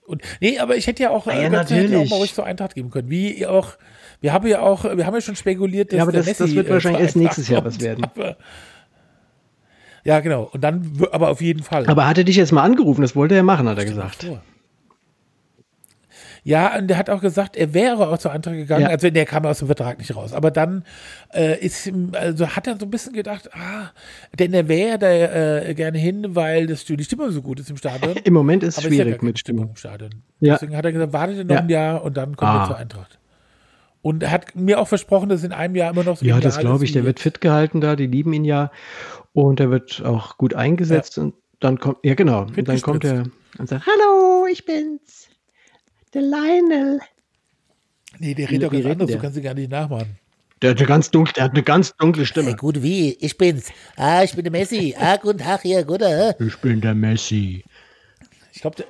Und, 0.08 0.24
nee, 0.40 0.58
aber 0.58 0.76
ich 0.76 0.88
hätte 0.88 1.04
ja 1.04 1.12
auch, 1.12 1.28
Ja, 1.28 1.34
äh, 1.34 1.50
Götze 1.50 1.76
hätte 1.76 1.94
ja 1.94 2.00
auch 2.00 2.10
mal 2.10 2.16
ruhig 2.16 2.34
zur 2.34 2.46
Eintracht 2.46 2.74
geben 2.76 2.90
können. 2.90 3.10
Wie 3.12 3.46
auch, 3.46 3.74
wir 4.22 4.34
haben 4.34 4.48
ja 4.48 4.62
auch, 4.62 4.84
wir 4.84 5.06
haben 5.06 5.14
ja 5.14 5.22
schon 5.22 5.36
spekuliert, 5.36 5.92
dass 5.92 5.98
Ja, 5.98 6.04
aber 6.04 6.12
der 6.12 6.24
das- 6.24 6.38
das 6.38 6.56
wird 6.56 6.68
äh, 6.68 6.72
wahrscheinlich 6.72 7.02
erst 7.02 7.16
nächstes 7.16 7.48
Jahr 7.48 7.64
was 7.64 7.80
werden. 7.80 8.04
Aber, 8.06 8.38
ja, 10.04 10.20
genau. 10.20 10.50
Und 10.54 10.64
dann, 10.64 10.92
aber 11.12 11.30
auf 11.30 11.42
jeden 11.42 11.64
Fall. 11.64 11.88
Aber 11.88 12.08
hat 12.08 12.18
er 12.18 12.24
dich 12.24 12.36
jetzt 12.36 12.52
mal 12.52 12.64
angerufen? 12.64 13.02
Das 13.02 13.16
wollte 13.16 13.36
er 13.36 13.44
machen, 13.44 13.68
hat 13.68 13.78
er 13.78 13.86
gesagt. 13.86 14.26
Ja, 16.44 16.78
und 16.78 16.88
der 16.88 16.98
hat 16.98 17.10
auch 17.10 17.20
gesagt, 17.22 17.58
er 17.58 17.74
wäre 17.74 18.08
auch 18.08 18.18
zur 18.18 18.32
Eintracht 18.32 18.56
gegangen, 18.56 18.84
Ja. 18.84 18.88
also 18.90 19.10
der 19.10 19.26
kam 19.26 19.46
aus 19.46 19.60
dem 19.60 19.68
Vertrag 19.68 20.00
nicht 20.00 20.16
raus. 20.16 20.32
Aber 20.34 20.52
dann 20.52 20.86
äh, 21.34 21.60
ist 21.64 21.92
also 22.14 22.48
hat 22.56 22.66
er 22.66 22.78
so 22.80 22.86
ein 22.86 22.90
bisschen 22.90 23.12
gedacht, 23.14 23.50
ah, 23.54 23.92
denn 24.40 24.54
er 24.54 24.68
wäre 24.70 24.98
da 24.98 25.10
äh, 25.12 25.74
gerne 25.76 25.98
hin, 25.98 26.36
weil 26.36 26.66
das, 26.68 26.86
die 26.86 27.04
Stimmung 27.04 27.32
so 27.32 27.42
gut 27.42 27.60
ist 27.60 27.70
im 27.70 27.76
Stadion. 27.78 28.16
Im 28.24 28.34
Moment 28.34 28.64
ist 28.64 28.78
es 28.78 28.86
Aber 28.86 28.88
ist 28.88 28.98
ja 28.98 29.04
schwierig 29.04 29.22
mit 29.22 29.38
Stimmung. 29.38 29.70
im 29.70 29.76
Stadion. 29.76 30.12
Ja. 30.40 30.54
Deswegen 30.54 30.78
hat 30.78 30.86
er 30.86 30.94
gesagt, 30.94 31.12
wartet 31.14 31.46
noch 31.48 31.56
Ja. 31.56 31.62
ein 31.62 31.70
Jahr 31.70 32.04
und 32.04 32.16
dann 32.16 32.36
kommt 32.38 32.52
Ah. 32.52 32.62
er 32.64 32.68
zur 32.68 32.78
Eintracht. 32.78 33.20
Und 34.02 34.24
er 34.24 34.32
hat 34.32 34.56
mir 34.56 34.80
auch 34.80 34.88
versprochen, 34.88 35.28
dass 35.28 35.44
in 35.44 35.52
einem 35.52 35.76
Jahr 35.76 35.92
immer 35.92 36.06
noch 36.06 36.16
so 36.16 36.26
Ja, 36.26 36.40
das 36.40 36.58
glaube 36.58 36.86
ich. 36.86 36.94
Der 36.94 37.04
wird 37.04 37.20
fit 37.20 37.42
gehalten 37.42 37.82
da, 37.82 37.98
die 37.98 38.08
lieben 38.08 38.32
ihn 38.32 38.46
ja. 38.46 38.72
Und 39.34 39.60
er 39.60 39.70
wird 39.70 40.04
auch 40.04 40.38
gut 40.38 40.54
eingesetzt. 40.54 41.18
Und 41.18 41.36
dann 41.60 41.80
kommt, 41.80 41.98
ja 42.04 42.16
genau, 42.16 42.44
und 42.44 42.68
dann 42.68 42.82
kommt 42.82 43.04
er 43.04 43.26
und 43.58 43.70
sagt, 43.70 43.86
Hallo, 43.86 44.46
ich 44.52 44.66
bin's. 44.66 45.30
Der 46.14 46.22
Lionel. 46.22 47.00
Nee, 48.18 48.34
der 48.34 48.50
redet 48.50 48.72
Wie 48.72 48.82
ganz 48.82 48.94
anders, 48.94 49.08
der? 49.08 49.18
du 49.18 49.22
kannst 49.22 49.38
ihn 49.38 49.44
gar 49.44 49.54
nicht 49.54 49.70
nachmachen. 49.70 50.18
der 50.62 50.72
hat 50.72 50.78
eine 50.78 50.88
ganz 50.88 51.12
dunkle, 51.12 51.34
der 51.34 51.44
hat 51.44 51.52
eine 51.52 51.64
ganz 51.64 51.96
dunkle 51.96 52.26
Stimme. 52.26 52.56
gut, 52.56 52.82
wie? 52.82 53.14
Ich 53.20 53.38
bin's. 53.38 53.72
Ah, 53.96 54.24
ich 54.24 54.34
bin 54.34 54.44
der 54.44 54.52
Messi. 54.52 54.96
Ah, 54.98 55.18
guten 55.18 55.38
Tag 55.38 55.62
hier, 55.62 55.84
guter. 55.84 56.40
Ich 56.40 56.58
bin 56.58 56.82
der 56.82 56.96
Messi. 56.96 57.64
Ich 58.52 58.62
glaube, 58.62 58.78
der, 58.78 58.88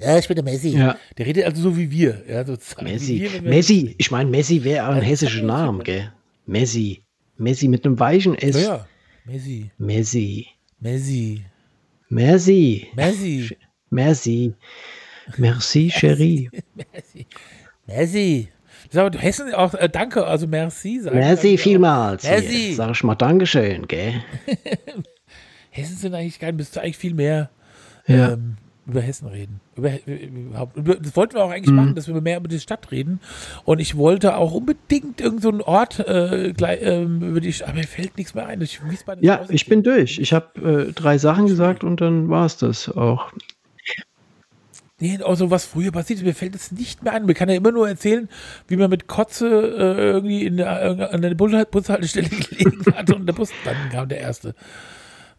ja, 0.00 0.16
ich 0.16 0.28
bin 0.28 0.36
der 0.36 0.44
Messi. 0.44 0.68
Ja. 0.68 0.96
Der 1.16 1.26
redet 1.26 1.44
also 1.44 1.60
so 1.60 1.76
wie 1.76 1.90
wir. 1.90 2.22
Ja. 2.28 2.46
Wie 2.46 2.84
Messi. 2.84 3.20
wir, 3.20 3.42
Messi, 3.42 3.96
ich 3.98 4.10
meine, 4.12 4.30
Messi 4.30 4.62
wäre 4.62 4.86
auch 4.86 4.94
ein 4.94 5.02
hessischer 5.02 5.42
Name, 5.42 5.82
gell? 5.82 6.12
Messi. 6.46 7.02
Messi 7.36 7.66
mit 7.66 7.84
einem 7.84 7.98
weichen 7.98 8.36
S. 8.36 8.54
Ja, 8.54 8.62
ja. 8.62 8.86
Messi. 9.28 9.70
Messi. 9.78 10.46
Messi. 10.80 11.44
Merci. 12.08 12.88
Messi. 12.94 13.56
Merci. 13.90 14.54
Merci, 15.36 15.90
Cherie. 15.90 16.50
Messi. 16.74 17.26
Messi. 17.86 18.48
Sag 18.90 19.12
mal, 19.12 19.20
Hessen 19.20 19.52
auch, 19.54 19.74
äh, 19.74 19.88
danke, 19.88 20.24
also 20.26 20.46
merci. 20.46 21.00
sagen 21.00 21.16
Merci 21.16 21.58
vielmals. 21.58 22.24
Merci. 22.24 22.48
Hier. 22.48 22.74
Sag 22.74 22.92
ich 22.92 23.04
mal 23.04 23.14
Dankeschön, 23.16 23.86
gell? 23.86 24.22
Hessen 25.70 25.96
sind 25.96 26.14
eigentlich 26.14 26.38
geil, 26.38 26.52
müsste 26.54 26.80
eigentlich 26.80 26.96
viel 26.96 27.12
mehr 27.14 27.50
Ja. 28.06 28.32
ähm, 28.32 28.56
über 28.88 29.00
Hessen 29.02 29.28
reden. 29.28 29.60
Über, 29.76 29.90
überhaupt. 30.06 30.76
Über- 30.76 30.96
Das 30.96 31.14
wollten 31.14 31.34
wir 31.34 31.44
auch 31.44 31.48
Mhm. 31.48 31.52
eigentlich 31.54 31.74
machen, 31.74 31.94
dass 31.94 32.08
wir 32.08 32.20
mehr 32.20 32.38
über 32.38 32.48
die 32.48 32.58
Stadt 32.58 32.90
reden. 32.90 33.20
Und 33.64 33.78
ich 33.80 33.96
wollte 33.96 34.36
auch 34.36 34.52
unbedingt 34.52 35.20
irgendeinen 35.20 35.40
so 35.42 35.48
einen 35.50 35.60
Ort 35.60 36.00
äh, 36.00 36.52
gleich, 36.56 36.80
ähm, 36.82 37.22
über 37.22 37.40
die 37.40 37.52
Stadt, 37.52 37.68
aber 37.68 37.78
mir 37.78 37.86
fällt 37.86 38.16
nichts 38.16 38.34
mehr 38.34 38.46
ein. 38.46 38.60
Ich, 38.62 38.80
Ja, 39.20 39.44
ich 39.50 39.66
bin 39.66 39.82
durch. 39.82 40.18
Ich 40.18 40.32
habe 40.32 40.86
äh, 40.88 40.92
drei 40.92 41.18
Sachen 41.18 41.46
gesagt 41.46 41.84
und 41.84 42.00
dann 42.00 42.28
war 42.30 42.46
es 42.46 42.56
das 42.56 42.88
auch. 42.88 43.30
Nee, 45.00 45.20
auch 45.22 45.36
so 45.36 45.48
was 45.52 45.64
früher 45.64 45.92
passiert 45.92 46.18
ist, 46.18 46.24
mir 46.24 46.34
fällt 46.34 46.56
es 46.56 46.72
nicht 46.72 47.04
mehr 47.04 47.12
ein. 47.12 47.24
Man 47.24 47.34
kann 47.34 47.48
ja 47.48 47.54
immer 47.54 47.70
nur 47.70 47.88
erzählen, 47.88 48.28
wie 48.66 48.76
man 48.76 48.90
mit 48.90 49.06
Kotze 49.06 49.46
äh, 49.46 50.00
irgendwie 50.10 50.44
in 50.44 50.56
der, 50.56 51.12
an 51.14 51.22
der 51.22 51.34
Bus 51.36 51.52
Bushaltestelle 51.70 52.28
gelegen 52.50 52.84
hat 52.96 53.08
und 53.14 53.26
der 53.26 53.32
Bus 53.32 53.50
dann 53.64 53.76
kam 53.92 54.08
der 54.08 54.18
erste. 54.18 54.56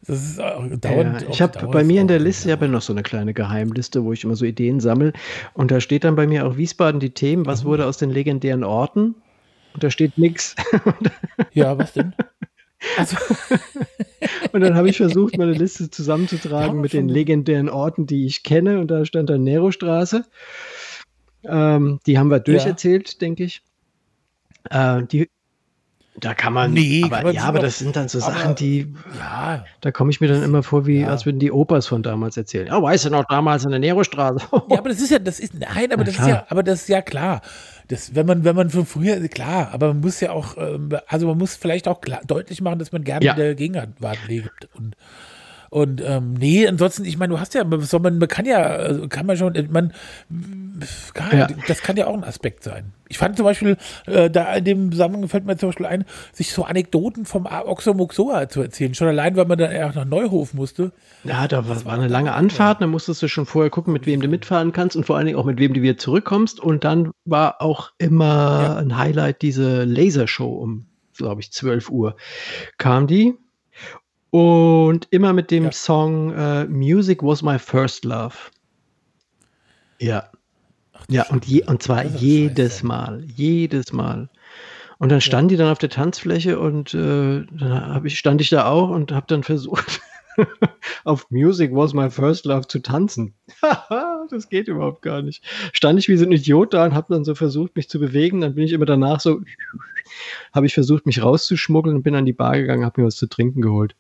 Das 0.08 0.24
ist 0.24 0.40
auch 0.40 0.66
dauernd. 0.68 1.22
Ja, 1.22 1.30
ich 1.30 1.42
habe 1.42 1.68
bei 1.68 1.84
mir 1.84 2.02
in 2.02 2.08
der 2.08 2.20
Liste, 2.20 2.48
ich 2.48 2.52
habe 2.54 2.66
ja 2.66 2.72
noch 2.72 2.82
so 2.82 2.94
eine 2.94 3.04
kleine 3.04 3.34
Geheimliste, 3.34 4.04
wo 4.04 4.14
ich 4.14 4.24
immer 4.24 4.36
so 4.36 4.46
Ideen 4.46 4.80
sammle. 4.80 5.14
Und 5.54 5.72
da 5.72 5.82
steht 5.82 6.04
dann 6.04 6.16
bei 6.16 6.26
mir 6.26 6.48
auch 6.48 6.58
Wiesbaden 6.58 7.00
die 7.00 7.12
Themen, 7.12 7.46
was 7.46 7.66
wurde 7.66 7.86
aus 7.86 7.98
den 7.98 8.10
legendären 8.10 8.64
Orten? 8.64 9.16
Und 9.74 9.84
da 9.84 9.90
steht 9.90 10.18
nichts. 10.18 10.56
Ja, 11.54 11.78
was 11.78 11.94
denn? 11.94 12.14
Also, 12.98 13.18
Und 14.52 14.62
dann 14.62 14.76
habe 14.76 14.90
ich 14.90 14.98
versucht, 14.98 15.38
meine 15.38 15.54
Liste 15.54 15.86
Ja, 15.86 15.92
zusammenzutragen 15.92 16.82
mit 16.82 16.94
den 16.94 17.10
legendären 17.10 17.70
Orten, 17.70 18.06
die 18.06 18.26
ich 18.26 18.44
kenne. 18.44 18.80
Und 18.80 18.90
da 18.90 19.06
stand 19.06 19.30
dann 19.30 19.44
Nerostraße. 19.44 20.26
Ähm, 21.44 22.00
die 22.06 22.18
haben 22.18 22.30
wir 22.30 22.40
durcherzählt, 22.40 23.22
denke 23.22 23.44
ich. 23.46 23.62
Äh, 24.70 25.04
die, 25.04 25.30
da 26.20 26.34
kann 26.34 26.54
man, 26.54 26.74
Nee, 26.74 27.02
aber, 27.06 27.16
kann 27.18 27.26
man 27.26 27.36
ja, 27.36 27.44
aber 27.44 27.60
das 27.60 27.80
sind 27.80 27.96
dann 27.96 28.08
so 28.10 28.22
aber- 28.22 28.34
Sachen, 28.34 28.56
die, 28.56 28.94
ja, 29.18 29.64
da 29.82 29.92
komme 29.92 30.12
ich 30.12 30.22
mir 30.22 30.28
dann 30.28 30.44
immer 30.44 30.64
vor, 30.64 30.86
wie 30.86 31.02
Ja. 31.02 31.08
als 31.10 31.26
würden 31.26 31.40
die 31.40 31.52
Opas 31.52 31.88
von 31.88 32.04
damals 32.04 32.38
erzählen. 32.38 32.68
Ja, 32.68 32.82
weißt 32.82 33.06
du 33.06 33.10
noch, 33.10 33.26
damals 33.26 33.64
in 33.66 33.72
der 33.72 33.80
Nerostraße. 33.80 34.40
Ja, 34.70 34.78
aber 34.80 34.90
das 34.90 35.00
ist 35.00 35.12
ja, 35.12 35.20
das 35.20 35.40
ist, 35.40 35.54
nein, 35.54 35.92
aber 35.92 35.98
Na 35.98 36.04
das 36.04 36.16
klar. 36.16 36.28
ist 36.28 36.34
ja, 36.34 36.46
aber 36.50 36.64
das 36.64 36.82
ist 36.82 36.90
ja 36.90 37.02
klar. 37.02 37.42
Das, 37.88 38.14
wenn 38.16 38.26
man, 38.26 38.44
wenn 38.44 38.56
man 38.56 38.70
von 38.70 38.86
früher, 38.86 39.20
klar, 39.30 39.70
aber 39.72 39.88
man 39.90 40.02
muss 40.02 40.20
ja 40.20 40.32
auch, 40.32 40.58
ähm, 40.58 40.90
also 41.08 41.28
man 41.28 41.38
muss 41.38 41.56
vielleicht 41.56 41.88
auch 41.88 42.02
klar, 42.02 42.22
deutlich 42.28 42.62
machen, 42.62 42.80
dass 42.80 42.92
man 42.92 43.04
gerne 43.04 43.26
Ja. 43.26 43.32
in 43.34 43.38
der 43.40 43.56
Gegenwart 43.56 44.20
lebt 44.28 44.70
und 44.76 44.96
und 45.70 46.02
ähm, 46.06 46.34
nee, 46.34 46.68
ansonsten, 46.68 47.06
ich 47.06 47.18
meine, 47.18 47.34
du 47.34 47.40
hast 47.40 47.54
ja, 47.54 47.64
man, 47.64 48.28
kann 48.28 48.46
ja, 48.46 48.58
also 48.64 49.08
kann 49.08 49.26
man 49.26 49.38
schon, 49.38 49.54
man, 49.72 49.94
gar, 51.14 51.34
Ja. 51.34 51.48
das 51.68 51.82
kann 51.82 51.98
ja 51.98 52.08
auch 52.08 52.14
ein 52.14 52.24
Aspekt 52.24 52.64
sein. 52.64 52.94
Ich 53.08 53.18
fand 53.18 53.36
zum 53.38 53.46
Beispiel, 53.46 53.78
äh, 54.06 54.30
da 54.30 54.54
in 54.54 54.64
dem 54.66 54.92
Zusammenhang 54.92 55.28
fällt 55.28 55.46
mir 55.46 55.58
zum 55.58 55.70
Beispiel 55.70 55.86
ein, 55.88 56.06
sich 56.32 56.52
so 56.54 56.64
Anekdoten 56.64 57.26
vom 57.26 57.46
Oxomoxoa 57.48 58.50
zu 58.50 58.62
erzählen. 58.62 58.94
Schon 58.94 59.08
allein, 59.08 59.36
weil 59.36 59.46
man 59.46 59.58
dann 59.58 59.72
eher 59.72 59.92
nach 59.94 60.06
Neuhof 60.06 60.54
musste. 60.54 60.92
Ja, 61.24 61.48
da 61.48 61.68
war, 61.68 61.84
war 61.86 61.94
eine 61.94 62.08
lange 62.08 62.34
Anfahrt, 62.34 62.82
da 62.82 62.88
musstest 62.88 63.22
du 63.22 63.28
schon 63.28 63.46
vorher 63.46 63.70
gucken, 63.72 63.94
mit 63.94 64.06
wem 64.06 64.22
du 64.22 64.28
mitfahren 64.28 64.72
kannst 64.72 64.96
und 64.96 65.06
vor 65.06 65.18
allen 65.18 65.26
Dingen 65.26 65.38
auch 65.40 65.46
mit 65.46 65.60
wem 65.60 65.74
du 65.74 65.82
wieder 65.82 65.98
zurückkommst. 65.98 66.60
Und 66.60 66.84
dann 66.84 67.12
war 67.26 67.62
auch 67.62 67.92
immer 67.98 68.26
Ja. 68.64 68.76
ein 68.78 68.98
Highlight 68.98 69.42
diese 69.42 69.84
Lasershow 69.86 70.48
um, 70.50 70.86
glaube 71.18 71.42
ich, 71.42 71.52
12 71.52 71.90
Uhr. 71.90 72.16
Kam 72.78 73.08
die 73.08 73.34
und 74.32 75.08
immer 75.12 75.34
mit 75.34 75.52
dem 75.52 75.66
Ja. 75.66 75.72
Song 75.72 76.32
äh, 76.34 76.66
Music 76.66 77.24
Was 77.24 77.42
My 77.42 77.58
First 77.60 78.06
Love. 78.06 78.36
Ja. 80.00 80.30
Ja, 81.10 81.26
und, 81.30 81.46
je, 81.46 81.64
und 81.66 81.82
zwar 81.82 82.06
jedes 82.06 82.74
scheiße. 82.74 82.86
Mal, 82.86 83.24
jedes 83.36 83.92
Mal. 83.94 84.30
Und 85.00 85.10
dann 85.12 85.22
stand 85.22 85.50
die 85.50 85.56
dann 85.56 85.72
auf 85.72 85.78
der 85.80 85.90
Tanzfläche 85.90 86.60
und 86.60 86.94
äh, 86.94 87.46
dann 87.52 88.06
ich, 88.06 88.20
stand 88.20 88.42
ich 88.42 88.50
da 88.50 88.66
auch 88.66 88.90
und 88.90 89.12
habe 89.14 89.26
dann 89.28 89.44
versucht, 89.44 90.02
auf 91.04 91.30
Music 91.30 91.74
Was 91.74 91.94
My 91.94 92.10
First 92.10 92.46
Love 92.46 92.68
zu 92.68 92.80
tanzen. 92.80 93.34
das 94.30 94.50
geht 94.50 94.68
überhaupt 94.68 95.02
gar 95.02 95.22
nicht. 95.22 95.44
Stand 95.74 96.00
ich 96.00 96.10
wie 96.10 96.18
so 96.18 96.26
ein 96.26 96.32
Idiot 96.32 96.74
da 96.74 96.86
und 96.86 96.94
habe 96.94 97.14
dann 97.14 97.24
so 97.24 97.36
versucht, 97.36 97.76
mich 97.76 97.90
zu 97.90 98.00
bewegen. 98.00 98.42
Dann 98.42 98.56
bin 98.56 98.64
ich 98.64 98.74
immer 98.74 98.86
danach 98.86 99.20
so, 99.20 99.42
habe 100.54 100.66
ich 100.66 100.74
versucht, 100.74 101.06
mich 101.06 101.22
rauszuschmuggeln 101.22 101.96
und 101.96 102.04
bin 102.04 102.16
an 102.16 102.26
die 102.26 102.34
Bar 102.34 102.58
gegangen, 102.58 102.86
habe 102.86 103.02
mir 103.02 103.08
was 103.08 103.16
zu 103.16 103.28
trinken 103.28 103.62
geholt. 103.62 103.96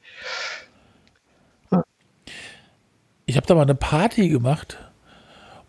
Ich 3.26 3.38
habe 3.38 3.46
da 3.46 3.54
mal 3.54 3.62
eine 3.62 3.76
Party 3.76 4.30
gemacht 4.30 4.89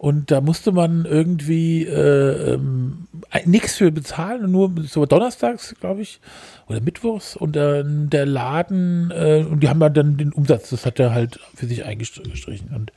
und 0.01 0.31
da 0.31 0.41
musste 0.41 0.73
man 0.73 1.05
irgendwie 1.05 1.85
äh, 1.85 2.55
ähm, 2.55 3.07
nichts 3.45 3.77
für 3.77 3.93
bezahlen, 3.93 4.51
nur 4.51 4.73
so 4.85 5.05
donnerstags, 5.05 5.75
glaube 5.79 6.01
ich, 6.01 6.21
oder 6.69 6.81
mittwochs. 6.81 7.37
Und 7.37 7.55
dann 7.55 8.09
der 8.09 8.25
Laden 8.25 9.11
äh, 9.11 9.45
und 9.47 9.63
die 9.63 9.69
haben 9.69 9.79
dann 9.93 10.17
den 10.17 10.33
Umsatz, 10.33 10.71
das 10.71 10.87
hat 10.87 11.01
er 11.01 11.13
halt 11.13 11.39
für 11.55 11.67
sich 11.67 11.85
eingestrichen. 11.85 12.75
Und 12.75 12.95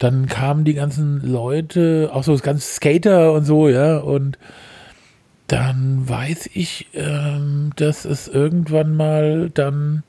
dann 0.00 0.26
kamen 0.26 0.64
die 0.64 0.74
ganzen 0.74 1.20
Leute, 1.30 2.10
auch 2.12 2.24
so 2.24 2.32
das 2.32 2.42
ganze 2.42 2.66
Skater 2.74 3.32
und 3.32 3.44
so, 3.44 3.68
ja, 3.68 3.98
und 3.98 4.36
dann 5.46 6.08
weiß 6.08 6.50
ich, 6.54 6.88
ähm, 6.94 7.70
dass 7.76 8.04
es 8.04 8.26
irgendwann 8.26 8.96
mal 8.96 9.48
dann 9.48 10.02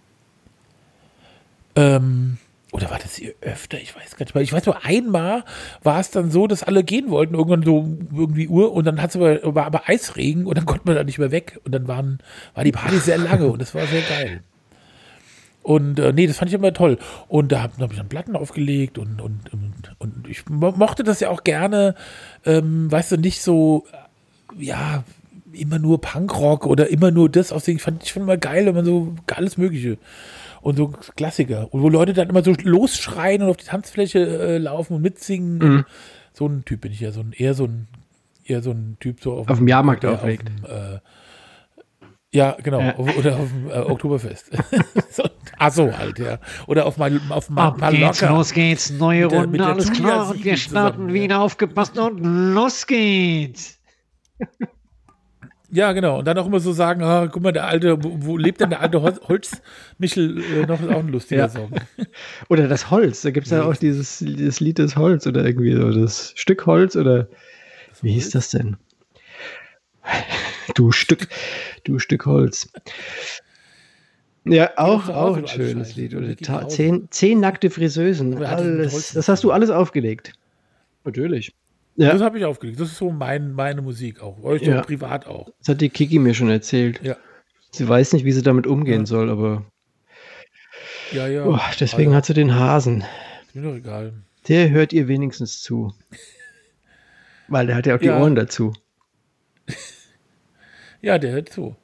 ähm, 1.76 2.40
oder 2.76 2.90
war 2.90 3.00
das 3.00 3.16
hier 3.16 3.34
öfter? 3.40 3.80
Ich 3.80 3.96
weiß 3.96 4.18
gar 4.18 4.26
nicht 4.26 4.36
mehr. 4.36 4.44
Ich 4.44 4.52
weiß 4.52 4.66
nur, 4.66 4.84
einmal 4.84 5.46
war 5.82 6.02
es 6.02 6.12
dann 6.12 6.30
so, 6.30 6.46
dass 6.46 6.62
alle 6.62 6.84
gehen 6.84 7.10
wollten, 7.10 7.34
irgendwann 7.34 7.64
so 7.64 7.88
irgendwie 8.14 8.50
Uhr 8.50 8.74
und 8.74 8.86
dann 8.86 9.02
hat's 9.02 9.16
aber, 9.16 9.56
war 9.56 9.66
aber 9.66 9.88
Eisregen 9.88 10.46
und 10.46 10.58
dann 10.58 10.66
konnte 10.66 10.84
man 10.86 10.96
da 10.96 11.06
nicht 11.06 11.18
mehr 11.18 11.32
weg 11.32 11.58
und 11.64 11.74
dann 11.74 11.88
waren, 11.88 12.20
war 12.54 12.66
die 12.66 12.74
Party 12.74 12.98
sehr 12.98 13.18
lange 13.18 13.48
und 13.48 13.62
das 13.62 13.74
war 13.74 13.88
sehr 13.88 14.02
geil. 14.02 14.42
Und 15.64 16.00
äh, 16.00 16.12
nee, 16.12 16.28
das 16.28 16.38
fand 16.38 16.50
ich 16.50 16.56
immer 16.56 16.74
toll. 16.74 17.00
Und 17.30 17.54
da 17.54 17.64
habe 17.64 17.74
hab 17.80 17.92
ich 17.92 17.98
dann 17.98 18.10
Platten 18.10 18.36
aufgelegt 18.36 18.98
und, 18.98 19.22
und, 19.22 19.54
und, 19.54 19.96
und 19.98 20.28
ich 20.28 20.48
mo 20.50 20.74
mochte 20.74 21.04
das 21.04 21.22
ja 21.22 21.30
auch 21.30 21.46
gerne, 21.46 21.96
ähm, 22.46 22.92
weißt 22.92 23.14
du, 23.14 23.18
nicht 23.18 23.42
so, 23.42 23.86
äh, 24.60 24.66
ja, 24.66 25.06
immer 25.54 25.80
nur 25.80 26.02
Punkrock 26.02 26.66
oder 26.66 26.90
immer 26.90 27.10
nur 27.10 27.30
das 27.30 27.54
aussehen. 27.54 27.78
Ich 27.78 27.84
fand 27.84 28.04
ich 28.04 28.12
fand 28.12 28.24
immer 28.24 28.38
geil, 28.38 28.66
wenn 28.66 28.76
man 28.76 28.86
so 28.86 29.16
alles 29.34 29.58
Mögliche 29.58 29.98
und 30.66 30.78
so 30.78 30.88
Klassiker. 31.16 31.72
Und 31.72 31.84
wo 31.84 31.90
Leute 31.90 32.14
dann 32.14 32.28
immer 32.28 32.44
so 32.44 32.52
losschreien 32.64 33.44
und 33.44 33.50
auf 33.50 33.58
die 33.58 33.66
Tanzfläche 33.66 34.20
äh, 34.20 34.58
laufen 34.58 34.96
und 34.96 35.04
mitsingen. 35.04 35.58
Mhm. 35.60 35.86
So 36.34 36.48
ein 36.48 36.66
Typ 36.66 36.82
bin 36.82 36.92
ich 36.92 37.02
ja, 37.02 37.12
so 37.12 37.20
ein, 37.22 37.34
eher 37.34 37.54
so 37.54 37.66
ein, 37.66 37.88
eher 38.44 38.64
so 38.64 38.72
ein 38.72 38.98
Typ 39.00 39.22
so 39.22 39.34
auf, 39.36 39.48
Auf 39.48 39.60
dem 39.60 39.68
Jahrmarkt 39.68 40.04
eher 40.04 40.14
auflegt. 40.14 40.50
Auf 40.64 40.70
dem, 40.70 40.96
äh, 40.96 41.00
ja, 42.32 42.58
genau. 42.64 42.80
Ja. 42.82 42.98
Oder 42.98 43.36
auf 43.38 43.48
dem 43.50 43.70
äh, 43.70 43.74
Oktoberfest. 43.74 44.50
so, 45.12 45.24
ach 45.60 45.72
so, 45.72 45.96
halt, 45.96 46.18
ja. 46.18 46.40
Oder 46.66 46.88
auf, 46.88 46.98
Mal, 46.98 47.22
auf 47.30 47.52
Ma 47.52 47.68
Ab 47.68 47.76
geht's, 47.76 47.92
Mallorca. 48.22 48.30
los 48.30 48.52
geht's, 48.52 48.90
neue 48.90 49.26
Mit 49.26 49.32
der- 49.32 49.38
Runde, 49.42 49.52
mit 49.52 49.62
der 49.62 49.68
alles 49.68 49.88
Julia 49.90 50.02
klar 50.02 50.30
und 50.32 50.44
wir 50.44 50.58
starten 50.58 50.96
zusammen, 50.98 51.14
wieder 51.14 51.42
aufgepasst 51.42 51.96
und 52.00 52.18
los 52.56 52.88
geht's. 52.88 53.80
Ja, 55.76 55.92
genau. 55.92 56.20
Und 56.20 56.26
dann 56.26 56.38
auch 56.38 56.46
immer 56.46 56.62
so 56.62 56.72
sagen, 56.72 57.04
ah, 57.04 57.28
guck 57.28 57.44
mal, 57.44 57.52
der 57.52 57.68
alte, 57.68 57.98
wo, 58.02 58.38
lebt 58.38 58.62
denn 58.62 58.70
der 58.70 58.80
alte 58.80 59.02
Hol 59.02 59.14
Holzmichel 59.28 60.42
äh, 60.42 60.66
noch? 60.66 60.82
Ist 60.82 60.90
auch 60.90 61.00
ein 61.00 61.10
lustiger 61.10 61.42
Ja. 61.42 61.50
Song. 61.50 61.70
Oder 62.50 62.70
das 62.70 62.90
Holz, 62.92 63.22
da 63.24 63.32
gibt 63.32 63.48
es 63.48 63.52
ja 63.52 63.64
auch 63.64 63.76
dieses, 63.76 64.20
dieses 64.20 64.62
Lied 64.62 64.78
des 64.78 64.96
Holz 64.96 65.28
oder 65.28 65.44
irgendwie 65.46 65.76
so, 65.76 65.92
das 65.92 66.32
Stück 66.36 66.66
Holz 66.66 66.96
oder 66.96 67.28
wie 68.02 68.14
hieß 68.14 68.30
das 68.32 68.50
denn? 68.52 68.78
Du 70.74 70.92
Stück, 70.92 71.28
du 71.84 72.00
Stück 72.00 72.26
Holz. 72.26 72.72
Ja, 74.46 74.72
auch, 74.78 75.10
auch 75.10 75.38
ein 75.38 75.48
schönes. 75.48 75.96
Lied. 75.96 76.16
Oder 76.16 76.68
zehn, 76.68 77.08
zehn 77.12 77.40
nackte 77.40 77.70
Friseusen. 77.70 78.44
Alles, 78.44 79.14
das 79.14 79.30
hast 79.30 79.44
du 79.44 79.52
alles 79.52 79.70
aufgelegt. 79.70 80.34
Natürlich. 81.04 81.54
Ja, 81.98 82.12
Das 82.12 82.22
habe 82.22 82.38
ich 82.38 82.46
aufgelegt. 82.46 82.80
Das 82.80 82.90
ist 82.92 82.98
so 82.98 83.10
mein, 83.12 83.54
meine 83.54 83.82
Musik 83.82 84.22
auch. 84.22 84.44
Euch 84.44 84.64
Ja. 84.64 84.82
privat 84.82 85.26
auch. 85.28 85.50
das 85.60 85.70
hat 85.70 85.82
die 85.82 85.90
Kiki 85.90 86.20
mir 86.20 86.34
schon 86.34 86.50
erzählt. 86.50 87.00
Ja. 87.04 87.16
Sie 87.72 87.88
weiß 87.88 88.14
nicht, 88.14 88.26
wie 88.26 88.32
sie 88.32 88.42
damit 88.44 88.68
umgehen 88.68 89.02
Ja. 89.02 89.06
soll, 89.06 89.30
aber 89.30 89.66
Ja, 91.12 91.28
ja. 91.28 91.46
oh, 91.46 91.60
deswegen 91.80 92.10
Alter, 92.10 92.18
hat 92.18 92.26
sie 92.26 92.34
den 92.34 92.56
Hasen. 92.56 93.04
Ist 93.48 93.56
mir 93.56 93.62
doch 93.62 93.76
egal. 93.76 94.14
Der 94.48 94.70
hört 94.70 94.92
ihr 94.94 95.08
wenigstens 95.08 95.62
zu. 95.62 95.94
Weil 97.48 97.68
der 97.68 97.76
hat 97.76 97.86
ja 97.86 97.96
auch 97.96 98.00
die 98.00 98.08
Ja. 98.08 98.20
Ohren 98.20 98.36
dazu. 98.36 98.74
Ja, 101.02 101.18
der 101.20 101.32
hört 101.34 101.50
zu. 101.50 101.76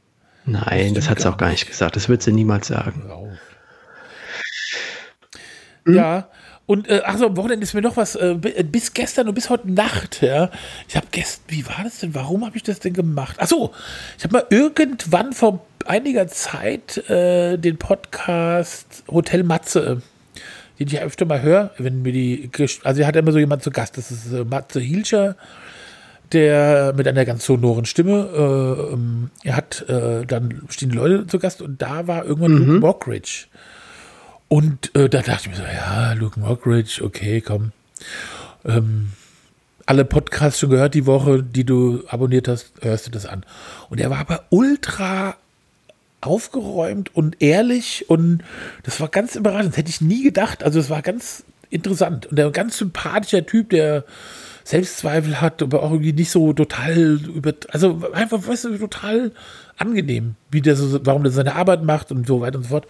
Nein, 0.45 0.93
das 0.95 1.03
stimmt 1.05 1.09
hat 1.09 1.19
sie 1.21 1.29
auch 1.29 1.37
gar 1.37 1.51
nicht 1.51 1.67
gesagt. 1.67 1.95
Das 1.95 2.09
wird 2.09 2.23
sie 2.23 2.31
niemals 2.31 2.67
sagen. 2.67 3.03
Hör 3.05 3.15
auf. 3.15 3.37
Hm? 5.85 5.93
Und 6.71 6.87
äh, 6.87 7.01
ach 7.03 7.17
so, 7.17 7.25
am 7.25 7.35
Wochenende 7.35 7.65
ist 7.65 7.73
mir 7.73 7.81
noch 7.81 7.97
was, 7.97 8.15
äh, 8.15 8.29
äh, 8.29 8.63
bis 8.63 8.93
gestern 8.93 9.27
und 9.27 9.35
bis 9.35 9.49
heute 9.49 9.69
Nacht, 9.69 10.21
ja. 10.21 10.49
Ich 10.87 10.95
habe 10.95 11.07
gestern, 11.11 11.43
wie 11.49 11.67
war 11.67 11.81
das 11.83 11.99
denn? 11.99 12.15
Warum 12.15 12.45
habe 12.45 12.55
ich 12.55 12.63
das 12.63 12.79
denn 12.79 12.93
gemacht? 12.93 13.35
Ach 13.39 13.47
so, 13.47 13.73
ich 14.17 14.23
habe 14.23 14.35
mal 14.35 14.45
irgendwann 14.49 15.33
vor 15.33 15.65
einiger 15.85 16.29
Zeit 16.29 17.09
äh, 17.09 17.57
den 17.57 17.75
Podcast 17.75 19.03
Hotel 19.09 19.43
Matze, 19.43 20.01
den 20.79 20.87
ich 20.87 20.93
ja 20.93 21.01
öfter 21.01 21.25
mal 21.25 21.41
höre, 21.41 21.71
wenn 21.77 22.03
mir 22.03 22.13
die, 22.13 22.49
also 22.85 23.01
er 23.01 23.07
hat 23.07 23.17
immer 23.17 23.33
so 23.33 23.39
jemand 23.39 23.63
zu 23.63 23.71
Gast, 23.71 23.97
das 23.97 24.09
ist 24.09 24.31
äh, 24.31 24.45
Matze 24.45 24.79
Hilscher, 24.79 25.35
der 26.31 26.93
mit 26.95 27.05
einer 27.05 27.25
ganz 27.25 27.45
sonoren 27.45 27.83
Stimme, 27.83 28.29
äh, 28.33 28.93
ähm, 28.93 29.29
er 29.43 29.57
hat 29.57 29.85
dann 29.89 30.61
stehen 30.69 30.91
Leute 30.91 31.27
zu 31.27 31.37
Gast 31.37 31.61
und 31.61 31.81
da 31.81 32.07
war 32.07 32.23
irgendwann 32.23 32.53
Mhm. 32.53 32.59
Luke 32.59 32.79
Mockridge. 32.79 33.47
Und 34.51 34.93
äh, 34.97 35.07
da 35.07 35.21
dachte 35.21 35.43
ich 35.43 35.47
mir 35.47 35.55
so, 35.55 35.63
ja, 35.63 36.11
Luke 36.11 36.37
Mockridge, 36.37 37.01
okay, 37.05 37.39
komm. 37.39 37.71
Ähm, 38.65 39.13
alle 39.85 40.03
Podcasts 40.03 40.59
schon 40.59 40.71
gehört 40.71 40.93
die 40.93 41.05
Woche, 41.05 41.41
die 41.41 41.63
du 41.63 42.03
abonniert 42.09 42.49
hast, 42.49 42.73
hörst 42.81 43.07
du 43.07 43.11
das 43.11 43.25
an. 43.25 43.45
Und 43.89 44.01
er 44.01 44.09
war 44.09 44.17
aber 44.17 44.43
ultra 44.49 45.37
aufgeräumt 46.19 47.15
und 47.15 47.41
ehrlich 47.41 48.09
und 48.09 48.43
das 48.83 48.99
war 48.99 49.07
ganz 49.07 49.37
überraschend. 49.37 49.71
Das 49.71 49.77
hätte 49.77 49.89
ich 49.89 50.01
nie 50.01 50.21
gedacht. 50.21 50.65
Also 50.65 50.81
es 50.81 50.89
war 50.89 51.01
ganz 51.01 51.45
interessant 51.69 52.25
und 52.25 52.35
der 52.35 52.51
ganz 52.51 52.77
sympathischer 52.77 53.45
Typ, 53.45 53.69
der 53.69 54.03
Selbstzweifel 54.65 55.39
hat, 55.39 55.63
aber 55.63 55.81
auch 55.81 55.91
irgendwie 55.91 56.11
nicht 56.11 56.29
so 56.29 56.51
total 56.51 57.21
über, 57.23 57.53
also 57.69 58.01
einfach, 58.11 58.45
weißt 58.45 58.65
du, 58.65 58.77
total 58.77 59.31
angenehm, 59.77 60.35
wie 60.49 60.59
der 60.59 60.75
so, 60.75 60.99
warum 61.05 61.23
der 61.23 61.31
seine 61.31 61.55
Arbeit 61.55 61.83
macht 61.83 62.11
und 62.11 62.27
so 62.27 62.41
weiter 62.41 62.57
und 62.57 62.63
so 62.63 62.69
fort. 62.71 62.87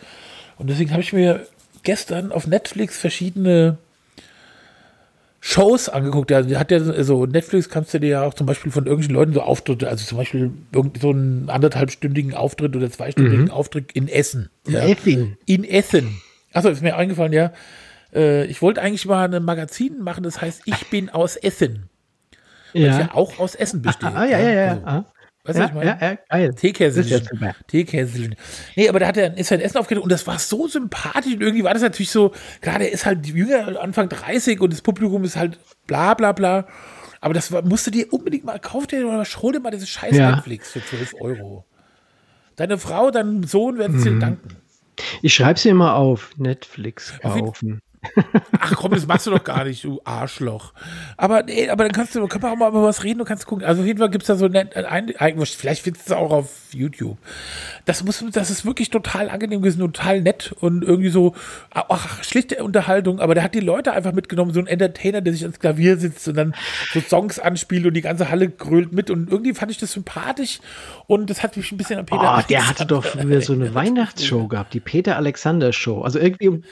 Und 0.62 0.70
deswegen 0.70 0.92
habe 0.92 1.02
ich 1.02 1.12
mir 1.12 1.48
gestern 1.82 2.32
auf 2.32 2.46
Netflix 2.46 2.96
verschiedene 2.96 3.78
Shows 5.40 5.90
angeguckt. 5.90 6.30
Der 6.30 6.60
hat 6.60 6.70
ja 6.70 7.04
so 7.04 7.26
Netflix 7.26 7.68
kannst 7.68 7.96
du 7.96 8.00
dir 8.00 8.10
ja 8.10 8.24
auch 8.24 8.36
zum 8.36 8.46
Beispiel 8.46 8.72
von 8.72 8.86
irgendwelchen 8.86 9.16
Leuten 9.16 9.34
so 9.34 9.42
Auftritte, 9.42 9.90
also 9.90 10.06
zum 10.06 10.20
Beispiel 10.20 10.52
irgend 10.72 11.02
so 11.02 11.10
einen 11.10 11.50
anderthalbstündigen 11.50 12.36
Auftritt 12.36 12.76
oder 12.76 12.92
zweistündigen 12.92 13.50
Auftritt 13.50 13.92
in 13.94 14.08
Essen. 14.08 14.52
In 14.68 14.74
ja. 14.74 14.82
Essen. 14.82 15.38
In 15.48 15.64
Essen. 15.64 16.22
Achso, 16.54 16.70
ist 16.70 16.84
mir 16.84 16.96
eingefallen, 16.96 17.34
ja. 17.34 17.54
Äh, 18.14 18.46
ich 18.46 18.62
wollte 18.62 18.84
eigentlich 18.84 19.08
mal 19.08 19.34
ein 19.34 19.44
Magazin 19.44 20.04
machen, 20.04 20.24
das 20.24 20.40
heißt 20.42 20.62
Ich 20.66 20.92
bin 20.92 21.10
aus 21.10 21.38
Essen. 21.38 21.90
Das 22.74 22.84
ja 22.84 23.00
Ja. 23.00 23.10
auch 23.16 23.40
aus 23.40 23.56
Essen 23.56 23.82
besteht. 23.82 24.14
Ah, 24.14 24.26
ja, 24.26 24.38
ja, 24.38 24.52
ja. 24.52 24.72
Also, 24.74 24.86
ah. 24.86 25.06
Weißt 25.44 25.58
du, 25.58 25.62
was 25.64 25.64
Ja, 25.64 25.66
ich 25.68 25.74
meine? 25.74 25.86
ja, 26.02 26.12
ja, 26.12 26.18
geil. 26.30 26.52
Super. 27.24 27.56
Teekäse. 27.68 28.30
Nee, 28.76 28.90
aber 28.90 29.00
da 29.00 29.08
hat 29.08 29.18
er, 29.18 29.38
ist 29.38 29.52
in 29.52 29.60
Essen 29.62 29.78
aufgetreten 29.78 30.04
und 30.04 30.12
das 30.12 30.26
war 30.28 30.40
so 30.40 30.68
sympathisch 30.68 31.34
und 31.34 31.42
irgendwie 31.42 31.64
war 31.64 31.74
das 31.74 31.82
natürlich 31.84 32.12
so, 32.12 32.32
gerade 32.62 32.86
er 32.86 32.92
ist 32.92 33.06
halt 33.06 33.26
jünger, 33.26 33.80
Anfang 33.82 34.10
30 34.10 34.60
und 34.62 34.74
das 34.74 34.82
Publikum 34.82 35.24
ist 35.24 35.36
halt 35.36 35.60
bla 35.88 36.14
bla 36.14 36.32
bla. 36.32 36.68
Aber 37.20 37.34
das 37.36 37.52
war, 37.52 37.62
musst 37.62 37.86
du 37.88 37.92
dir 37.92 38.12
unbedingt 38.12 38.46
mal, 38.46 38.60
kauf 38.60 38.88
dir 38.88 39.08
oder 39.08 39.24
dir 39.24 39.60
mal 39.60 39.72
diese 39.72 39.86
scheiß 39.88 40.16
Ja. 40.18 40.32
Netflix 40.36 40.72
für 40.72 40.84
12 40.84 41.14
Euro. 41.20 41.66
Deine 42.56 42.78
Frau, 42.78 43.12
dein 43.12 43.44
Sohn 43.44 43.78
werden 43.78 43.94
Mhm. 43.94 43.98
es 44.00 44.04
dir 44.04 44.20
danken. 44.20 44.50
Ich 45.22 45.34
schreibe 45.34 45.60
sie 45.60 45.70
immer 45.70 45.96
auf. 45.96 46.32
Netflix 46.38 47.14
kaufen. 47.22 47.80
Ach 48.60 48.76
komm, 48.76 48.94
das 48.94 49.06
machst 49.06 49.28
du 49.28 49.32
doch 49.32 49.44
gar 49.44 49.64
nicht, 49.64 49.84
du 49.84 50.02
Arschloch. 50.04 50.74
Aber 51.18 51.44
nee, 51.44 51.70
aber 51.70 51.84
dann 51.84 51.94
kannst 51.94 52.16
du, 52.16 52.28
können 52.28 52.44
wir 52.44 52.52
auch 52.52 52.58
mal 52.58 52.70
über 52.70 52.84
was 52.84 53.04
reden, 53.04 53.20
du 53.20 53.26
kannst 53.26 53.46
gucken. 53.46 53.64
Also 53.64 53.82
auf 53.82 53.88
jeden 53.88 54.00
Fall 54.00 54.10
gibt 54.10 54.24
es 54.24 54.28
da 54.28 54.36
so 54.36 54.48
nett, 54.48 54.76
ein, 54.76 55.16
ein, 55.16 55.46
vielleicht 55.46 55.84
findest 55.84 56.10
du 56.10 56.14
es 56.14 56.18
auch 56.20 56.32
auf 56.32 56.50
YouTube. 56.72 57.18
Das 57.86 58.04
muss, 58.04 58.24
das 58.32 58.50
ist 58.50 58.66
wirklich 58.66 58.90
total 58.90 59.30
angenehm 59.30 59.62
gewesen, 59.62 59.80
total 59.80 60.22
nett 60.22 60.54
und 60.60 60.84
irgendwie 60.84 61.10
so, 61.10 61.36
ach, 61.70 62.24
schlichte 62.24 62.64
Unterhaltung, 62.64 63.20
aber 63.20 63.36
der 63.36 63.44
hat 63.44 63.54
die 63.54 63.60
Leute 63.60 63.94
einfach 63.94 64.14
mitgenommen, 64.14 64.52
so 64.52 64.60
ein 64.60 64.68
Entertainer, 64.68 65.22
der 65.22 65.34
sich 65.34 65.44
ans 65.44 65.60
Klavier 65.60 65.98
sitzt 65.98 66.28
und 66.28 66.36
dann 66.36 66.56
so 66.94 67.02
Songs 67.02 67.38
anspielt 67.38 67.86
und 67.86 67.94
die 67.94 68.02
ganze 68.02 68.30
Halle 68.30 68.50
grölt 68.50 68.94
mit 68.94 69.12
und 69.12 69.30
irgendwie 69.30 69.54
fand 69.54 69.72
ich 69.72 69.78
das 69.78 69.92
sympathisch 69.92 70.60
und 71.06 71.30
das 71.30 71.44
hat 71.44 71.56
mich 71.56 71.72
ein 71.72 71.78
bisschen 71.78 72.00
an 72.00 72.06
Peter 72.06 72.38
Oh, 72.40 72.42
der 72.50 72.68
hatte 72.68 72.86
doch 72.86 73.06
früher 73.06 73.42
so 73.42 73.54
eine 73.54 73.76
Weihnachtsshow 73.76 74.48
gehabt, 74.48 74.74
die 74.74 74.80
Peter 74.80 75.18
Alexander 75.18 75.72
Show. 75.72 76.02
Also 76.02 76.18
irgendwie 76.20 76.48
um 76.48 76.64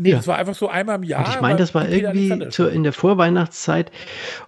Nee, 0.00 0.10
Ja. 0.10 0.16
das 0.16 0.28
war 0.28 0.36
einfach 0.38 0.54
so 0.54 0.68
einmal 0.68 0.96
im 0.96 1.02
Jahr. 1.02 1.26
Und 1.26 1.34
ich 1.34 1.40
meine, 1.40 1.58
das 1.58 1.74
war 1.74 1.88
irgendwie 1.88 2.50
Show. 2.52 2.66
in 2.66 2.84
der 2.84 2.92
Vorweihnachtszeit. 2.92 3.90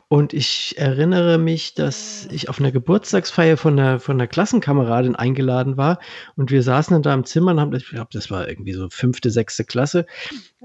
Und 0.06 0.32
ich 0.32 0.74
erinnere 0.78 1.38
mich, 1.38 1.74
dass 1.74 2.26
ich 2.30 2.48
auf 2.48 2.60
einer 2.60 2.70
Geburtstagsfeier 2.72 3.56
von 3.56 3.78
einer, 3.78 3.98
von 4.00 4.16
einer 4.16 4.28
Klassenkameradin 4.28 5.16
eingeladen 5.16 5.76
war. 5.76 5.98
Und 6.36 6.50
wir 6.52 6.62
saßen 6.62 6.94
dann 6.94 7.02
da 7.02 7.12
im 7.14 7.24
Zimmer 7.24 7.50
und 7.50 7.60
haben, 7.60 7.74
ich 7.74 7.88
glaube, 7.88 8.10
das 8.12 8.30
war 8.30 8.48
irgendwie 8.48 8.72
so 8.72 8.88
fünfte, 8.90 9.30
sechste 9.30 9.64
Klasse, 9.64 10.06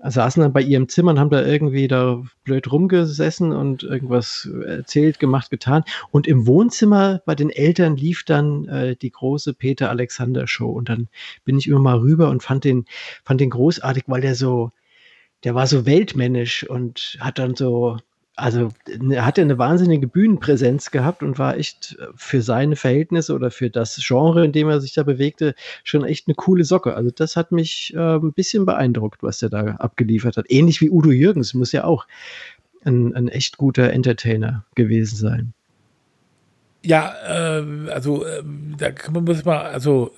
saßen 0.04 0.42
dann 0.42 0.54
bei 0.54 0.62
ihrem 0.62 0.90
Zimmer 0.90 1.12
und 1.12 1.20
haben 1.20 1.30
da 1.30 1.46
irgendwie 1.46 1.88
da 1.88 2.22
blöd 2.44 2.72
rumgesessen 2.72 3.54
und 3.54 3.84
irgendwas 3.84 4.50
erzählt, 4.66 5.20
gemacht, 5.20 5.50
getan. 5.50 5.84
Und 6.12 6.28
im 6.28 6.46
Wohnzimmer 6.48 7.22
bei 7.26 7.36
den 7.36 7.50
Eltern 7.50 7.96
lief 7.96 8.24
dann 8.26 8.68
äh, 8.68 8.96
die 8.96 9.12
große 9.12 9.54
Peter 9.54 9.90
Alexander 9.90 10.48
Show. 10.48 10.70
Und 10.70 10.90
dann 10.90 11.08
bin 11.46 11.58
ich 11.58 11.68
immer 11.68 11.80
mal 11.80 11.98
rüber 11.98 12.30
und 12.30 12.44
fand 12.44 12.66
den, 12.66 12.86
fand 13.24 13.40
den 13.40 13.50
großartig, 13.50 14.04
weil 14.08 14.22
der 14.22 14.36
so, 14.36 14.72
der 15.44 15.56
war 15.56 15.68
so 15.68 15.86
weltmännisch 15.86 16.68
und 16.70 17.18
hat 17.20 17.40
dann 17.40 17.56
so, 17.56 17.98
also 18.36 18.70
er 19.10 19.26
hatte 19.26 19.42
eine 19.42 19.58
wahnsinnige 19.58 20.08
Bühnenpräsenz 20.08 20.92
gehabt 20.92 21.24
und 21.24 21.40
war 21.40 21.58
echt 21.58 21.98
äh, 22.00 22.08
für 22.16 22.42
seine 22.42 22.76
Verhältnisse 22.76 23.34
oder 23.34 23.52
für 23.52 23.70
das 23.70 23.96
Genre, 24.06 24.44
in 24.44 24.52
dem 24.52 24.68
er 24.70 24.82
sich 24.82 24.94
da 24.94 25.04
bewegte, 25.04 25.56
schon 25.84 26.04
echt 26.04 26.28
eine 26.28 26.36
coole 26.36 26.64
Socke. 26.66 26.96
Also 26.96 27.12
das 27.12 27.36
hat 27.36 27.52
mich 27.52 27.94
äh, 27.96 28.16
ein 28.16 28.34
bisschen 28.34 28.66
beeindruckt, 28.66 29.24
was 29.24 29.42
er 29.42 29.50
da 29.50 29.64
abgeliefert 29.78 30.38
hat. 30.38 30.46
Ähnlich 30.50 30.82
wie 30.82 30.90
Udo 30.90 31.12
Jürgens 31.12 31.54
muss 31.54 31.72
ja 31.72 31.86
auch 31.86 32.08
ein, 32.84 33.16
ein 33.16 33.28
echt 33.30 33.58
guter 33.58 33.92
Entertainer 33.92 34.66
gewesen 34.76 35.16
sein. 35.16 35.54
Ja, 36.84 37.14
ähm, 37.28 37.90
also 37.92 38.26
ähm, 38.28 38.76
da 38.78 38.90
man 39.12 39.24
muss 39.24 39.44
mal, 39.44 39.58
also 39.62 40.12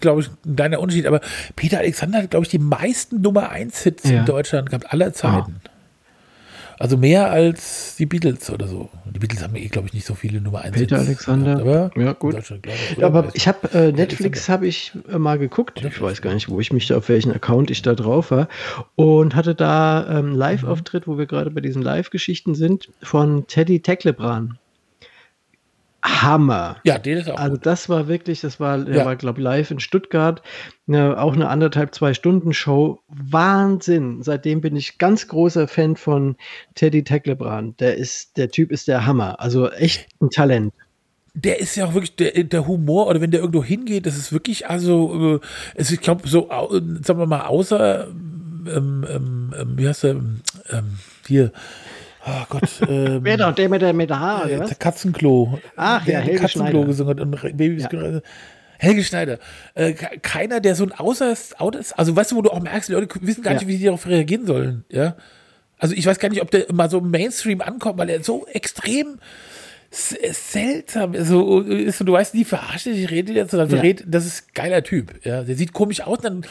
glaube 0.00 0.22
ich, 0.22 0.28
ein 0.46 0.56
kleiner 0.56 0.80
Unterschied, 0.80 1.06
aber 1.06 1.20
Peter 1.54 1.78
Alexander 1.78 2.22
hat, 2.22 2.30
glaube 2.30 2.44
ich, 2.44 2.50
die 2.50 2.58
meisten 2.58 3.20
Nummer 3.20 3.50
1 3.50 3.82
Hits 3.82 4.08
Ja. 4.08 4.20
in 4.20 4.24
Deutschland 4.24 4.70
gehabt, 4.70 4.92
aller 4.92 5.12
Zeiten. 5.12 5.60
Also 6.78 6.96
mehr 6.96 7.30
als 7.30 7.96
die 7.96 8.06
Beatles 8.06 8.50
oder 8.50 8.68
so. 8.68 8.88
Die 9.04 9.18
Beatles 9.18 9.42
haben 9.42 9.56
eh, 9.56 9.66
glaube 9.66 9.88
ich, 9.88 9.94
nicht 9.94 10.06
so 10.06 10.14
viele 10.14 10.40
Nummer 10.40 10.60
1 10.62 10.76
Peter 10.76 10.98
Alexander. 10.98 11.60
aber 11.60 11.90
Ja, 11.96 12.12
gut. 12.12 12.36
Ich. 12.36 13.04
Aber 13.04 13.28
ich 13.34 13.48
habe 13.48 13.68
äh, 13.72 13.92
Netflix 13.92 14.48
habe 14.48 14.66
ich 14.66 14.92
äh, 15.10 15.18
mal 15.18 15.38
geguckt. 15.38 15.82
Ich 15.84 16.00
weiß 16.00 16.22
gar 16.22 16.34
nicht, 16.34 16.48
wo 16.48 16.60
ich 16.60 16.72
mich 16.72 16.86
da 16.86 16.98
auf 16.98 17.08
welchen 17.08 17.32
Account 17.32 17.70
ich 17.70 17.82
da 17.82 17.94
drauf 17.94 18.30
war 18.30 18.48
und 18.94 19.34
hatte 19.34 19.54
da 19.54 20.18
ähm, 20.18 20.34
Live-Auftritt, 20.34 21.06
wo 21.06 21.18
wir 21.18 21.26
gerade 21.26 21.50
bei 21.50 21.60
diesen 21.60 21.82
Live-Geschichten 21.82 22.54
sind 22.54 22.88
von 23.02 23.46
Teddy 23.46 23.80
Teklebran. 23.80 24.58
Hammer. 26.02 26.76
ja, 26.84 26.98
den 26.98 27.18
ist 27.18 27.28
auch 27.28 27.38
Also 27.38 27.56
das 27.56 27.88
war 27.88 28.06
wirklich, 28.06 28.40
das 28.40 28.60
war, 28.60 28.78
der 28.78 28.96
Ja. 28.98 29.04
war 29.04 29.16
glaube 29.16 29.40
ich 29.40 29.44
live 29.44 29.70
in 29.70 29.80
Stuttgart, 29.80 30.42
ne, 30.86 31.18
auch 31.20 31.34
eine 31.34 31.48
anderthalb 31.48 31.94
zwei 31.94 32.14
Stunden 32.14 32.52
Show. 32.52 33.00
Wahnsinn. 33.08 34.22
Seitdem 34.22 34.60
bin 34.60 34.76
ich 34.76 34.98
ganz 34.98 35.26
großer 35.26 35.66
Fan 35.66 35.96
von 35.96 36.36
Teddy 36.74 37.02
Teklebran. 37.02 37.74
Der 37.78 37.96
ist, 37.96 38.36
der 38.36 38.50
Typ 38.50 38.70
ist 38.70 38.86
der 38.88 39.06
Hammer. 39.06 39.40
Also 39.40 39.70
echt 39.70 40.06
ein 40.20 40.30
Talent. 40.30 40.72
Der 41.34 41.60
ist 41.60 41.76
ja 41.76 41.86
auch 41.86 41.94
wirklich, 41.94 42.16
der, 42.16 42.32
der 42.44 42.66
Humor, 42.66 43.06
oder 43.06 43.20
wenn 43.20 43.30
der 43.30 43.40
irgendwo 43.40 43.62
hingeht, 43.62 44.06
das 44.06 44.16
ist 44.16 44.32
wirklich, 44.32 44.68
also, 44.68 45.36
äh, 45.36 45.40
es, 45.74 45.90
ich 45.90 46.00
glaube, 46.00 46.26
so, 46.28 46.48
sagen 46.48 47.18
wir 47.20 47.26
mal, 47.26 47.42
außer, 47.42 48.08
ähm, 48.08 49.04
ähm, 49.08 49.54
ähm, 49.58 49.72
wie 49.76 49.86
heißt 49.88 50.04
der, 50.04 50.10
ähm, 50.12 50.98
hier, 51.26 51.52
oh 52.26 52.44
Gott, 52.48 52.68
ähm, 52.88 53.20
Wer 53.22 53.36
da? 53.36 53.52
Der 53.52 53.68
mit 53.68 53.82
der, 53.82 53.92
mit 53.92 54.10
der 54.10 54.20
Haar, 54.20 54.44
oder 54.44 54.52
Ja, 54.52 54.58
was? 54.60 54.68
der 54.68 54.78
Katzenklo. 54.78 55.58
Ach 55.76 56.00
ja, 56.06 56.12
Der 56.14 56.20
Helge 56.22 56.40
Katzenklo 56.40 56.70
Schneider. 56.70 56.86
gesungen 56.86 57.10
hat 57.10 57.20
und 57.20 57.56
Babys. 57.56 57.86
Ja. 57.90 58.20
Helge 58.80 59.02
Schneider. 59.04 59.38
Äh, 59.74 59.92
ke- 59.92 60.18
keiner, 60.22 60.60
der 60.60 60.74
so 60.76 60.84
ein 60.84 60.92
Außer 60.92 61.34
also 61.96 62.16
weißt 62.16 62.30
du, 62.32 62.36
wo 62.36 62.42
du 62.42 62.50
auch 62.50 62.60
merkst, 62.60 62.88
die 62.88 62.92
Leute 62.92 63.08
wissen 63.22 63.42
gar 63.42 63.54
Ja. 63.54 63.58
nicht, 63.58 63.68
wie 63.68 63.76
sie 63.76 63.84
darauf 63.86 64.06
reagieren 64.06 64.46
sollen. 64.46 64.84
Ja. 64.90 65.16
Also 65.78 65.94
ich 65.94 66.06
weiß 66.06 66.18
gar 66.18 66.28
nicht, 66.28 66.42
ob 66.42 66.50
der 66.50 66.66
mal 66.72 66.88
so 66.90 66.98
im 66.98 67.10
Mainstream 67.10 67.60
ankommt, 67.60 67.98
weil 67.98 68.08
er 68.10 68.22
so 68.22 68.46
extrem 68.46 69.18
seltsam 69.90 71.14
ist. 71.14 71.28
So, 71.28 71.60
ist 71.60 72.00
du 72.00 72.12
weißt 72.12 72.34
nie, 72.34 72.44
verarscht 72.44 72.86
er 72.86 72.92
dich, 72.92 73.10
redet 73.10 73.34
jetzt, 73.36 73.52
sondern 73.52 73.70
Ja. 73.70 73.76
verrät, 73.76 74.04
das 74.06 74.26
ist 74.26 74.48
ein 74.48 74.50
geiler 74.54 74.82
Typ. 74.82 75.24
Ja. 75.24 75.42
Der 75.42 75.56
sieht 75.56 75.72
komisch 75.72 76.02
aus, 76.02 76.18
dann 76.18 76.44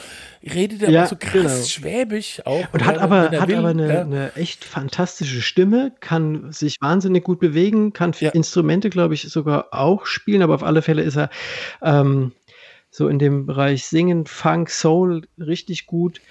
redet 0.44 0.82
er 0.82 0.90
Ja, 0.90 1.06
so 1.06 1.16
krass 1.16 1.34
genau. 1.34 1.66
schwäbisch 1.66 2.42
auch. 2.46 2.66
Und 2.74 2.84
hat 2.86 2.98
aber, 2.98 3.32
er 3.32 3.42
hat 3.42 3.54
aber 3.54 3.68
eine, 3.70 3.94
ja. 3.94 4.02
eine 4.02 4.36
echt 4.36 4.64
fantastische 4.64 5.42
Stimme, 5.42 5.92
kann 6.00 6.52
sich 6.52 6.78
wahnsinnig 6.82 7.24
gut 7.24 7.40
bewegen, 7.40 7.94
kann 7.94 8.14
Ja. 8.20 8.32
Instrumente, 8.32 8.90
glaube 8.90 9.14
ich, 9.14 9.24
sogar 9.24 9.68
auch 9.72 10.06
spielen, 10.08 10.42
aber 10.42 10.56
auf 10.56 10.64
alle 10.64 10.82
Fälle 10.82 11.04
ist 11.04 11.18
er 11.18 11.30
ähm, 11.84 12.32
so 12.90 13.08
in 13.08 13.20
dem 13.20 13.46
Bereich 13.46 13.86
Singen, 13.86 14.26
Funk, 14.26 14.72
Soul 14.72 15.28
richtig 15.38 15.86
gut. 15.86 16.22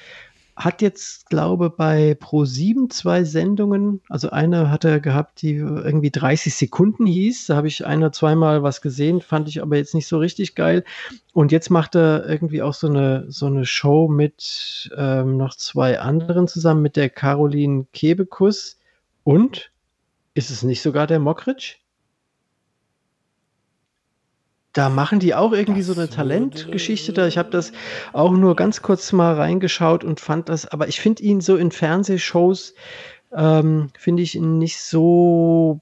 Hat 0.56 0.80
jetzt, 0.80 1.28
glaube 1.28 1.68
bei 1.68 2.12
Pro7 2.12 2.88
zwei 2.90 3.24
Sendungen, 3.24 4.00
also 4.08 4.30
eine 4.30 4.70
hat 4.70 4.84
er 4.84 5.00
gehabt, 5.00 5.42
die 5.42 5.56
irgendwie 5.56 6.10
30 6.10 6.54
Sekunden 6.54 7.04
hieß. 7.04 7.46
Da 7.46 7.56
habe 7.56 7.68
ich 7.68 7.84
ein 7.84 7.98
oder 7.98 8.12
zweimal 8.12 8.62
was 8.62 8.80
gesehen, 8.80 9.20
fand 9.20 9.48
ich 9.48 9.60
aber 9.60 9.76
jetzt 9.76 9.94
nicht 9.94 10.06
so 10.06 10.18
richtig 10.18 10.54
geil. 10.54 10.84
Und 11.34 11.52
jetzt 11.52 11.68
macht 11.70 11.94
er 11.94 12.26
irgendwie 12.26 12.62
auch 12.62 12.72
so 12.72 12.86
eine, 12.86 13.26
so 13.28 13.46
eine 13.46 13.66
Show 13.66 14.08
mit 14.08 14.90
ähm, 14.96 15.36
noch 15.36 15.54
zwei 15.56 16.00
anderen 16.00 16.48
zusammen, 16.48 16.80
mit 16.80 16.96
der 16.96 17.10
Caroline 17.10 17.86
Kebekus. 17.92 18.78
Und 19.24 19.70
ist 20.32 20.50
es 20.50 20.62
nicht 20.62 20.80
sogar 20.80 21.06
der 21.06 21.18
Mockridge? 21.18 21.76
Da 24.76 24.90
machen 24.90 25.20
die 25.20 25.34
auch 25.34 25.52
irgendwie 25.52 25.80
so 25.80 25.94
eine 25.94 26.10
Talentgeschichte 26.10 27.14
da. 27.14 27.26
Ich 27.26 27.38
habe 27.38 27.48
das 27.48 27.72
auch 28.12 28.32
nur 28.32 28.54
ganz 28.56 28.82
kurz 28.82 29.10
mal 29.10 29.32
reingeschaut 29.32 30.04
und 30.04 30.20
fand 30.20 30.50
das, 30.50 30.66
aber 30.66 30.86
ich 30.86 31.00
finde 31.00 31.22
ihn 31.22 31.40
so 31.40 31.56
in 31.56 31.70
Fernsehshows, 31.70 32.74
ähm, 33.34 33.88
finde 33.98 34.22
ich 34.22 34.34
ihn 34.34 34.58
nicht 34.58 34.78
so 34.82 35.80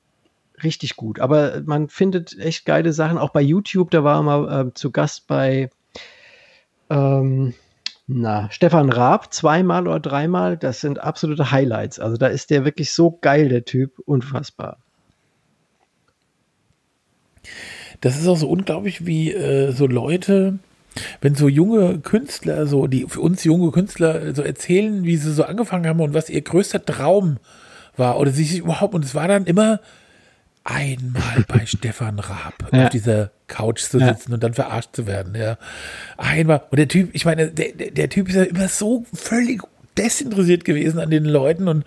richtig 0.62 0.94
gut. 0.94 1.18
Aber 1.18 1.60
man 1.64 1.88
findet 1.88 2.38
echt 2.38 2.66
geile 2.66 2.92
Sachen. 2.92 3.18
Auch 3.18 3.30
bei 3.30 3.40
YouTube, 3.40 3.90
da 3.90 4.04
war 4.04 4.18
er 4.18 4.22
mal 4.22 4.68
äh, 4.68 4.74
zu 4.74 4.92
Gast 4.92 5.26
bei 5.26 5.70
ähm, 6.88 7.52
na, 8.06 8.48
Stefan 8.52 8.90
Raab 8.90 9.34
zweimal 9.34 9.88
oder 9.88 9.98
dreimal. 9.98 10.56
Das 10.56 10.80
sind 10.80 11.00
absolute 11.00 11.50
Highlights. 11.50 11.98
Also 11.98 12.16
da 12.16 12.28
ist 12.28 12.50
der 12.50 12.64
wirklich 12.64 12.92
so 12.92 13.18
geil, 13.20 13.48
der 13.48 13.64
Typ. 13.64 13.98
Unfassbar. 14.06 14.78
Das 18.00 18.18
ist 18.18 18.26
auch 18.26 18.36
so 18.36 18.48
unglaublich, 18.48 19.06
wie 19.06 19.32
äh, 19.32 19.72
so 19.72 19.86
Leute, 19.86 20.58
wenn 21.20 21.34
so 21.34 21.48
junge 21.48 21.98
Künstler, 21.98 22.66
so 22.66 22.86
die 22.86 23.06
für 23.08 23.20
uns 23.20 23.44
junge 23.44 23.70
Künstler 23.70 24.34
so 24.34 24.42
erzählen, 24.42 25.04
wie 25.04 25.16
sie 25.16 25.32
so 25.32 25.44
angefangen 25.44 25.86
haben 25.86 26.00
und 26.00 26.14
was 26.14 26.30
ihr 26.30 26.40
größter 26.42 26.84
Traum 26.84 27.38
war 27.96 28.18
oder 28.18 28.30
sich 28.30 28.58
überhaupt, 28.58 28.94
und 28.94 29.04
es 29.04 29.14
war 29.14 29.28
dann 29.28 29.46
immer 29.46 29.80
einmal 30.64 31.44
bei 31.46 31.66
Stefan 31.66 32.18
Raab 32.18 32.54
ja. 32.72 32.84
auf 32.84 32.90
dieser 32.90 33.30
Couch 33.46 33.82
zu 33.82 33.98
sitzen 33.98 34.30
ja. 34.30 34.34
und 34.34 34.42
dann 34.42 34.54
verarscht 34.54 34.94
zu 34.94 35.06
werden, 35.06 35.34
ja. 35.34 35.58
Einmal. 36.16 36.62
Und 36.70 36.78
der 36.78 36.88
Typ, 36.88 37.10
ich 37.12 37.24
meine, 37.24 37.48
der, 37.48 37.72
der 37.72 38.08
Typ 38.08 38.28
ist 38.28 38.34
ja 38.34 38.44
immer 38.44 38.68
so 38.68 39.04
völlig 39.12 39.62
desinteressiert 39.96 40.64
gewesen 40.64 40.98
an 40.98 41.10
den 41.10 41.24
Leuten 41.24 41.68
und 41.68 41.84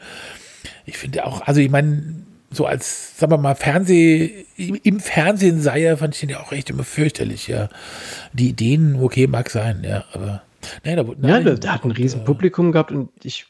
ich 0.86 0.98
finde 0.98 1.26
auch, 1.26 1.42
also 1.42 1.60
ich 1.60 1.70
meine, 1.70 2.17
so 2.50 2.66
als, 2.66 3.20
sagen 3.20 3.32
wir 3.32 3.38
mal, 3.38 3.56
Fernseh, 3.56 4.46
im 4.56 5.00
Fernsehen 5.00 5.62
sei 5.62 5.84
er, 5.84 5.98
fand 5.98 6.16
ich 6.16 6.22
den 6.22 6.30
ja 6.30 6.40
auch 6.40 6.52
echt 6.52 6.70
immer 6.70 6.84
fürchterlich, 6.84 7.48
ja. 7.48 7.70
Die 8.34 8.50
Ideen, 8.50 9.02
okay, 9.02 9.28
mag 9.28 9.50
sein, 9.50 9.84
ja, 9.84 10.06
aber. 10.14 10.42
Nein, 10.84 10.98
da, 10.98 11.04
nein, 11.04 11.30
ja, 11.30 11.40
der, 11.42 11.56
der 11.56 11.74
hat 11.74 11.84
ein 11.84 11.92
riesen 11.92 12.24
Publikum 12.24 12.72
gehabt 12.72 12.92
und 12.92 13.10
ich, 13.24 13.46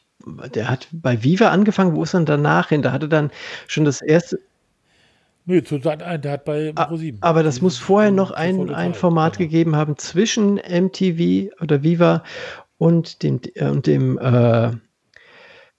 der 0.54 0.70
hat 0.70 0.88
bei 0.92 1.24
Viva 1.24 1.50
angefangen, 1.50 1.96
wo 1.96 2.04
ist 2.04 2.14
dann 2.14 2.26
danach 2.26 2.70
hin? 2.70 2.82
Da 2.82 2.92
hatte 2.92 3.08
dann 3.08 3.32
schon 3.68 3.86
das 3.86 4.02
erste. 4.02 4.40
Nö, 5.46 5.64
zu 5.64 5.80
Sat 5.80 6.02
der 6.02 6.32
hat 6.32 6.44
bei 6.44 6.74
ProSieben. 6.74 7.22
Aber 7.22 7.42
das 7.42 7.62
muss 7.62 7.78
vorher 7.78 8.12
noch 8.12 8.32
ein, 8.32 8.70
ein 8.70 8.94
Format 8.94 9.38
genau. 9.38 9.50
gegeben 9.50 9.76
haben 9.78 9.98
zwischen 9.98 10.56
MTV 10.56 11.54
oder 11.62 11.84
Viva 11.84 12.24
und 12.78 13.24
dem, 13.24 13.40
äh, 13.56 13.66
und 13.70 13.88
dem 13.88 14.18
äh, 14.18 14.72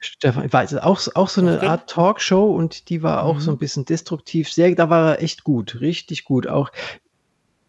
Stefan, 0.01 0.53
war 0.53 0.87
auch, 0.87 1.01
auch 1.15 1.29
so 1.29 1.41
eine 1.41 1.63
Art 1.63 1.91
Talkshow 1.91 2.55
und 2.55 2.89
die 2.89 3.03
war 3.03 3.25
auch 3.25 3.37
mhm. 3.37 3.41
so 3.41 3.51
ein 3.51 3.59
bisschen 3.59 3.85
destruktiv. 3.85 4.53
Sehr, 4.53 4.75
da 4.75 4.91
war 4.91 5.13
er 5.13 5.23
echt 5.23 5.45
gut, 5.45 5.81
richtig 5.81 6.25
gut. 6.25 6.47
Auch 6.47 6.71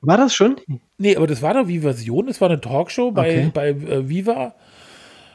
war 0.01 0.17
das 0.17 0.33
schon? 0.33 0.57
Nee, 0.97 1.15
aber 1.15 1.27
das 1.27 1.41
war 1.41 1.53
doch 1.53 1.67
wie 1.67 1.79
Version. 1.79 2.27
Das 2.27 2.39
war 2.39 2.49
eine 2.49 2.61
Talkshow 2.61 3.11
bei, 3.11 3.47
okay. 3.47 3.51
bei 3.53 3.69
äh, 3.69 4.07
Viva. 4.07 4.55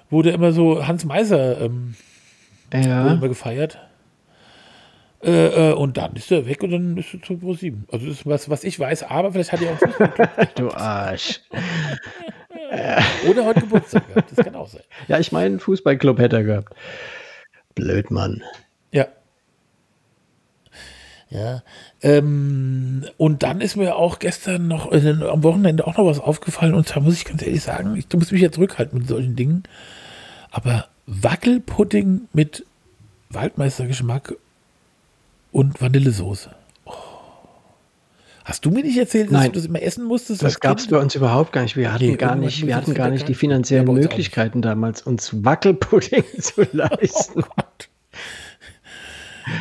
Wurde 0.09 0.31
immer 0.31 0.53
so 0.53 0.87
Hans 0.87 1.05
Meiser 1.05 1.61
ähm, 1.61 1.95
ja. 2.73 3.13
immer 3.13 3.29
gefeiert. 3.29 3.79
Äh, 5.23 5.71
äh, 5.71 5.73
und 5.73 5.97
dann 5.97 6.15
ist 6.17 6.31
er 6.31 6.47
weg 6.47 6.63
und 6.63 6.71
dann 6.71 6.97
ist 6.97 7.15
er 7.15 7.23
zu 7.23 7.39
Pro 7.39 7.55
7. 7.55 7.87
Also 7.91 8.07
das 8.07 8.17
ist 8.19 8.27
was, 8.27 8.51
was 8.51 8.65
ich 8.65 8.79
weiß, 8.79 9.05
aber 9.05 9.33
vielleicht 9.33 9.53
hat 9.53 9.61
er 9.63 9.73
auch 9.73 10.47
Du 10.55 10.71
Arsch. 10.71 11.41
Oder 13.29 13.45
heute 13.45 13.61
Geburtstag 13.61 14.09
gehabt, 14.09 14.31
das 14.35 14.45
kann 14.45 14.55
auch 14.55 14.69
sein. 14.69 14.83
Ja, 15.09 15.19
ich 15.19 15.33
meine, 15.33 15.59
Fußballclub 15.59 16.19
hätte 16.19 16.37
er 16.37 16.45
gehabt. 16.45 16.75
Blöd, 17.75 18.11
Mann. 18.11 18.43
Ja. 18.93 19.07
Ja. 21.31 21.63
Ähm, 22.03 23.05
und 23.17 23.43
dann 23.43 23.61
ist 23.61 23.77
mir 23.77 23.97
auch 23.97 24.19
gestern 24.19 24.69
noch, 24.69 24.93
äh, 24.93 25.15
am 25.29 25.43
Wochenende 25.43 25.87
auch 25.87 25.97
noch 25.97 26.07
was 26.07 26.21
aufgefallen. 26.21 26.75
Und 26.75 26.87
zwar 26.87 27.03
muss 27.03 27.15
ich 27.15 27.25
ganz 27.25 27.43
ehrlich 27.43 27.63
sagen, 27.63 27.97
ich 27.97 28.07
muss 28.13 28.31
mich 28.31 28.43
ja 28.43 28.53
zurückhalten 28.53 28.99
mit 28.99 29.09
solchen 29.09 29.37
Dingen. 29.37 29.65
Aber 30.51 30.87
Wackelpudding 31.07 32.29
mit 32.33 32.65
Waldmeistergeschmack 33.31 34.35
und 35.51 35.81
Vanillesoße. 35.81 36.51
Hast 38.45 38.67
du 38.67 38.71
mir 38.71 38.83
nicht 38.83 38.99
erzählt, 38.99 39.29
dass 39.29 39.33
Nein, 39.33 39.53
du 39.53 39.59
das 39.59 39.67
immer 39.67 39.81
essen 39.81 40.05
musstest? 40.05 40.43
Das 40.43 40.61
gab 40.61 40.79
es 40.79 40.87
bei 40.87 40.99
uns 40.99 41.15
überhaupt 41.15 41.53
gar 41.53 41.63
nicht. 41.63 41.77
Wir 41.77 41.93
hatten 41.93 42.05
nee, 42.05 42.17
gar 42.17 42.37
nicht, 42.37 42.67
wir 42.67 42.77
hatten 42.77 42.93
gar 42.93 43.09
nicht 43.09 43.27
die 43.27 43.35
finanziellen 43.35 43.87
Möglichkeiten 43.87 44.61
damals, 44.61 45.01
uns 45.01 45.45
Wackelpudding 45.45 46.25
zu 46.41 46.67
leisten. 46.73 47.43
Oh 47.43 47.63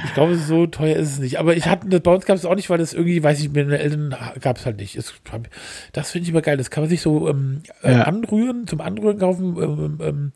ich 0.06 0.14
glaube, 0.14 0.36
so 0.36 0.68
teuer 0.68 0.98
ist 0.98 1.14
es 1.14 1.20
nicht. 1.20 1.40
Aber 1.40 1.56
ich 1.56 1.68
hatte, 1.68 2.00
bei 2.02 2.14
uns 2.14 2.26
gab 2.26 2.36
es 2.36 2.46
auch 2.46 2.56
nicht, 2.56 2.70
weil 2.70 2.78
das 2.78 2.94
irgendwie, 2.94 3.24
weiß 3.24 3.40
ich, 3.40 3.48
mit 3.48 3.68
den 3.68 3.72
Eltern 3.72 4.16
gab 4.42 4.58
es 4.58 4.66
halt 4.66 4.78
nicht. 4.78 4.98
Es, 4.98 5.14
das 5.94 6.12
finde 6.12 6.24
ich 6.24 6.30
immer 6.30 6.42
geil. 6.42 6.58
Das 6.58 6.70
kann 6.70 6.84
man 6.84 6.90
sich 6.90 7.02
so 7.02 7.30
ähm, 7.30 7.64
äh, 7.84 7.94
ja. 7.94 8.04
anrühren, 8.04 8.68
zum 8.68 8.82
Anrühren 8.82 9.18
kaufen. 9.18 9.58
Ähm, 9.62 10.00
ähm, 10.02 10.32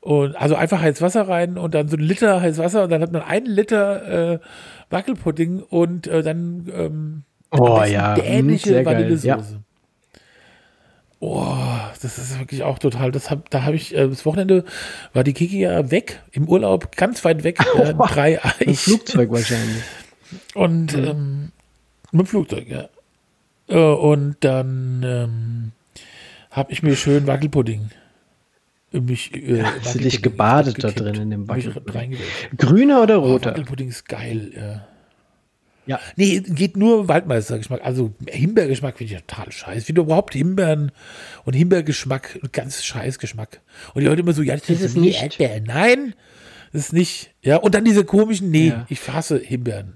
und 0.00 0.34
also 0.36 0.54
einfach 0.54 0.80
heißes 0.80 1.02
Wasser 1.02 1.28
rein 1.28 1.58
und 1.58 1.74
dann 1.74 1.88
so 1.88 1.96
ein 1.96 2.02
Liter 2.02 2.40
heißes 2.40 2.58
Wasser 2.58 2.84
und 2.84 2.90
dann 2.90 3.02
hat 3.02 3.12
man 3.12 3.20
einen 3.20 3.46
Liter 3.46 4.34
äh, 4.34 4.38
Wackelpudding 4.88 5.60
und 5.60 6.06
äh, 6.06 6.22
dann 6.22 6.70
ähm, 6.74 7.22
oh, 7.50 7.82
ja. 7.82 8.14
dänische 8.14 8.78
hm, 8.78 8.84
Vanillesoße. 8.84 9.26
Ja. 9.26 9.60
Oh, 11.22 11.54
das 12.00 12.16
ist 12.16 12.38
wirklich 12.38 12.62
auch 12.62 12.78
total. 12.78 13.12
Das 13.12 13.30
hab, 13.30 13.50
da 13.50 13.64
habe 13.64 13.76
ich 13.76 13.94
äh, 13.94 14.08
das 14.08 14.24
Wochenende 14.24 14.64
war 15.12 15.22
die 15.22 15.34
Kiki 15.34 15.60
ja 15.60 15.90
weg 15.90 16.22
im 16.32 16.48
Urlaub, 16.48 16.96
ganz 16.96 17.24
weit 17.24 17.44
weg, 17.44 17.58
äh, 17.76 17.92
drei 17.94 18.42
Eich. 18.42 18.80
Flugzeug 18.80 19.30
wahrscheinlich. 19.30 19.82
Und 20.54 20.96
mhm. 20.96 21.04
ähm, 21.04 21.52
mit 22.12 22.26
dem 22.26 22.26
Flugzeug, 22.26 22.68
ja. 22.68 22.88
Äh, 23.68 23.76
und 23.76 24.36
dann 24.40 25.02
ähm, 25.04 25.72
habe 26.50 26.72
ich 26.72 26.82
mir 26.82 26.96
schön 26.96 27.26
Wackelpudding 27.26 27.90
mich 28.92 29.34
äh, 29.34 29.62
Hast 29.62 29.94
du 29.94 29.98
dich 30.00 30.22
gebadet 30.22 30.82
da 30.82 30.90
drin 30.90 31.14
in 31.14 31.30
dem 31.30 31.48
Wackelpudding? 31.48 32.16
Grüner 32.56 33.02
oder 33.02 33.22
oh, 33.22 33.32
roter? 33.32 33.50
Oh, 33.50 33.52
Wackelpudding 33.52 33.88
ist 33.88 34.08
geil, 34.08 34.52
ja. 34.56 34.86
Ja. 35.90 35.98
Nee, 36.14 36.38
geht 36.38 36.76
nur 36.76 37.08
Waldmeistergeschmack. 37.08 37.84
Also 37.84 38.12
Himbeergeschmack 38.28 38.98
finde 38.98 39.12
ich 39.12 39.20
total 39.22 39.50
scheiße. 39.50 39.78
Ich 39.78 39.84
finde 39.86 40.02
überhaupt 40.02 40.34
Himbeeren 40.34 40.92
und 41.44 41.54
Himbeergeschmack 41.54 42.38
ganz 42.52 42.84
scheiß 42.84 43.18
Geschmack. 43.18 43.60
Und 43.92 44.02
die 44.02 44.06
Leute 44.06 44.20
immer 44.20 44.32
so, 44.32 44.42
ja, 44.42 44.54
das, 44.54 44.66
das 44.66 44.80
ist 44.82 44.96
nicht 44.96 45.20
Erdbeeren. 45.20 45.64
Nein, 45.64 46.14
das 46.72 46.82
ist 46.82 46.92
nicht. 46.92 47.34
Ja, 47.42 47.56
und 47.56 47.74
dann 47.74 47.84
diese 47.84 48.04
komischen, 48.04 48.52
nee, 48.52 48.68
ja. 48.68 48.86
ich 48.88 49.00
fasse 49.00 49.38
Himbeeren. 49.38 49.94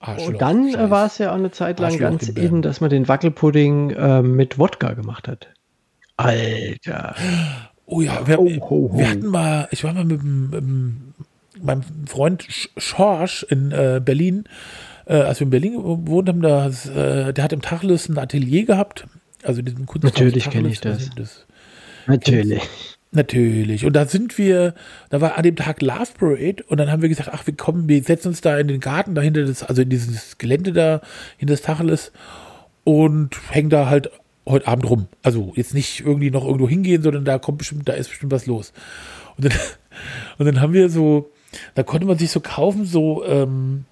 Arschloch, 0.00 0.26
und 0.26 0.42
dann 0.42 0.90
war 0.90 1.06
es 1.06 1.18
ja 1.18 1.30
auch 1.30 1.36
eine 1.36 1.52
Zeit 1.52 1.78
lang 1.78 1.96
ganz 1.96 2.28
eben, 2.30 2.60
dass 2.60 2.80
man 2.80 2.90
den 2.90 3.06
Wackelpudding 3.06 3.90
äh, 3.90 4.22
mit 4.22 4.58
Wodka 4.58 4.94
gemacht 4.94 5.28
hat. 5.28 5.46
Alter. 6.16 7.14
Oh 7.86 8.00
ja, 8.00 8.26
wir, 8.26 8.40
oh, 8.40 8.48
ho, 8.48 8.68
ho. 8.68 8.98
wir 8.98 9.08
hatten 9.08 9.28
mal, 9.28 9.68
ich 9.70 9.84
war 9.84 9.92
mal 9.92 10.04
mit, 10.04 10.24
mit, 10.24 10.64
mit 11.54 11.64
meinem 11.64 11.82
Freund 12.08 12.44
Schorsch 12.76 13.44
in 13.44 13.70
äh, 13.70 14.00
Berlin, 14.04 14.44
äh, 15.10 15.22
als 15.22 15.40
wir 15.40 15.46
in 15.46 15.50
Berlin 15.50 15.72
gewohnt 15.72 16.28
haben, 16.28 16.40
da, 16.40 16.68
äh, 16.68 17.32
der 17.32 17.42
hat 17.42 17.52
im 17.52 17.62
Tacheles 17.62 18.08
ein 18.08 18.16
Atelier 18.16 18.64
gehabt. 18.64 19.06
Also 19.42 19.60
diesen 19.60 19.86
Kunsthaus 19.86 20.12
Natürlich 20.12 20.48
kenne 20.48 20.68
ich 20.68 20.80
das. 20.80 21.10
das 21.16 21.46
Natürlich. 22.06 22.62
Natürlich. 23.10 23.84
Und 23.84 23.94
da 23.94 24.06
sind 24.06 24.38
wir, 24.38 24.74
da 25.08 25.20
war 25.20 25.36
an 25.36 25.42
dem 25.42 25.56
Tag 25.56 25.82
Love 25.82 26.12
Parade 26.16 26.62
und 26.68 26.78
dann 26.78 26.92
haben 26.92 27.02
wir 27.02 27.08
gesagt, 27.08 27.30
ach, 27.32 27.44
wir 27.44 27.56
kommen, 27.56 27.88
wir 27.88 28.00
setzen 28.04 28.28
uns 28.28 28.40
da 28.40 28.56
in 28.56 28.68
den 28.68 28.78
Garten 28.78 29.16
dahinter, 29.16 29.44
das, 29.44 29.64
also 29.64 29.82
in 29.82 29.88
dieses 29.88 30.38
Gelände 30.38 30.72
da, 30.72 31.00
hinter 31.36 31.54
das 31.54 31.62
Tacheles 31.62 32.12
und 32.84 33.30
hängen 33.50 33.68
da 33.68 33.90
halt 33.90 34.10
heute 34.46 34.68
Abend 34.68 34.88
rum. 34.88 35.08
Also 35.24 35.52
jetzt 35.56 35.74
nicht 35.74 36.00
irgendwie 36.00 36.30
noch 36.30 36.44
irgendwo 36.44 36.68
hingehen, 36.68 37.02
sondern 37.02 37.24
da 37.24 37.38
kommt 37.40 37.58
bestimmt, 37.58 37.88
da 37.88 37.94
ist 37.94 38.10
bestimmt 38.10 38.30
was 38.30 38.46
los. 38.46 38.72
Und 39.36 39.46
dann, 39.46 39.52
und 40.38 40.46
dann 40.46 40.60
haben 40.60 40.72
wir 40.72 40.88
so, 40.88 41.32
da 41.74 41.82
konnte 41.82 42.06
man 42.06 42.16
sich 42.16 42.30
so 42.30 42.38
kaufen, 42.38 42.84
so, 42.84 43.24
ähm, 43.24 43.86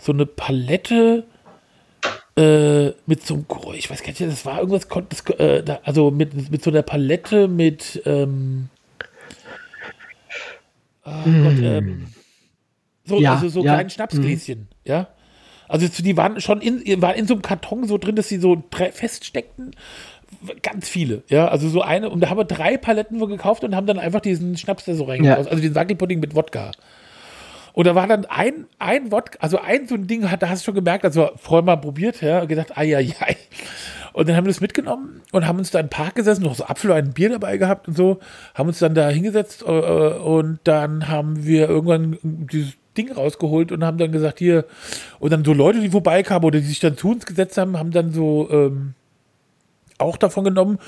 so 0.00 0.12
eine 0.12 0.26
Palette 0.26 1.24
äh, 2.36 2.92
mit 3.06 3.26
so 3.26 3.34
einem, 3.34 3.46
ich 3.74 3.90
weiß 3.90 4.02
gar 4.02 4.08
nicht, 4.08 4.20
das 4.20 4.46
war 4.46 4.60
irgendwas, 4.60 4.88
das, 5.08 5.20
äh, 5.38 5.62
also 5.82 6.10
mit, 6.10 6.50
mit 6.50 6.62
so 6.62 6.70
einer 6.70 6.82
Palette 6.82 7.48
mit, 7.48 8.02
ähm, 8.06 8.68
oh. 11.04 11.10
Gott, 11.10 11.58
ähm, 11.62 12.06
so, 13.04 13.20
ja, 13.20 13.34
also 13.34 13.48
so 13.48 13.64
ja. 13.64 13.74
kleinen 13.74 13.90
Schnapsgläschen, 13.90 14.60
mm. 14.60 14.88
ja. 14.88 15.08
Also 15.68 15.86
die 15.86 16.16
waren 16.16 16.40
schon 16.40 16.60
in, 16.60 17.00
waren 17.00 17.14
in 17.14 17.28
so 17.28 17.34
einem 17.34 17.42
Karton 17.42 17.86
so 17.86 17.96
drin, 17.96 18.16
dass 18.16 18.28
sie 18.28 18.38
so 18.38 18.60
feststeckten. 18.70 19.70
Ganz 20.62 20.88
viele, 20.88 21.22
ja. 21.28 21.46
Also 21.46 21.68
so 21.68 21.82
eine, 21.82 22.10
und 22.10 22.20
da 22.20 22.30
haben 22.30 22.38
wir 22.38 22.44
drei 22.44 22.76
Paletten 22.76 23.20
gekauft 23.24 23.62
und 23.62 23.76
haben 23.76 23.86
dann 23.86 23.98
einfach 23.98 24.20
diesen 24.20 24.56
Schnaps 24.56 24.84
da 24.84 24.94
so 24.94 25.04
reingebracht. 25.04 25.44
Ja. 25.44 25.50
Also 25.50 25.62
den 25.62 25.74
Wackelpudding 25.74 26.18
mit 26.18 26.34
Wodka. 26.34 26.72
Und 27.72 27.86
da 27.86 27.94
war 27.94 28.06
dann 28.06 28.24
ein, 28.26 28.66
ein 28.78 29.12
Wodka, 29.12 29.38
also 29.40 29.58
ein 29.58 29.86
so 29.86 29.94
ein 29.94 30.06
Ding, 30.06 30.22
da 30.22 30.48
hast 30.48 30.62
du 30.62 30.64
schon 30.66 30.74
gemerkt, 30.74 31.04
also 31.04 31.30
vorher 31.36 31.64
mal 31.64 31.76
probiert, 31.76 32.20
ja, 32.20 32.42
und 32.42 32.48
gedacht, 32.48 32.76
ai, 32.76 32.96
ai, 32.96 33.14
ai. 33.20 33.36
Und 34.12 34.28
dann 34.28 34.36
haben 34.36 34.44
wir 34.44 34.52
das 34.52 34.60
mitgenommen 34.60 35.22
und 35.30 35.46
haben 35.46 35.58
uns 35.58 35.70
da 35.70 35.78
im 35.78 35.88
Park 35.88 36.16
gesessen, 36.16 36.42
noch 36.42 36.54
so 36.54 36.64
Apfel 36.64 36.90
und 36.90 36.96
ein 36.96 37.12
Bier 37.12 37.28
dabei 37.28 37.56
gehabt 37.56 37.86
und 37.86 37.96
so, 37.96 38.18
haben 38.54 38.68
uns 38.68 38.80
dann 38.80 38.94
da 38.94 39.08
hingesetzt 39.08 39.62
äh, 39.62 39.70
und 39.70 40.58
dann 40.64 41.08
haben 41.08 41.44
wir 41.46 41.68
irgendwann 41.68 42.18
dieses 42.22 42.72
Ding 42.96 43.12
rausgeholt 43.12 43.70
und 43.70 43.84
haben 43.84 43.98
dann 43.98 44.10
gesagt, 44.10 44.40
hier, 44.40 44.64
und 45.20 45.32
dann 45.32 45.44
so 45.44 45.52
Leute, 45.52 45.80
die 45.80 45.90
vorbeikamen 45.90 46.44
oder 46.44 46.58
die 46.58 46.66
sich 46.66 46.80
dann 46.80 46.96
zu 46.96 47.10
uns 47.10 47.24
gesetzt 47.24 47.56
haben, 47.56 47.78
haben 47.78 47.92
dann 47.92 48.12
so 48.12 48.48
ähm, 48.50 48.94
auch 49.98 50.16
davon 50.16 50.44
genommen. 50.44 50.78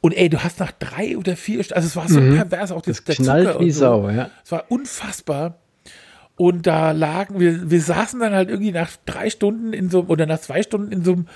Und 0.00 0.16
ey, 0.16 0.28
du 0.28 0.44
hast 0.44 0.60
nach 0.60 0.70
drei 0.70 1.18
oder 1.18 1.34
vier, 1.34 1.58
also 1.58 1.86
es 1.86 1.96
war 1.96 2.08
so 2.08 2.20
mhm. 2.20 2.36
pervers, 2.36 2.70
auch 2.70 2.82
das, 2.82 3.02
das 3.02 3.16
knallt 3.16 3.58
wie 3.58 3.72
so. 3.72 3.80
Sau, 3.80 4.10
ja. 4.10 4.30
Es 4.44 4.52
war 4.52 4.64
unfassbar. 4.68 5.56
Und 6.38 6.66
da 6.66 6.92
lagen, 6.92 7.38
wir, 7.40 7.70
wir 7.70 7.80
saßen 7.82 8.20
dann 8.20 8.32
halt 8.32 8.48
irgendwie 8.48 8.70
nach 8.72 8.90
drei 9.06 9.28
Stunden 9.28 9.72
in 9.72 9.90
so, 9.90 10.04
oder 10.06 10.24
nach 10.24 10.40
zwei 10.40 10.62
Stunden 10.62 10.92
in 10.92 11.04
so 11.04 11.12
einem, 11.12 11.26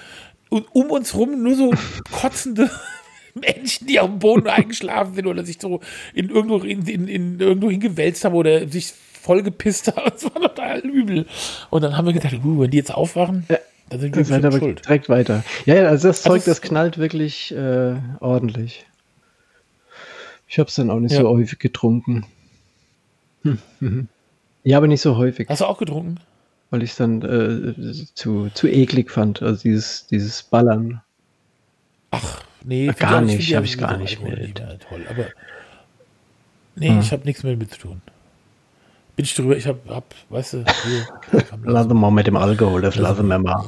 um 0.49 0.91
uns 0.91 1.15
rum 1.15 1.43
nur 1.43 1.55
so 1.57 1.73
kotzende 2.13 2.71
Menschen, 3.35 3.87
die 3.89 3.99
auf 4.01 4.09
dem 4.09 4.19
Boden 4.21 4.47
eingeschlafen 4.49 5.15
sind 5.15 5.27
oder 5.27 5.45
sich 5.45 5.59
so 5.61 5.81
in 6.15 6.29
irgendwo, 6.31 6.59
in, 6.59 6.87
in, 6.87 7.09
in 7.09 7.41
irgendwo 7.41 7.71
hingewälzt 7.71 8.25
haben 8.25 8.35
oder 8.35 8.69
sich 8.69 8.93
voll 9.21 9.43
gepisst 9.43 9.89
haben. 9.89 10.03
Das 10.13 10.25
war 10.25 10.41
total 10.41 10.79
übel. 10.81 11.27
Und 11.71 11.83
dann 11.83 11.97
haben 11.97 12.07
wir 12.07 12.13
gedacht, 12.13 12.35
uh, 12.45 12.61
wenn 12.61 12.71
die 12.71 12.77
jetzt 12.77 12.95
aufwachen, 12.95 13.45
dann 13.89 14.01
sind 14.01 14.15
wir 14.29 14.37
aber 14.45 14.59
schuld. 14.59 14.85
direkt 14.85 15.09
weiter. 15.09 15.43
Ja, 15.67 15.75
ja, 15.77 15.89
also 15.89 16.09
das 16.09 16.19
Also 16.19 16.31
Zeug, 16.31 16.39
es- 16.41 16.45
das 16.45 16.61
knallt 16.63 16.99
wirklich 16.99 17.53
äh, 17.55 17.95
ordentlich. 18.21 18.87
Ich 20.49 20.59
habe 20.59 20.69
es 20.69 20.75
dann 20.75 20.91
auch 20.91 21.01
nicht 21.01 21.13
Ja. 21.13 21.23
so 21.23 21.29
häufig 21.31 21.59
getrunken. 21.59 22.25
Hm, 23.43 23.59
mhm. 23.81 24.09
Ja, 24.65 24.77
aber 24.77 24.87
nicht 24.87 25.01
so 25.01 25.17
häufig, 25.17 25.49
Hast 25.49 25.61
du 25.61 25.67
auch 25.67 25.79
getrunken? 25.79 26.17
weil 26.71 26.83
ich 26.83 26.91
es 26.93 26.97
dann 26.97 27.21
äh, 27.23 27.93
zu, 28.15 28.49
zu 28.55 28.67
eklig 28.67 29.11
fand. 29.11 29.43
Also 29.43 29.63
dieses, 29.63 30.07
dieses 30.07 30.43
Ballern. 30.43 31.03
Ach, 32.11 32.43
nee. 32.65 32.89
Ach, 32.91 32.97
find 32.97 33.11
gar 33.11 33.23
ich- 33.23 33.37
nicht, 33.37 33.49
find 33.55 33.65
ich 33.67 33.79
gar 33.79 33.97
nicht 33.99 34.19
Alkohol 34.21 34.39
mit. 34.47 34.59
immer 34.61 34.79
Toll, 34.79 35.07
aber 35.11 35.27
nee, 36.77 36.89
Hm. 36.89 37.01
ich 37.01 37.13
habe 37.13 37.25
nichts 37.25 37.43
mehr 37.43 37.57
mit 37.57 37.73
zu 37.73 37.79
tun. 37.79 38.01
Bin 39.17 39.27
ich 39.27 39.35
drüber, 39.35 39.55
ich 39.57 39.67
habe, 39.67 39.81
hab, 39.89 40.15
weißt 40.31 40.55
du, 40.55 40.65
hier, 40.85 41.43
Lassen 41.65 41.91
wir 41.91 41.95
mal 41.95 42.11
mit 42.11 42.27
dem 42.27 42.37
Alkohol, 42.37 42.81
das 42.81 42.97
lassen 42.97 43.27
wir 43.29 43.39
mal. 43.39 43.67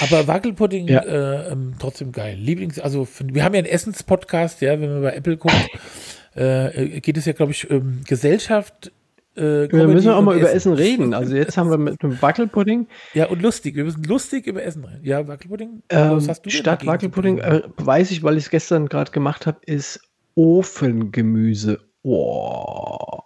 Aber 0.00 0.26
Wackelpudding 0.26 0.88
Ja. 0.88 1.00
äh, 1.00 1.52
ähm, 1.52 1.74
trotzdem 1.78 2.10
geil. 2.12 2.36
Lieblings, 2.38 2.78
also 2.78 3.04
find- 3.04 3.34
wir 3.34 3.44
haben 3.44 3.52
ja 3.54 3.58
einen 3.58 3.66
Essens-Podcast, 3.68 4.62
ja, 4.62 4.80
wenn 4.80 4.90
man 4.90 5.02
bei 5.02 5.12
Apple 5.14 5.36
guckt, 5.36 5.68
äh, 6.34 7.00
geht 7.00 7.18
es 7.18 7.26
ja, 7.26 7.34
glaube 7.34 7.52
ich, 7.52 7.68
um 7.70 8.00
Gesellschaft. 8.04 8.90
Äh, 9.36 9.68
Comedy 9.68 9.94
müssen 9.94 10.06
wir 10.06 10.16
auch 10.16 10.22
mal 10.22 10.36
über 10.36 10.52
Essen 10.52 10.72
reden. 10.72 11.12
Also 11.12 11.34
jetzt 11.34 11.56
haben 11.56 11.70
wir 11.70 11.78
mit 11.78 12.02
dem 12.02 12.20
Wackelpudding, 12.22 12.86
Ja, 13.14 13.26
und 13.26 13.42
lustig. 13.42 13.74
Wir 13.74 13.84
müssen 13.84 14.04
lustig 14.04 14.46
über 14.46 14.62
Essen 14.62 14.84
reden. 14.84 15.04
Ja, 15.04 15.26
Wackelpudding. 15.26 15.82
ähm, 15.88 16.10
was 16.12 16.28
hast 16.28 16.42
du 16.42 16.50
denn 16.50 16.58
statt 16.58 16.86
Wackelpudding, 16.86 17.38
äh, 17.38 17.62
weiß 17.76 18.10
ich, 18.12 18.22
weil 18.22 18.36
ich 18.36 18.44
es 18.44 18.50
gestern 18.50 18.88
gerade 18.88 19.10
gemacht 19.10 19.46
habe, 19.46 19.58
ist 19.66 20.00
Ofengemüse. 20.36 21.80
Oh. 22.02 23.18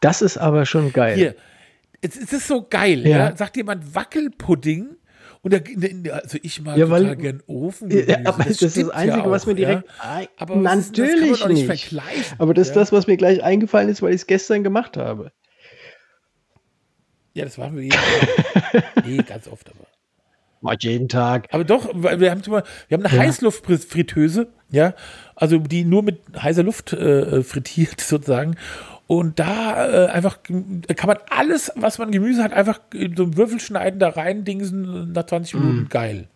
Das 0.00 0.22
ist 0.22 0.38
aber 0.38 0.66
schon 0.66 0.92
geil. 0.92 1.14
Hier, 1.16 1.34
es, 2.00 2.16
es 2.16 2.32
ist 2.32 2.48
so 2.48 2.66
geil, 2.68 3.06
ja. 3.06 3.18
Ja. 3.30 3.36
Sagt 3.36 3.56
jemand 3.56 3.94
Wackelpudding 3.94 4.96
und 5.46 5.52
da, 5.52 6.12
also 6.12 6.38
ich 6.42 6.60
mag 6.60 6.76
Ja, 6.76 6.90
weil- 6.90 7.14
gern 7.14 7.40
Ofengemüse. 7.46 8.10
Ja, 8.10 8.18
aber 8.24 8.42
das, 8.42 8.60
ist 8.62 8.76
das 8.76 8.88
Einzige, 8.90 9.22
ja 9.22 9.30
was 9.30 9.42
auch, 9.44 9.46
mir 9.46 9.54
direkt. 9.54 9.84
Ja. 10.02 10.22
Aber 10.38 10.64
was 10.64 10.78
ist, 10.78 10.98
das 10.98 11.06
natürlich 11.08 11.40
doch 11.40 11.48
nicht 11.48 11.68
nicht. 11.92 11.92
Aber 12.38 12.52
das 12.52 12.66
ist 12.66 12.74
das, 12.74 12.90
was 12.90 13.06
mir 13.06 13.16
gleich 13.16 13.44
eingefallen 13.44 13.88
ist, 13.88 14.02
weil 14.02 14.10
ich 14.10 14.22
es 14.22 14.26
gestern 14.26 14.64
gemacht 14.64 14.96
habe. 14.96 15.30
Ja, 17.34 17.44
das 17.44 17.58
machen 17.58 17.76
wir 17.76 17.82
jeden 17.84 17.92
Tag. 17.96 18.84
nee, 19.06 19.18
ganz 19.18 19.46
oft 19.46 19.68
aber. 19.70 19.86
Mal 20.62 20.76
jeden 20.80 21.08
Tag. 21.08 21.46
Aber 21.52 21.62
doch, 21.64 21.94
wir 21.94 22.30
haben, 22.30 22.44
wir 22.44 22.56
haben 22.56 22.64
eine 22.90 23.14
Ja. 23.14 23.22
Heißluftfritteuse, 23.22 24.48
ja, 24.70 24.94
also 25.36 25.58
die 25.58 25.84
nur 25.84 26.02
mit 26.02 26.22
heißer 26.36 26.64
Luft 26.64 26.92
äh, 26.92 27.44
frittiert 27.44 28.00
sozusagen. 28.00 28.56
Und 29.06 29.38
da 29.38 30.06
äh, 30.06 30.08
einfach 30.08 30.40
kann 30.42 31.06
man 31.06 31.18
alles, 31.30 31.72
was 31.76 31.98
man 31.98 32.10
Gemüse 32.10 32.42
hat, 32.42 32.52
einfach 32.52 32.80
in 32.92 33.16
so 33.16 33.22
einem 33.24 33.36
Würfel 33.36 33.60
schneiden, 33.60 34.00
da 34.00 34.08
rein 34.08 34.44
dingsen, 34.44 35.12
nach 35.12 35.26
20 35.26 35.54
Minuten 35.54 35.88
geil. 35.88 36.28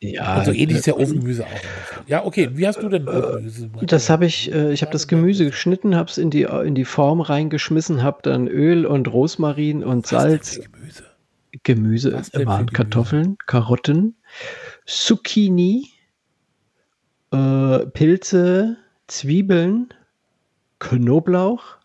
Ja, 0.00 0.34
Also 0.34 0.52
ähnlich 0.52 0.78
ist 0.78 0.86
ja 0.86 0.94
äh, 0.94 1.02
Ofengemüse 1.02 1.44
auch. 1.44 2.08
Ja, 2.08 2.24
okay. 2.24 2.50
Wie 2.52 2.66
hast 2.66 2.82
du 2.82 2.88
denn 2.88 3.08
Ofengemüse? 3.08 3.70
Das 3.82 4.10
habe 4.10 4.26
ich, 4.26 4.52
äh, 4.52 4.72
ich 4.72 4.82
habe 4.82 4.92
das 4.92 5.08
Gemüse 5.08 5.46
geschnitten, 5.46 5.96
habe 5.96 6.10
es 6.10 6.18
in 6.18 6.30
die, 6.30 6.42
in 6.42 6.74
die 6.74 6.84
Form 6.84 7.20
reingeschmissen, 7.20 8.02
habe 8.02 8.18
dann 8.22 8.46
Öl 8.46 8.86
und 8.86 9.08
Rosmarin 9.12 9.82
und 9.82 10.06
Salz, 10.06 10.60
Gemüse. 10.60 11.04
Gemüse, 11.62 12.12
Was 12.12 12.32
waren? 12.46 12.66
Kartoffeln, 12.66 13.36
Karotten, 13.46 14.16
Zucchini, 14.86 15.88
äh, 17.32 17.86
Pilze, 17.86 18.76
Zwiebeln, 19.06 19.88
Knoblauch, 20.84 21.78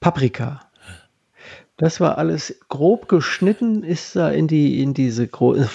Paprika. 0.00 0.60
Das 1.78 2.00
war 2.00 2.18
alles 2.18 2.60
grob 2.68 3.08
geschnitten, 3.08 3.82
ist 3.82 4.14
da 4.14 4.30
in 4.30 4.46
die 4.46 4.82
in 4.82 4.92
diese 4.92 5.26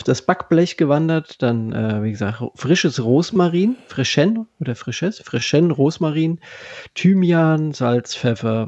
das 0.06 0.22
Backblech 0.22 0.78
gewandert. 0.78 1.42
Dann, 1.42 1.74
äh, 1.74 2.04
wie 2.04 2.12
gesagt, 2.12 2.44
frisches 2.56 3.04
Rosmarin, 3.04 3.76
Frischen 3.88 4.48
oder 4.60 4.76
frisches, 4.76 5.20
Frischen, 5.20 5.72
Rosmarin, 5.72 6.40
Thymian, 6.94 7.74
Salz, 7.74 8.16
Pfeffer 8.16 8.68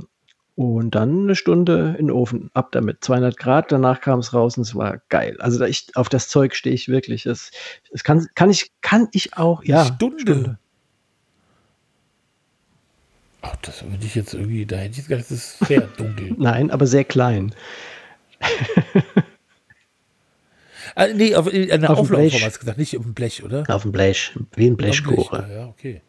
und 0.56 0.96
dann 0.96 1.24
eine 1.24 1.36
Stunde 1.36 1.96
in 2.00 2.08
den 2.08 2.12
Ofen. 2.12 2.50
Ab 2.54 2.72
damit, 2.72 3.04
200 3.04 3.38
Grad. 3.38 3.72
Danach 3.72 4.02
kam 4.02 4.20
es 4.20 4.34
raus 4.34 4.58
und 4.58 4.64
es 4.64 4.76
war 4.76 5.02
geil. 5.10 5.38
Also 5.40 5.60
da 5.60 5.68
ich, 5.68 5.88
auf 5.94 6.10
das 6.10 6.30
Zeug 6.30 6.56
stehe 6.56 6.74
ich 6.74 6.90
wirklich. 6.90 7.24
Das, 7.24 7.52
das 7.92 8.04
kann, 8.04 8.28
kann 8.34 8.50
ich 8.50 8.72
kann 8.82 9.08
ich 9.12 9.38
auch. 9.38 9.64
Ja, 9.64 9.86
Stunde. 9.86 10.58
Ach, 13.42 13.56
das 13.62 13.84
würde 13.84 14.06
ich 14.06 14.16
jetzt 14.16 14.34
irgendwie, 14.34 14.66
da 14.66 14.78
hätte 14.78 15.00
ich 15.00 15.08
gedacht, 15.08 15.26
das 15.30 15.32
ist 15.32 15.60
sehr 15.60 15.82
dunkel. 15.98 16.36
Nein, 16.38 16.72
aber 16.72 16.88
sehr 16.88 17.06
klein. 17.06 17.54
ah, 20.96 21.08
nee, 21.08 21.36
auf, 21.36 21.52
in 21.52 21.72
einer 21.72 21.90
Auf 21.92 21.98
dem 22.08 22.16
Auflaufform 22.16 22.42
hast 22.44 22.56
du 22.56 22.60
gesagt, 22.60 22.78
nicht 22.78 22.98
auf 22.98 23.04
dem 23.04 23.14
Blech, 23.14 23.44
oder? 23.44 23.64
Auf 23.70 23.84
dem 23.84 23.92
Blech, 23.92 24.32
wie 24.56 24.66
ein 24.66 24.72
dem 24.72 24.78
Blech, 24.78 25.04
Blechkuchen. 25.04 25.46
Ja, 25.50 25.56
ja, 25.56 25.66
okay. 25.68 26.02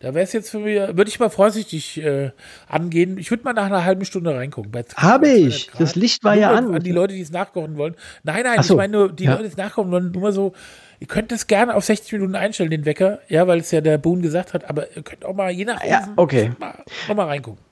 Da 0.00 0.12
wäre 0.14 0.24
es 0.24 0.32
jetzt 0.32 0.50
für 0.50 0.58
mich, 0.58 0.76
würde 0.76 1.08
ich 1.08 1.18
mal 1.18 1.30
vorsichtig 1.30 2.02
äh, 2.02 2.30
angehen. 2.68 3.16
Ich 3.18 3.30
würde 3.30 3.44
mal 3.44 3.54
nach 3.54 3.66
einer 3.66 3.84
halben 3.84 4.04
Stunde 4.04 4.34
reingucken. 4.34 4.70
Habe 4.96 5.26
200 5.26 5.48
ich. 5.48 5.68
Grad. 5.68 5.80
Das 5.80 5.94
Licht 5.94 6.22
war 6.22 6.34
Nur 6.34 6.42
ja 6.42 6.60
mal 6.60 6.74
an. 6.76 6.82
die 6.82 6.92
Leute, 6.92 7.14
die 7.14 7.22
es 7.22 7.30
nachkochen 7.30 7.76
wollen. 7.76 7.94
Nein, 8.22 8.42
nein, 8.44 8.62
so, 8.62 8.74
ich 8.74 8.76
meine 8.76 8.92
nur, 8.92 9.12
die 9.12 9.24
ja. 9.24 9.32
Leute, 9.32 9.44
die 9.44 9.48
es 9.48 9.56
nachkochen 9.56 9.90
wollen, 9.90 10.12
nur 10.12 10.22
mal 10.22 10.32
so, 10.32 10.52
ihr 11.00 11.06
könnt 11.06 11.32
das 11.32 11.46
gerne 11.46 11.74
auf 11.74 11.84
60 11.84 12.12
Minuten 12.12 12.34
einstellen, 12.34 12.70
den 12.70 12.84
Wecker, 12.84 13.20
ja, 13.28 13.46
weil 13.46 13.60
es 13.60 13.70
ja 13.70 13.80
der 13.80 13.98
Boon 13.98 14.22
gesagt 14.22 14.54
hat, 14.54 14.68
aber 14.68 14.94
ihr 14.96 15.02
könnt 15.02 15.24
auch 15.24 15.34
mal 15.34 15.50
je 15.50 15.64
nach 15.64 15.82
Ja, 15.84 16.00
Ofen 16.00 16.12
okay. 16.16 16.52
mal, 16.58 16.82
noch 17.08 17.14
mal 17.16 17.26
reingucken. 17.26 17.64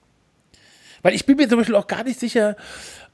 Weil 1.03 1.15
ich 1.15 1.27
bin 1.27 1.37
mir 1.37 1.49
zum 1.49 1.59
Beispiel 1.59 1.75
auch 1.77 1.87
gar 1.87 2.03
nicht 2.05 2.19
sicher, 2.19 2.57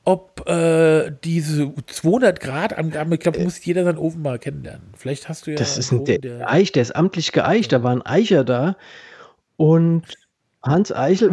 ob 0.05 0.49
äh, 0.49 1.11
diese 1.25 1.73
200 1.87 2.41
Grad 2.41 2.79
Angaben, 2.79 3.13
ich 3.13 3.21
glaube, 3.21 3.41
muss 3.41 3.63
jeder 3.65 3.85
seinen 3.85 3.99
Ofen 3.99 4.23
mal 4.23 4.39
kennenlernen. 4.39 4.95
Vielleicht 4.97 5.29
hast 5.29 5.47
du 5.47 5.51
ja 5.51 5.57
Das 5.57 5.77
ist 5.77 5.93
ein 5.93 6.05
der, 6.05 6.19
Ofen, 6.19 6.39
der- 6.39 6.51
Eich, 6.51 6.73
der 6.73 6.83
ist 6.83 6.95
amtlich 6.97 7.33
geeicht. 7.33 7.73
Da 7.73 7.83
war 7.83 7.93
ein 7.93 8.03
Eicher 8.07 8.45
da. 8.45 8.77
Und 9.57 10.05
Hans 10.63 10.93
Eichel 10.93 11.31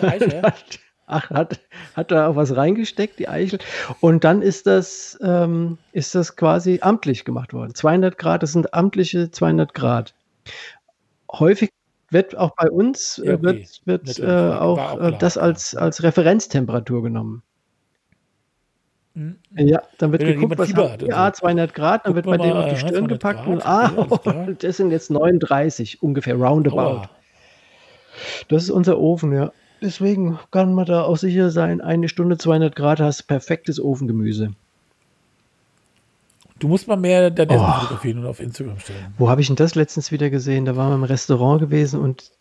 Eicher? 0.00 0.42
hat, 0.42 0.80
ach, 1.08 1.30
hat, 1.30 1.60
hat 1.94 2.10
da 2.10 2.28
auch 2.28 2.36
was 2.36 2.54
reingesteckt, 2.54 3.18
die 3.18 3.28
Eichel. 3.28 3.58
Und 4.00 4.24
dann 4.24 4.42
ist 4.42 4.66
das, 4.66 5.18
ähm, 5.22 5.78
ist 5.92 6.14
das 6.14 6.36
quasi 6.36 6.78
amtlich 6.82 7.24
gemacht 7.24 7.52
worden. 7.52 7.74
200 7.74 8.18
Grad, 8.18 8.42
das 8.42 8.52
sind 8.52 8.74
amtliche 8.74 9.30
200 9.30 9.74
Grad. 9.74 10.14
Häufig 11.32 11.70
wird 12.10 12.36
auch 12.36 12.54
bei 12.56 12.70
uns 12.70 13.18
äh, 13.18 13.42
wird, 13.42 13.82
wird 13.84 14.18
äh, 14.18 14.26
auch, 14.26 14.78
auch 14.78 15.00
äh, 15.00 15.16
das 15.18 15.36
als, 15.36 15.74
als 15.74 16.02
Referenztemperatur 16.02 17.02
genommen. 17.02 17.42
Mhm. 19.14 19.36
Ja, 19.56 19.82
dann 19.98 20.12
wird 20.12 20.22
Wenn 20.22 20.40
geguckt, 20.40 20.58
was 20.58 20.74
hat, 20.74 21.02
ja, 21.02 21.26
so. 21.26 21.40
200 21.40 21.74
Grad, 21.74 22.06
dann 22.06 22.14
wird 22.14 22.26
bei 22.26 22.38
dem 22.38 22.52
auf 22.52 22.68
die 22.68 22.76
Stirn 22.76 22.90
200 22.90 23.08
gepackt 23.08 23.44
Grad, 23.44 23.48
und 23.48 23.66
ah, 23.66 24.54
das 24.58 24.76
sind 24.76 24.90
jetzt 24.90 25.10
39, 25.10 26.02
ungefähr 26.02 26.36
roundabout. 26.36 26.78
Aua. 26.78 27.10
Das 28.48 28.62
ist 28.64 28.70
unser 28.70 28.98
Ofen, 28.98 29.32
ja. 29.32 29.52
Deswegen 29.80 30.38
kann 30.50 30.74
man 30.74 30.86
da 30.86 31.02
auch 31.02 31.16
sicher 31.16 31.50
sein, 31.50 31.80
eine 31.80 32.08
Stunde 32.08 32.36
200 32.36 32.74
Grad 32.74 33.00
hast 33.00 33.24
perfektes 33.24 33.80
Ofengemüse. 33.80 34.52
Du 36.58 36.66
musst 36.66 36.88
mal 36.88 36.96
mehr 36.96 37.30
dein 37.30 37.48
Essen 37.50 37.64
Oh. 37.64 37.72
fotografieren 37.80 38.18
und 38.18 38.26
auf 38.26 38.40
Instagram 38.40 38.80
stellen. 38.80 39.14
Wo 39.16 39.28
habe 39.30 39.40
ich 39.40 39.46
denn 39.46 39.54
das 39.56 39.76
letztens 39.76 40.10
wieder 40.10 40.28
gesehen? 40.30 40.64
Da 40.64 40.76
waren 40.76 40.90
wir 40.90 40.96
im 40.96 41.04
Restaurant 41.04 41.60
gewesen 41.60 42.00
und 42.00 42.32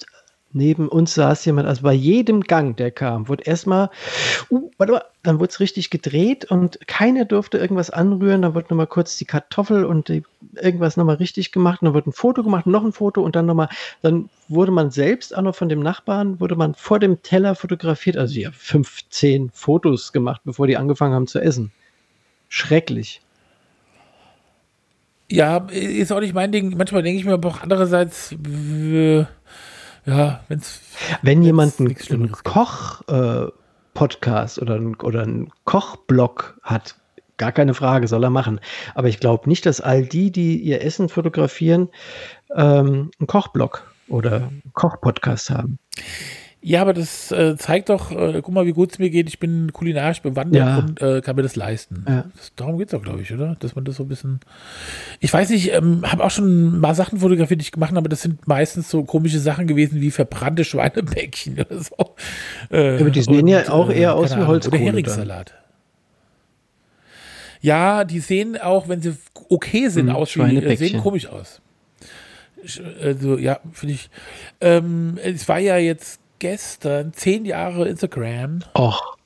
neben 0.53 0.87
uns 0.87 1.13
saß 1.13 1.45
jemand, 1.45 1.67
also 1.67 1.83
bei 1.83 1.93
jedem 1.93 2.41
Gang, 2.41 2.75
der 2.75 2.91
kam, 2.91 3.27
wurde 3.27 3.43
erstmal, 3.43 3.89
uh, 4.49 4.71
warte 4.77 4.93
mal, 4.93 5.03
dann 5.23 5.39
wurde 5.39 5.49
es 5.49 5.59
richtig 5.59 5.89
gedreht 5.89 6.45
und 6.45 6.79
keiner 6.87 7.25
durfte 7.25 7.57
irgendwas 7.57 7.89
anrühren. 7.89 8.41
Dann 8.41 8.55
wurde 8.55 8.67
nochmal 8.69 8.87
kurz 8.87 9.17
die 9.17 9.25
Kartoffel 9.25 9.83
und 9.85 10.07
die, 10.07 10.23
irgendwas 10.55 10.97
nochmal 10.97 11.15
richtig 11.15 11.51
gemacht. 11.51 11.79
Dann 11.81 11.93
wurde 11.93 12.09
ein 12.09 12.13
Foto 12.13 12.43
gemacht, 12.43 12.65
noch 12.65 12.83
ein 12.83 12.93
Foto 12.93 13.21
und 13.21 13.35
dann 13.35 13.45
nochmal, 13.45 13.69
dann 14.01 14.29
wurde 14.47 14.71
man 14.71 14.89
selbst 14.91 15.35
auch 15.35 15.41
noch 15.41 15.55
von 15.55 15.69
dem 15.69 15.81
Nachbarn, 15.81 16.39
wurde 16.39 16.55
man 16.55 16.75
vor 16.75 16.99
dem 16.99 17.21
Teller 17.21 17.55
fotografiert. 17.55 18.17
Also 18.17 18.39
ja, 18.39 18.51
15 18.51 19.49
Fotos 19.53 20.13
gemacht, 20.13 20.41
bevor 20.45 20.67
die 20.67 20.77
angefangen 20.77 21.13
haben 21.13 21.27
zu 21.27 21.39
essen. 21.39 21.71
Schrecklich. 22.49 23.21
Ja, 25.29 25.57
ist 25.69 26.13
auch 26.13 26.21
nicht 26.21 26.33
mein 26.33 26.53
Ding. 26.53 26.77
Manchmal 26.77 27.03
denke 27.03 27.19
ich 27.19 27.25
mir 27.25 27.33
aber 27.33 27.49
auch 27.49 27.61
andererseits, 27.61 28.33
ja, 30.07 30.39
wenn 30.47 30.59
es. 30.59 30.81
Wenn 31.21 31.39
Wenn's 31.39 31.45
jemand 31.45 31.77
einen. 31.79 32.31
Koch-Podcast 32.31 34.61
oder, 34.61 34.75
ein, 34.75 34.95
oder 34.95 35.23
einen 35.23 35.49
Kochblog 35.65 36.57
hat, 36.63 36.95
gar 37.35 37.51
keine 37.51 37.73
Frage, 37.73 38.07
soll 38.07 38.23
er 38.23 38.29
machen. 38.29 38.61
Aber 38.95 39.09
ich 39.09 39.19
glaube 39.19 39.49
nicht, 39.49 39.65
dass 39.65 39.81
all 39.81 40.05
die, 40.05 40.31
die 40.31 40.55
ihr 40.57 40.81
Essen 40.81 41.09
fotografieren, 41.09 41.89
ähm, 42.55 43.11
einen 43.19 43.27
Kochblog 43.27 43.83
oder 44.07 44.37
einen 44.37 44.71
Kochpodcast 44.73 45.49
haben. 45.49 45.77
Ja, 46.67 46.81
aber 46.81 46.91
das 46.93 47.31
äh, 47.31 47.55
zeigt 47.55 47.87
doch, 47.87 48.11
äh, 48.11 48.41
guck 48.43 48.53
mal, 48.53 48.65
wie 48.65 48.73
gut 48.73 48.91
es 48.91 48.99
mir 48.99 49.09
geht. 49.09 49.29
Ich 49.29 49.39
bin 49.39 49.71
kulinarisch 49.71 50.21
bewandert 50.21 50.55
Ja. 50.65 50.77
und 50.79 51.01
äh, 51.01 51.21
kann 51.21 51.37
mir 51.37 51.41
das 51.43 51.55
leisten. 51.55 52.03
Ja. 52.05 52.25
Das, 52.35 52.51
darum 52.57 52.77
geht 52.77 52.89
es 52.89 52.91
doch, 52.91 53.01
glaube 53.01 53.21
ich, 53.21 53.33
oder? 53.33 53.55
Dass 53.61 53.73
man 53.75 53.85
das 53.85 53.95
so 53.95 54.03
ein 54.03 54.09
bisschen. 54.09 54.41
Ich 55.21 55.31
weiß 55.31 55.49
nicht, 55.51 55.71
ähm, 55.71 56.03
habe 56.05 56.25
auch 56.25 56.29
schon 56.29 56.77
mal 56.81 56.93
Sachen 56.93 57.19
fotografiert, 57.19 57.61
die 57.61 57.63
ich 57.63 57.71
gemacht 57.71 57.91
habe, 57.91 57.99
aber 57.99 58.09
das 58.09 58.21
sind 58.21 58.49
meistens 58.49 58.89
so 58.89 59.05
komische 59.05 59.39
Sachen 59.39 59.65
gewesen 59.65 60.01
wie 60.01 60.11
verbrannte 60.11 60.65
Schweinebäckchen 60.65 61.53
oder 61.69 61.79
so. 61.81 62.15
Äh, 62.69 62.99
aber 62.99 63.11
die 63.11 63.21
sehen 63.21 63.47
ja 63.47 63.69
auch 63.69 63.89
eher 63.89 64.15
aus 64.15 64.31
keine 64.31 64.41
wie 64.41 64.47
Holzkohle 64.47 64.81
Oder. 64.81 64.91
Heringssalat. 64.91 65.53
Ja, 67.61 68.03
die 68.03 68.19
sehen 68.19 68.57
auch, 68.59 68.89
wenn 68.89 69.01
sie 69.01 69.15
okay 69.49 69.87
sind, 69.87 70.09
Hm, 70.09 70.15
aus 70.17 70.35
wie, 70.35 70.41
äh, 70.41 70.75
sehen 70.75 70.99
komisch 71.01 71.27
aus. 71.27 71.61
Also, 73.01 73.37
ja, 73.37 73.61
finde 73.71 73.93
ich. 73.95 74.09
Ähm, 74.59 75.17
es 75.23 75.47
war 75.47 75.59
ja 75.59 75.77
jetzt 75.77 76.19
gestern 76.39 77.13
zehn 77.13 77.45
Jahre 77.45 77.87
Instagram 77.87 78.59
Och, 78.77 79.17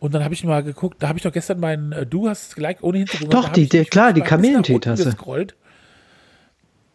und 0.00 0.14
dann 0.14 0.24
habe 0.24 0.34
ich 0.34 0.42
mal 0.44 0.62
geguckt, 0.64 1.00
da 1.02 1.08
habe 1.08 1.18
ich 1.18 1.22
doch 1.22 1.32
gestern 1.32 1.60
meinen, 1.60 1.92
äh, 1.92 2.04
du 2.06 2.28
hast 2.28 2.56
gleich 2.56 2.82
ohne 2.82 2.98
Hintergrund. 2.98 3.32
Doch, 3.34 3.48
die- 3.50 3.68
mich 3.72 3.90
klar, 3.90 4.12
die 4.12 4.20
Kamillenteetasse. 4.20 5.14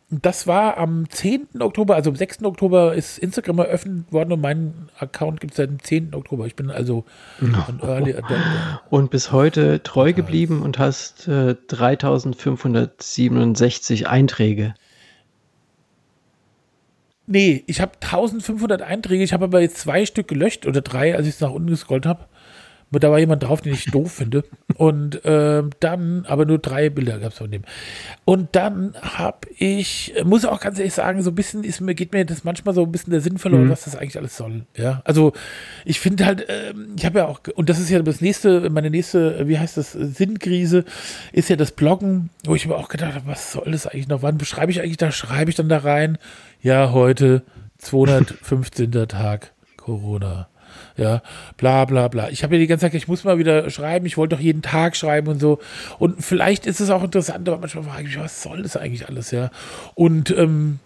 Das 0.10 0.48
war 0.48 0.78
am 0.78 1.10
10. 1.10 1.60
Oktober, 1.62 1.96
also 1.96 2.12
am 2.12 2.16
6. 2.16 2.46
Oktober 2.46 2.94
ist 2.96 3.18
Instagram 3.18 3.60
eröffnet 3.60 4.10
worden 4.14 4.32
und 4.32 4.40
mein 4.40 4.88
Account 5.00 5.42
gibt 5.42 5.52
es 5.52 5.58
seit 5.58 5.70
dem 5.70 5.84
10. 5.84 6.16
Oktober. 6.16 6.46
Ich 6.48 6.56
bin 6.56 6.72
also 6.72 7.04
ein 7.42 7.82
Early 7.84 8.14
Adopter. 8.14 8.82
und 8.90 9.12
bis 9.12 9.34
heute 9.34 9.84
treu 9.84 10.14
geblieben 10.14 10.62
und 10.62 10.80
hast 10.80 11.28
äh, 11.28 11.56
3567 11.68 14.08
Einträge. 14.08 14.76
Nee, 17.30 17.66
ich 17.68 17.82
habe 17.82 17.92
1500 18.00 18.82
Einträge, 18.82 19.22
ich 19.22 19.34
habe 19.34 19.46
aber 19.46 19.60
jetzt 19.60 19.78
zwei 19.80 20.06
Stück 20.06 20.30
gelöscht 20.30 20.66
oder 20.66 20.80
drei, 20.80 21.14
als 21.14 21.28
ich 21.28 21.36
es 21.36 21.42
nach 21.42 21.52
unten 21.52 21.70
gescrollt 21.70 22.06
habe. 22.06 22.26
Aber 22.90 23.00
Da 23.00 23.12
war 23.12 23.20
jemand 23.20 23.44
drauf, 23.44 23.62
den 23.62 23.74
ich 23.74 23.86
doof 23.86 24.14
finde. 24.14 24.44
Und 24.76 25.22
ähm, 25.26 25.72
dann, 25.80 26.26
aber 26.26 26.46
nur 26.46 26.58
drei 26.58 26.90
Bilder 26.90 27.20
gab 27.20 27.32
es 27.34 27.38
von 27.38 27.52
dem. 27.52 27.64
Und 28.24 28.56
dann 28.56 28.96
habe 29.02 29.50
ich, 29.58 30.16
äh, 30.16 30.24
muss 30.24 30.46
auch 30.46 30.62
ganz 30.62 30.80
ehrlich 30.80 30.94
sagen, 30.94 31.22
so 31.22 31.32
ein 31.32 31.36
bisschen 31.36 31.64
ist 31.64 31.82
mir, 31.82 31.96
geht 31.96 32.14
mir 32.14 32.26
das 32.26 32.44
manchmal 32.46 32.74
so 32.74 32.84
ein 32.84 32.92
bisschen 32.92 33.12
der 33.12 33.22
Sinn 33.22 33.38
verloren, 33.38 33.70
was 33.70 33.84
das 33.84 33.96
eigentlich 33.96 34.18
alles 34.18 34.38
soll. 34.38 34.66
Ja, 34.78 35.02
also 35.04 35.34
ich 35.84 36.00
finde 36.00 36.26
halt, 36.26 36.46
ähm, 36.48 36.96
ich 36.98 37.06
habe 37.06 37.20
ja 37.20 37.26
auch, 37.28 37.42
und 37.56 37.70
das 37.70 37.80
ist 37.80 37.90
ja 37.90 38.02
das 38.02 38.22
nächste, 38.22 38.70
meine 38.70 38.90
nächste, 38.90 39.38
äh, 39.38 39.48
wie 39.48 39.60
heißt 39.60 39.76
das, 39.78 39.94
äh, 39.96 40.06
Sinnkrise, 40.06 40.86
ist 41.34 41.50
ja 41.50 41.58
das 41.58 41.72
Bloggen, 41.74 42.30
wo 42.46 42.56
ich 42.56 42.68
mir 42.68 42.76
auch 42.76 42.88
gedacht 42.88 43.16
habe, 43.16 43.28
was 43.28 43.52
soll 43.52 43.72
das 43.72 43.86
eigentlich 43.88 44.08
noch? 44.08 44.22
Wann 44.22 44.38
beschreibe 44.38 44.72
ich 44.72 44.82
eigentlich 44.82 44.98
da? 44.98 45.12
Schreibe 45.12 45.50
ich 45.50 45.56
dann 45.58 45.70
da 45.70 45.80
rein? 45.80 46.18
Ja, 46.62 46.92
heute 46.92 47.44
215. 47.80 48.92
Tag 49.08 49.54
Corona. 49.76 50.48
Ja, 50.96 51.22
bla 51.58 51.86
bla 51.86 52.08
bla. 52.08 52.30
Ich 52.30 52.44
habe 52.44 52.56
ja 52.56 52.60
die 52.60 52.68
ganze 52.68 52.86
Zeit, 52.86 52.94
ich 52.94 53.08
muss 53.08 53.24
mal 53.24 53.38
wieder 53.38 53.70
schreiben, 53.70 54.06
ich 54.06 54.18
wollte 54.18 54.36
doch 54.36 54.42
jeden 54.42 54.62
Tag 54.62 54.96
schreiben 54.96 55.28
und 55.28 55.40
so. 55.40 55.60
Und 56.00 56.24
vielleicht 56.24 56.66
ist 56.66 56.80
es 56.80 56.90
auch 56.90 57.04
interessant, 57.04 57.48
aber 57.48 57.60
manchmal 57.60 57.84
frage 57.84 58.04
ich 58.04 58.16
mich, 58.16 58.24
was 58.24 58.42
soll 58.42 58.64
das 58.64 58.78
eigentlich 58.78 59.08
alles, 59.08 59.32
ja? 59.32 59.52
Und 59.96 60.32
ähm, 60.32 60.80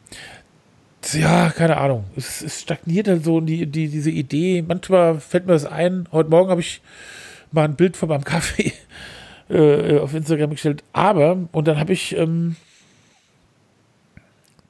ja, 1.14 1.50
keine 1.50 1.78
Ahnung. 1.78 2.06
Es, 2.16 2.42
es 2.42 2.62
stagniert 2.62 3.08
halt 3.08 3.24
so 3.24 3.42
die, 3.42 3.66
die, 3.66 3.88
diese 3.88 4.12
Idee. 4.12 4.64
Manchmal 4.68 5.20
fällt 5.20 5.48
mir 5.48 5.54
das 5.54 5.66
ein. 5.66 6.08
Heute 6.12 6.30
Morgen 6.30 6.50
habe 6.50 6.62
ich 6.62 6.82
mal 7.52 7.66
ein 7.66 7.76
Bild 7.76 7.98
von 7.98 8.10
meinem 8.10 8.24
Kaffee 8.26 8.74
äh, 9.50 9.98
auf 9.98 10.14
Instagram 10.14 10.52
gestellt. 10.52 10.84
Aber, 10.94 11.38
und 11.52 11.68
dann 11.68 11.80
habe 11.80 11.94
ich, 11.94 12.16
ähm, 12.16 12.56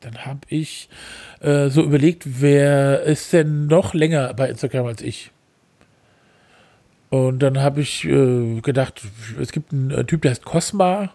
dann 0.02 0.26
habe 0.26 0.42
ich 0.48 0.90
äh, 1.40 1.70
so 1.70 1.84
überlegt, 1.84 2.42
wer 2.42 3.04
ist 3.04 3.34
denn 3.34 3.68
noch 3.68 3.94
länger 3.94 4.34
bei 4.34 4.50
Instagram 4.50 4.88
als 4.88 5.02
ich? 5.02 5.32
Und 7.10 7.40
dann 7.40 7.60
habe 7.60 7.82
ich 7.82 8.06
äh, 8.06 8.62
gedacht, 8.62 9.02
es 9.40 9.52
gibt 9.52 9.74
einen 9.74 9.92
äh, 9.92 10.06
Typ, 10.06 10.22
der 10.22 10.32
heißt 10.32 10.46
Cosma. 10.46 11.12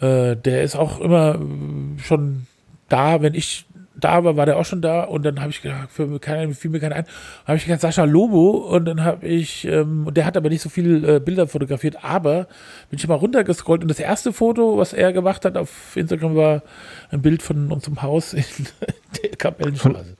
Äh, 0.00 0.36
der 0.36 0.62
ist 0.62 0.74
auch 0.74 1.00
immer 1.00 1.34
äh, 1.34 2.02
schon 2.02 2.46
da, 2.88 3.20
wenn 3.20 3.34
ich 3.34 3.65
da 3.98 4.24
war, 4.24 4.36
war 4.36 4.46
der 4.46 4.58
auch 4.58 4.64
schon 4.64 4.82
da. 4.82 5.04
Und 5.04 5.24
dann 5.24 5.40
habe 5.40 5.50
ich 5.50 5.62
gedacht, 5.62 5.90
für 5.90 6.18
keiner, 6.20 6.52
fiel 6.54 6.70
mir 6.70 6.80
keiner 6.80 6.96
ein. 6.96 7.06
Habe 7.46 7.56
ich 7.56 7.64
gedacht, 7.64 7.80
Sascha 7.80 8.04
Lobo. 8.04 8.50
Und 8.50 8.84
dann 8.84 9.02
habe 9.02 9.26
ich, 9.26 9.64
ähm, 9.64 10.06
und 10.06 10.16
der 10.16 10.26
hat 10.26 10.36
aber 10.36 10.48
nicht 10.48 10.62
so 10.62 10.68
viele 10.68 11.16
äh, 11.16 11.20
Bilder 11.20 11.48
fotografiert, 11.48 12.04
aber 12.04 12.46
bin 12.90 12.98
ich 12.98 13.08
mal 13.08 13.14
runtergescrollt. 13.14 13.82
Und 13.82 13.88
das 13.88 14.00
erste 14.00 14.32
Foto, 14.32 14.78
was 14.78 14.92
er 14.92 15.12
gemacht 15.12 15.44
hat 15.44 15.56
auf 15.56 15.96
Instagram, 15.96 16.36
war 16.36 16.62
ein 17.10 17.22
Bild 17.22 17.42
von 17.42 17.72
unserem 17.72 18.02
Haus 18.02 18.32
in 18.34 18.44
der 19.22 19.30
Kapellenstraße. 19.30 20.16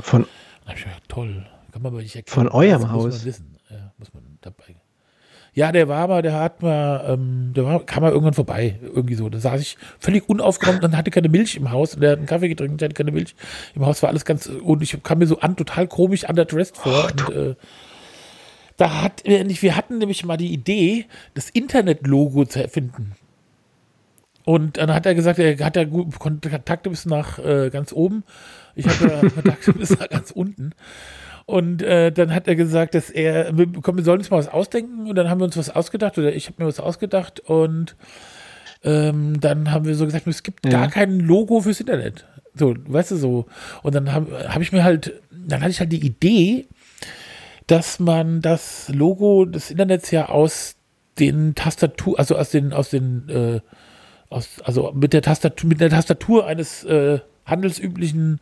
Von, 0.00 0.26
ich 0.68 0.84
gedacht, 0.84 1.02
toll. 1.08 1.46
Kann 1.72 1.82
man 1.82 1.92
aber 1.92 2.02
nicht 2.02 2.16
erkennen. 2.16 2.34
Von 2.34 2.48
eurem 2.48 2.82
Das 2.82 2.90
Haus? 2.90 3.04
Muss 3.04 3.18
man 3.18 3.24
wissen. 3.24 3.56
Ja, 3.70 3.92
muss 3.98 4.14
man 4.14 4.22
dabei. 4.40 4.76
Ja, 5.54 5.70
der 5.70 5.88
war 5.88 6.08
mal, 6.08 6.20
der 6.20 6.34
hat 6.34 6.62
mal, 6.62 7.04
ähm, 7.08 7.52
der 7.54 7.64
war, 7.64 7.86
kam 7.86 8.02
mal 8.02 8.10
irgendwann 8.10 8.34
vorbei, 8.34 8.78
irgendwie 8.82 9.14
so. 9.14 9.28
Da 9.28 9.38
saß 9.38 9.60
ich 9.60 9.76
völlig 10.00 10.28
unaufgeräumt 10.28 10.82
und 10.82 10.96
hatte 10.96 11.12
keine 11.12 11.28
Milch 11.28 11.56
im 11.56 11.70
Haus. 11.70 11.94
Und 11.94 12.00
der 12.00 12.12
hat 12.12 12.18
einen 12.18 12.26
Kaffee 12.26 12.48
getrunken, 12.48 12.76
der 12.76 12.86
hatte 12.86 12.96
keine 12.96 13.12
Milch 13.12 13.36
im 13.74 13.86
Haus, 13.86 14.02
war 14.02 14.10
alles 14.10 14.24
ganz, 14.24 14.46
und 14.46 14.82
ich 14.82 15.00
kam 15.04 15.18
mir 15.18 15.26
so 15.26 15.38
an, 15.38 15.56
total 15.56 15.86
komisch 15.86 16.28
underdressed 16.28 16.76
vor. 16.76 17.04
und, 17.04 17.30
äh, 17.34 17.54
da 18.76 19.02
hat, 19.02 19.22
wir 19.24 19.76
hatten 19.76 19.98
nämlich 19.98 20.24
mal 20.24 20.36
die 20.36 20.52
Idee, 20.52 21.06
das 21.34 21.48
Internet-Logo 21.50 22.44
zu 22.44 22.60
erfinden. 22.60 23.12
Und 24.44 24.76
dann 24.76 24.92
hat 24.92 25.06
er 25.06 25.14
gesagt, 25.14 25.38
er 25.38 25.56
hat 25.64 25.76
ja 25.76 25.84
gut 25.84 26.18
Kontakte 26.18 26.90
bis 26.90 27.06
nach 27.06 27.38
äh, 27.38 27.70
ganz 27.70 27.92
oben. 27.92 28.24
Ich 28.74 28.86
habe 28.86 29.10
ja 29.10 29.28
Kontakte 29.34 29.72
bis 29.72 29.98
nach 29.98 30.08
ganz 30.08 30.30
unten. 30.32 30.72
Und 31.46 31.82
äh, 31.82 32.10
dann 32.10 32.34
hat 32.34 32.48
er 32.48 32.54
gesagt, 32.56 32.94
dass 32.94 33.10
er, 33.10 33.56
wir, 33.56 33.66
komm, 33.82 33.96
wir 33.96 34.04
sollen 34.04 34.18
uns 34.20 34.30
mal 34.30 34.38
was 34.38 34.48
ausdenken. 34.48 35.08
Und 35.08 35.14
dann 35.16 35.28
haben 35.28 35.40
wir 35.40 35.44
uns 35.44 35.56
was 35.56 35.70
ausgedacht, 35.70 36.16
oder 36.18 36.32
ich 36.34 36.46
habe 36.46 36.62
mir 36.62 36.68
was 36.68 36.80
ausgedacht. 36.80 37.40
Und 37.40 37.96
ähm, 38.82 39.40
dann 39.40 39.70
haben 39.70 39.84
wir 39.84 39.94
so 39.94 40.06
gesagt, 40.06 40.26
es 40.26 40.42
gibt 40.42 40.64
Ja. 40.64 40.72
gar 40.72 40.90
kein 40.90 41.20
Logo 41.20 41.60
fürs 41.60 41.80
Internet. 41.80 42.26
So, 42.54 42.74
weißt 42.86 43.10
du 43.10 43.16
so. 43.16 43.46
Und 43.82 43.94
dann 43.94 44.12
habe 44.12 44.48
hab 44.54 44.62
ich 44.62 44.72
mir 44.72 44.84
halt, 44.84 45.20
dann 45.30 45.60
hatte 45.60 45.70
ich 45.70 45.80
halt 45.80 45.92
die 45.92 46.04
Idee, 46.04 46.66
dass 47.66 47.98
man 47.98 48.40
das 48.40 48.88
Logo 48.90 49.44
des 49.44 49.70
Internets 49.70 50.10
ja 50.10 50.28
aus 50.28 50.76
den 51.18 51.54
Tastatur, 51.54 52.18
also 52.18 52.36
aus 52.36 52.50
den, 52.50 52.72
aus 52.72 52.90
den, 52.90 53.28
äh, 53.28 53.60
aus, 54.30 54.48
also 54.64 54.92
mit 54.94 55.12
der 55.12 55.22
Tastatur, 55.22 55.68
mit 55.68 55.80
der 55.80 55.90
Tastatur 55.90 56.46
eines 56.46 56.84
äh, 56.84 57.20
handelsüblichen 57.46 58.40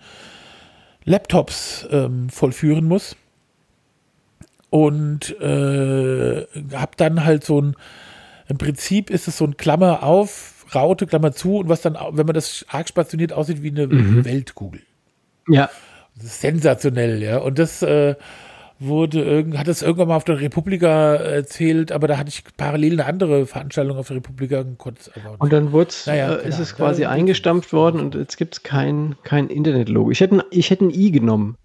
Laptops 1.04 1.86
ähm, 1.90 2.28
vollführen 2.30 2.84
muss. 2.86 3.16
Und 4.70 5.38
äh, 5.40 6.46
habe 6.72 6.92
dann 6.96 7.24
halt 7.24 7.44
so 7.44 7.60
ein, 7.60 7.76
im 8.48 8.58
Prinzip 8.58 9.10
ist 9.10 9.28
es 9.28 9.36
so 9.36 9.44
ein 9.44 9.56
Klammer 9.56 10.02
auf, 10.02 10.64
Raute, 10.74 11.06
Klammer 11.06 11.32
zu 11.32 11.58
und 11.58 11.68
was 11.68 11.82
dann, 11.82 11.98
wenn 12.12 12.26
man 12.26 12.34
das 12.34 12.64
arg 12.68 12.88
spationiert 12.88 13.32
aussieht 13.34 13.62
wie 13.62 13.70
eine 13.70 13.88
Weltkugel. 14.24 14.80
ja, 15.48 15.68
sensationell, 16.16 17.22
ja. 17.22 17.38
Und 17.38 17.58
das 17.58 17.82
äh, 17.82 18.14
wurde 18.84 19.22
irgend, 19.22 19.58
hat 19.58 19.68
es 19.68 19.82
irgendwann 19.82 20.08
mal 20.08 20.16
auf 20.16 20.24
der 20.24 20.40
Republika 20.40 21.14
erzählt, 21.14 21.92
aber 21.92 22.08
da 22.08 22.18
hatte 22.18 22.28
ich 22.30 22.42
parallel 22.56 22.94
eine 22.94 23.06
andere 23.06 23.46
Veranstaltung 23.46 23.96
auf 23.98 24.08
der 24.08 24.16
Republika 24.18 24.64
und 25.38 25.52
dann 25.52 25.72
wurd's, 25.72 26.06
Naja, 26.06 26.32
äh, 26.34 26.36
ist 26.36 26.42
genau. 26.56 26.62
es 26.62 26.76
quasi 26.76 27.04
eingestampft 27.04 27.72
worden 27.72 28.00
und 28.00 28.14
jetzt 28.14 28.36
gibt 28.36 28.54
es 28.54 28.62
kein, 28.62 29.16
kein 29.24 29.48
Internet-Logo. 29.48 30.10
Ich 30.10 30.20
hätte, 30.20 30.36
ein- 30.36 30.42
ich 30.50 30.70
hätte 30.70 30.84
ein 30.86 30.90
I 30.90 31.10
genommen. 31.10 31.56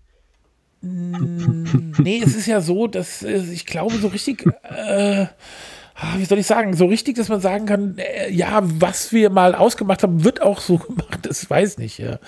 Nee, 0.82 2.22
es 2.24 2.36
ist 2.36 2.46
ja 2.46 2.62
so, 2.62 2.88
dass 2.88 3.24
äh, 3.24 3.38
ich 3.52 3.66
glaube, 3.66 3.96
so 3.96 4.08
richtig, 4.08 4.46
äh, 4.64 5.26
wie 6.18 6.26
soll 6.26 6.38
ich 6.38 6.46
sagen, 6.46 6.76
so 6.76 6.86
richtig, 6.86 7.16
dass 7.16 7.30
man 7.30 7.40
sagen 7.40 7.66
kann, 7.66 7.98
äh, 7.98 8.32
ja, 8.32 8.62
was 8.64 9.12
wir 9.12 9.30
mal 9.30 9.56
ausgemacht 9.56 10.04
haben, 10.04 10.24
wird 10.24 10.42
auch 10.42 10.60
so 10.60 10.78
gemacht, 10.78 11.20
das 11.24 11.50
weiß 11.50 11.78
nicht, 11.80 11.98
ja. 11.98 12.20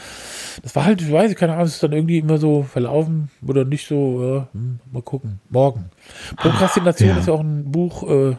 Das 0.63 0.75
war 0.75 0.85
halt, 0.85 1.01
ich 1.01 1.11
weiß 1.11 1.31
ich, 1.31 1.37
keine 1.37 1.53
Ahnung, 1.53 1.65
es 1.65 1.75
ist 1.75 1.83
dann 1.83 1.93
irgendwie 1.93 2.17
immer 2.17 2.37
so 2.37 2.63
verlaufen 2.63 3.29
oder 3.45 3.65
nicht 3.65 3.87
so, 3.87 4.23
ja, 4.23 4.47
hm, 4.53 4.79
mal 4.91 5.03
gucken, 5.03 5.39
morgen. 5.49 5.91
Prokrastination 6.37 7.09
ja. 7.09 7.17
ist 7.17 7.27
ja 7.27 7.33
auch 7.33 7.41
ein 7.41 7.71
Buch, 7.71 8.09
äh, 8.09 8.35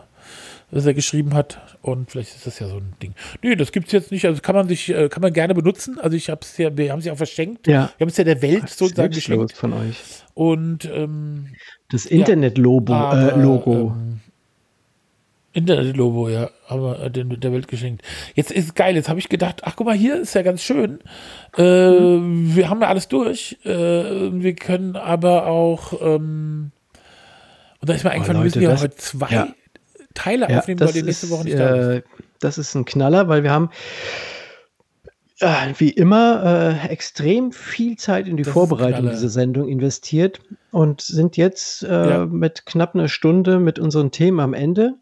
das 0.73 0.87
er 0.87 0.95
geschrieben 0.95 1.35
hat 1.35 1.61
und 1.83 2.11
vielleicht 2.11 2.35
ist 2.35 2.47
das 2.47 2.59
ja 2.59 2.69
so 2.69 2.77
ein 2.77 2.95
Ding. 3.03 3.15
Nee, 3.43 3.57
das 3.57 3.73
gibt's 3.73 3.93
jetzt 3.93 4.13
nicht, 4.13 4.25
also 4.27 4.41
kann 4.41 4.55
man 4.55 4.69
sich, 4.69 4.89
äh, 4.89 5.09
kann 5.09 5.21
man 5.23 5.33
gerne 5.33 5.55
benutzen, 5.55 5.99
also 5.99 6.17
ich 6.17 6.31
hab's 6.31 6.57
ja, 6.59 6.77
wir 6.77 6.93
haben 6.93 7.01
es 7.01 7.05
ja 7.05 7.13
auch 7.13 7.17
verschenkt, 7.17 7.67
Ja. 7.67 7.91
wir 7.97 8.05
haben 8.05 8.11
es 8.11 8.17
ja 8.17 8.25
der 8.25 8.43
Welt 8.43 8.65
ist 8.65 8.79
sozusagen 8.79 9.13
geschenkt 9.13 9.53
von 9.53 9.73
euch? 9.73 9.97
und 10.35 10.89
ähm, 10.93 11.49
Das 11.89 12.07
Internet-Logo, 12.07 12.93
aber, 12.93 13.33
äh, 13.35 13.41
Logo. 13.41 13.95
Ähm, 13.97 14.21
Internet-Logo, 15.53 16.29
ja, 16.29 16.51
aber 16.69 17.01
äh, 17.01 17.11
den, 17.11 17.41
der 17.41 17.53
Welt 17.53 17.67
geschenkt. 17.69 18.03
Jetzt 18.35 18.53
ist 18.53 18.75
geil, 18.77 18.95
jetzt 18.95 19.09
habe 19.09 19.19
ich 19.19 19.29
gedacht, 19.29 19.63
ach 19.65 19.75
guck 19.77 19.87
mal, 19.87 19.97
hier 19.97 20.21
ist 20.21 20.35
ja 20.35 20.43
ganz 20.43 20.63
schön. 20.63 21.01
Äh, 21.57 21.63
Wir 21.63 22.69
haben 22.71 22.81
ja 22.81 22.89
alles 22.89 23.09
durch. 23.09 23.59
Äh, 23.65 23.69
wir 24.33 24.55
können 24.55 24.95
aber 24.97 25.47
auch, 25.47 25.93
ähm, 26.01 26.71
und 27.81 27.89
da 27.89 27.95
ist 27.95 28.05
mir 28.05 28.11
eingefallen, 28.11 28.39
wir 28.41 28.45
Leute, 28.45 28.59
müssen 28.59 28.63
ja 28.63 28.71
das- 28.71 28.83
heute 28.83 28.97
zwei 28.97 29.31
ja. 29.31 29.49
Teile 30.15 30.49
Ja, 30.51 30.59
aufnehmen, 30.59 30.81
weil 30.81 30.93
die 30.93 31.03
nächste 31.03 31.27
ist, 31.27 31.33
Woche 31.33 31.45
nicht 31.45 31.59
da 31.59 31.75
ist. 31.75 31.87
äh, 31.99 32.03
das 32.41 32.59
ist 32.59 32.75
ein 32.75 32.85
Knaller, 32.85 33.29
weil 33.29 33.43
wir 33.43 33.51
haben 33.51 33.71
äh, 35.41 35.73
wie 35.79 35.91
immer 35.91 36.79
äh, 36.85 36.89
extrem 36.89 37.53
viel 37.53 37.97
Zeit 37.97 38.29
in 38.29 38.37
die 38.37 38.43
Das 38.43 38.53
Vorbereitung 38.53 39.09
dieser 39.11 39.29
Sendung 39.31 39.69
investiert 39.69 40.41
und 40.71 41.01
sind 41.01 41.37
jetzt 41.37 41.83
äh, 41.83 42.11
Ja. 42.11 42.27
mit 42.27 42.67
knapp 42.67 42.95
einer 42.95 43.09
Stunde 43.09 43.59
mit 43.59 43.79
unseren 43.79 44.11
Themen 44.11 44.41
am 44.41 44.53
Ende, 44.53 44.95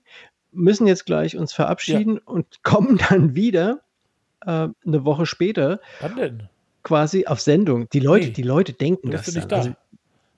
müssen 0.59 0.87
jetzt 0.87 1.07
gleich 1.07 1.37
uns 1.37 1.53
verabschieden 1.53 2.19
und 2.19 2.47
kommen 2.63 3.01
dann 3.09 3.35
wieder 3.35 3.81
äh, 4.45 4.69
eine 4.87 5.05
Woche 5.05 5.27
später 5.27 5.81
Wann 6.01 6.17
denn? 6.17 6.43
quasi 6.83 7.27
auf 7.27 7.41
Sendung. 7.41 7.89
Die 7.91 8.01
Leute, 8.01 8.27
Nee. 8.27 8.33
die 8.33 8.43
Leute 8.43 8.73
denken 8.73 9.11
Du 9.11 9.17
das 9.17 9.27
ja 9.27 9.33
nicht 9.41 9.51
dann. 9.53 9.61
da. 9.61 9.67
Also, 9.67 9.77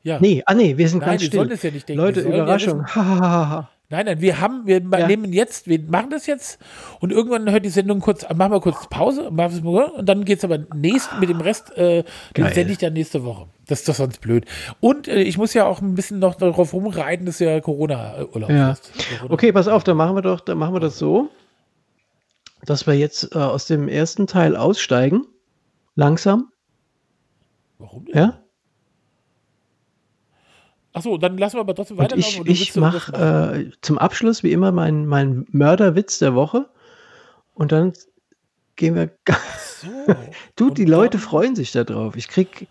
ja. 0.02 0.18
nee, 0.20 0.42
ah 0.46 0.54
nee, 0.54 0.76
wir 0.78 0.88
sind 0.88 1.00
Nein, 1.00 1.10
ganz 1.10 1.24
still. 1.24 1.40
ja 1.62 1.70
nicht 1.70 1.88
denken. 1.88 2.02
Leute, 2.02 2.22
sollen 2.22 2.34
ja 2.34 2.44
Nein, 3.92 4.06
nein, 4.06 4.20
wir 4.20 4.40
haben, 4.40 4.66
wir 4.66 4.80
Ja. 4.80 5.06
nehmen 5.08 5.32
jetzt, 5.32 5.66
wir 5.66 5.80
machen 5.82 6.10
das 6.10 6.26
jetzt 6.26 6.60
und 7.00 7.10
irgendwann 7.10 7.50
hört 7.50 7.64
die 7.64 7.70
Sendung 7.70 7.98
kurz, 7.98 8.22
machen 8.34 8.52
wir 8.52 8.60
kurz 8.60 8.86
Pause 8.88 9.28
und 9.30 10.06
dann 10.08 10.24
geht 10.24 10.38
es 10.38 10.44
aber 10.44 10.58
nächst, 10.76 11.10
mit 11.18 11.28
dem 11.28 11.40
Rest, 11.40 11.76
äh, 11.76 12.04
den 12.36 12.48
sende 12.52 12.72
ich 12.72 12.78
dann 12.78 12.92
nächste 12.92 13.24
Woche. 13.24 13.48
Das 13.66 13.80
ist 13.80 13.88
doch 13.88 13.96
sonst 13.96 14.20
blöd. 14.20 14.46
Und 14.78 15.08
äh, 15.08 15.22
ich 15.22 15.38
muss 15.38 15.54
ja 15.54 15.66
auch 15.66 15.80
ein 15.80 15.96
bisschen 15.96 16.20
noch 16.20 16.36
darauf 16.36 16.72
rumreiten, 16.72 17.26
dass 17.26 17.40
ja 17.40 17.60
Corona-Urlaub 17.60 18.50
Ja. 18.50 18.70
ist. 18.72 18.92
Corona. 19.18 19.34
Okay, 19.34 19.50
pass 19.52 19.66
auf, 19.66 19.82
dann 19.82 19.96
machen 19.96 20.14
wir 20.16 20.22
doch, 20.22 20.38
dann 20.40 20.58
machen 20.58 20.74
wir 20.74 20.80
das 20.80 20.96
so, 20.96 21.28
dass 22.64 22.86
wir 22.86 22.94
jetzt 22.94 23.34
äh, 23.34 23.38
aus 23.38 23.66
dem 23.66 23.88
ersten 23.88 24.28
Teil 24.28 24.54
aussteigen. 24.56 25.26
Langsam, 25.96 26.52
Warum 27.78 28.04
denn? 28.04 28.14
ja? 28.16 28.40
Achso, 30.92 31.18
dann 31.18 31.38
lassen 31.38 31.56
wir 31.56 31.60
aber 31.60 31.74
trotzdem 31.74 31.98
weiterlaufen. 31.98 32.30
ich, 32.32 32.40
und 32.40 32.48
ich 32.48 32.76
irgendwas 32.76 33.08
mache 33.08 33.62
äh, 33.66 33.70
zum 33.80 33.98
Abschluss 33.98 34.42
wie 34.42 34.52
immer 34.52 34.72
meinen 34.72 35.06
mein 35.06 35.46
Mörderwitz 35.50 36.18
der 36.18 36.34
Woche. 36.34 36.68
Und 37.54 37.72
dann 37.72 37.92
gehen 38.76 38.94
wir. 38.94 39.10
So. 39.80 39.88
Du, 40.56 40.68
Und 40.68 40.76
die 40.76 40.84
Leute 40.84 41.16
freuen 41.18 41.56
sich 41.56 41.72
da 41.72 41.84
drauf. 41.84 42.14
Ich 42.14 42.28
krieg. 42.28 42.66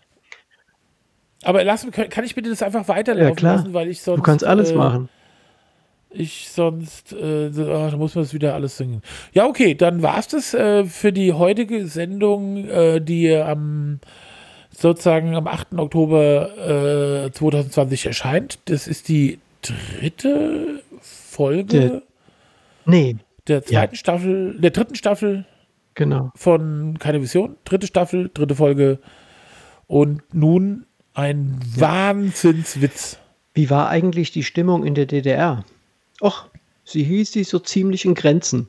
Aber 1.42 1.64
lass, 1.64 1.84
kann 1.90 2.24
ich 2.24 2.36
bitte 2.36 2.50
das 2.50 2.62
einfach 2.62 2.86
weiterlaufen 2.86 3.30
Ja, 3.30 3.34
klar. 3.34 3.56
lassen, 3.56 3.74
weil 3.74 3.88
ich 3.88 4.00
sonst. 4.02 4.18
Du 4.18 4.22
kannst 4.22 4.44
alles 4.44 4.70
äh, 4.70 4.74
machen. 4.76 5.08
Ich 6.10 6.50
sonst, 6.50 7.12
äh, 7.12 7.46
ah, 7.46 7.90
da 7.90 7.96
muss 7.96 8.14
man 8.14 8.22
das 8.22 8.32
wieder 8.32 8.54
alles 8.54 8.76
singen. 8.76 9.02
Ja, 9.32 9.46
okay, 9.46 9.74
dann 9.74 10.02
war's 10.02 10.28
das 10.28 10.54
äh, 10.54 10.84
für 10.84 11.12
die 11.12 11.32
heutige 11.32 11.86
Sendung, 11.88 12.68
äh, 12.68 13.00
die 13.00 13.34
am 13.34 13.98
sozusagen 14.80 15.34
am 15.34 15.46
8. 15.46 15.74
Oktober 15.78 17.26
äh, 17.26 17.32
2020 17.32 18.06
erscheint. 18.06 18.58
Das 18.64 18.86
ist 18.86 19.08
die 19.08 19.38
dritte 19.62 20.82
Folge 21.00 22.02
Nee, 22.90 23.16
der 23.46 23.62
zweiten 23.64 23.96
Staffel, 23.96 24.58
der 24.58 24.70
dritten 24.70 24.94
Staffel 24.94 25.44
genau. 25.94 26.32
von 26.34 26.98
Keine 26.98 27.22
Vision. 27.22 27.56
Dritte 27.64 27.86
Staffel, 27.86 28.30
dritte 28.32 28.54
Folge. 28.54 28.98
Und 29.86 30.22
nun 30.32 30.86
ein 31.14 31.58
Wahnsinnswitz. 31.76 33.18
Wie 33.54 33.70
war 33.70 33.88
eigentlich 33.88 34.30
die 34.30 34.44
Stimmung 34.44 34.84
in 34.84 34.94
der 34.94 35.06
DDR? 35.06 35.64
Och, 36.20 36.46
sie 36.84 37.04
hieß 37.04 37.32
sich 37.32 37.48
so 37.48 37.58
ziemlich 37.58 38.04
in 38.04 38.14
Grenzen. 38.14 38.68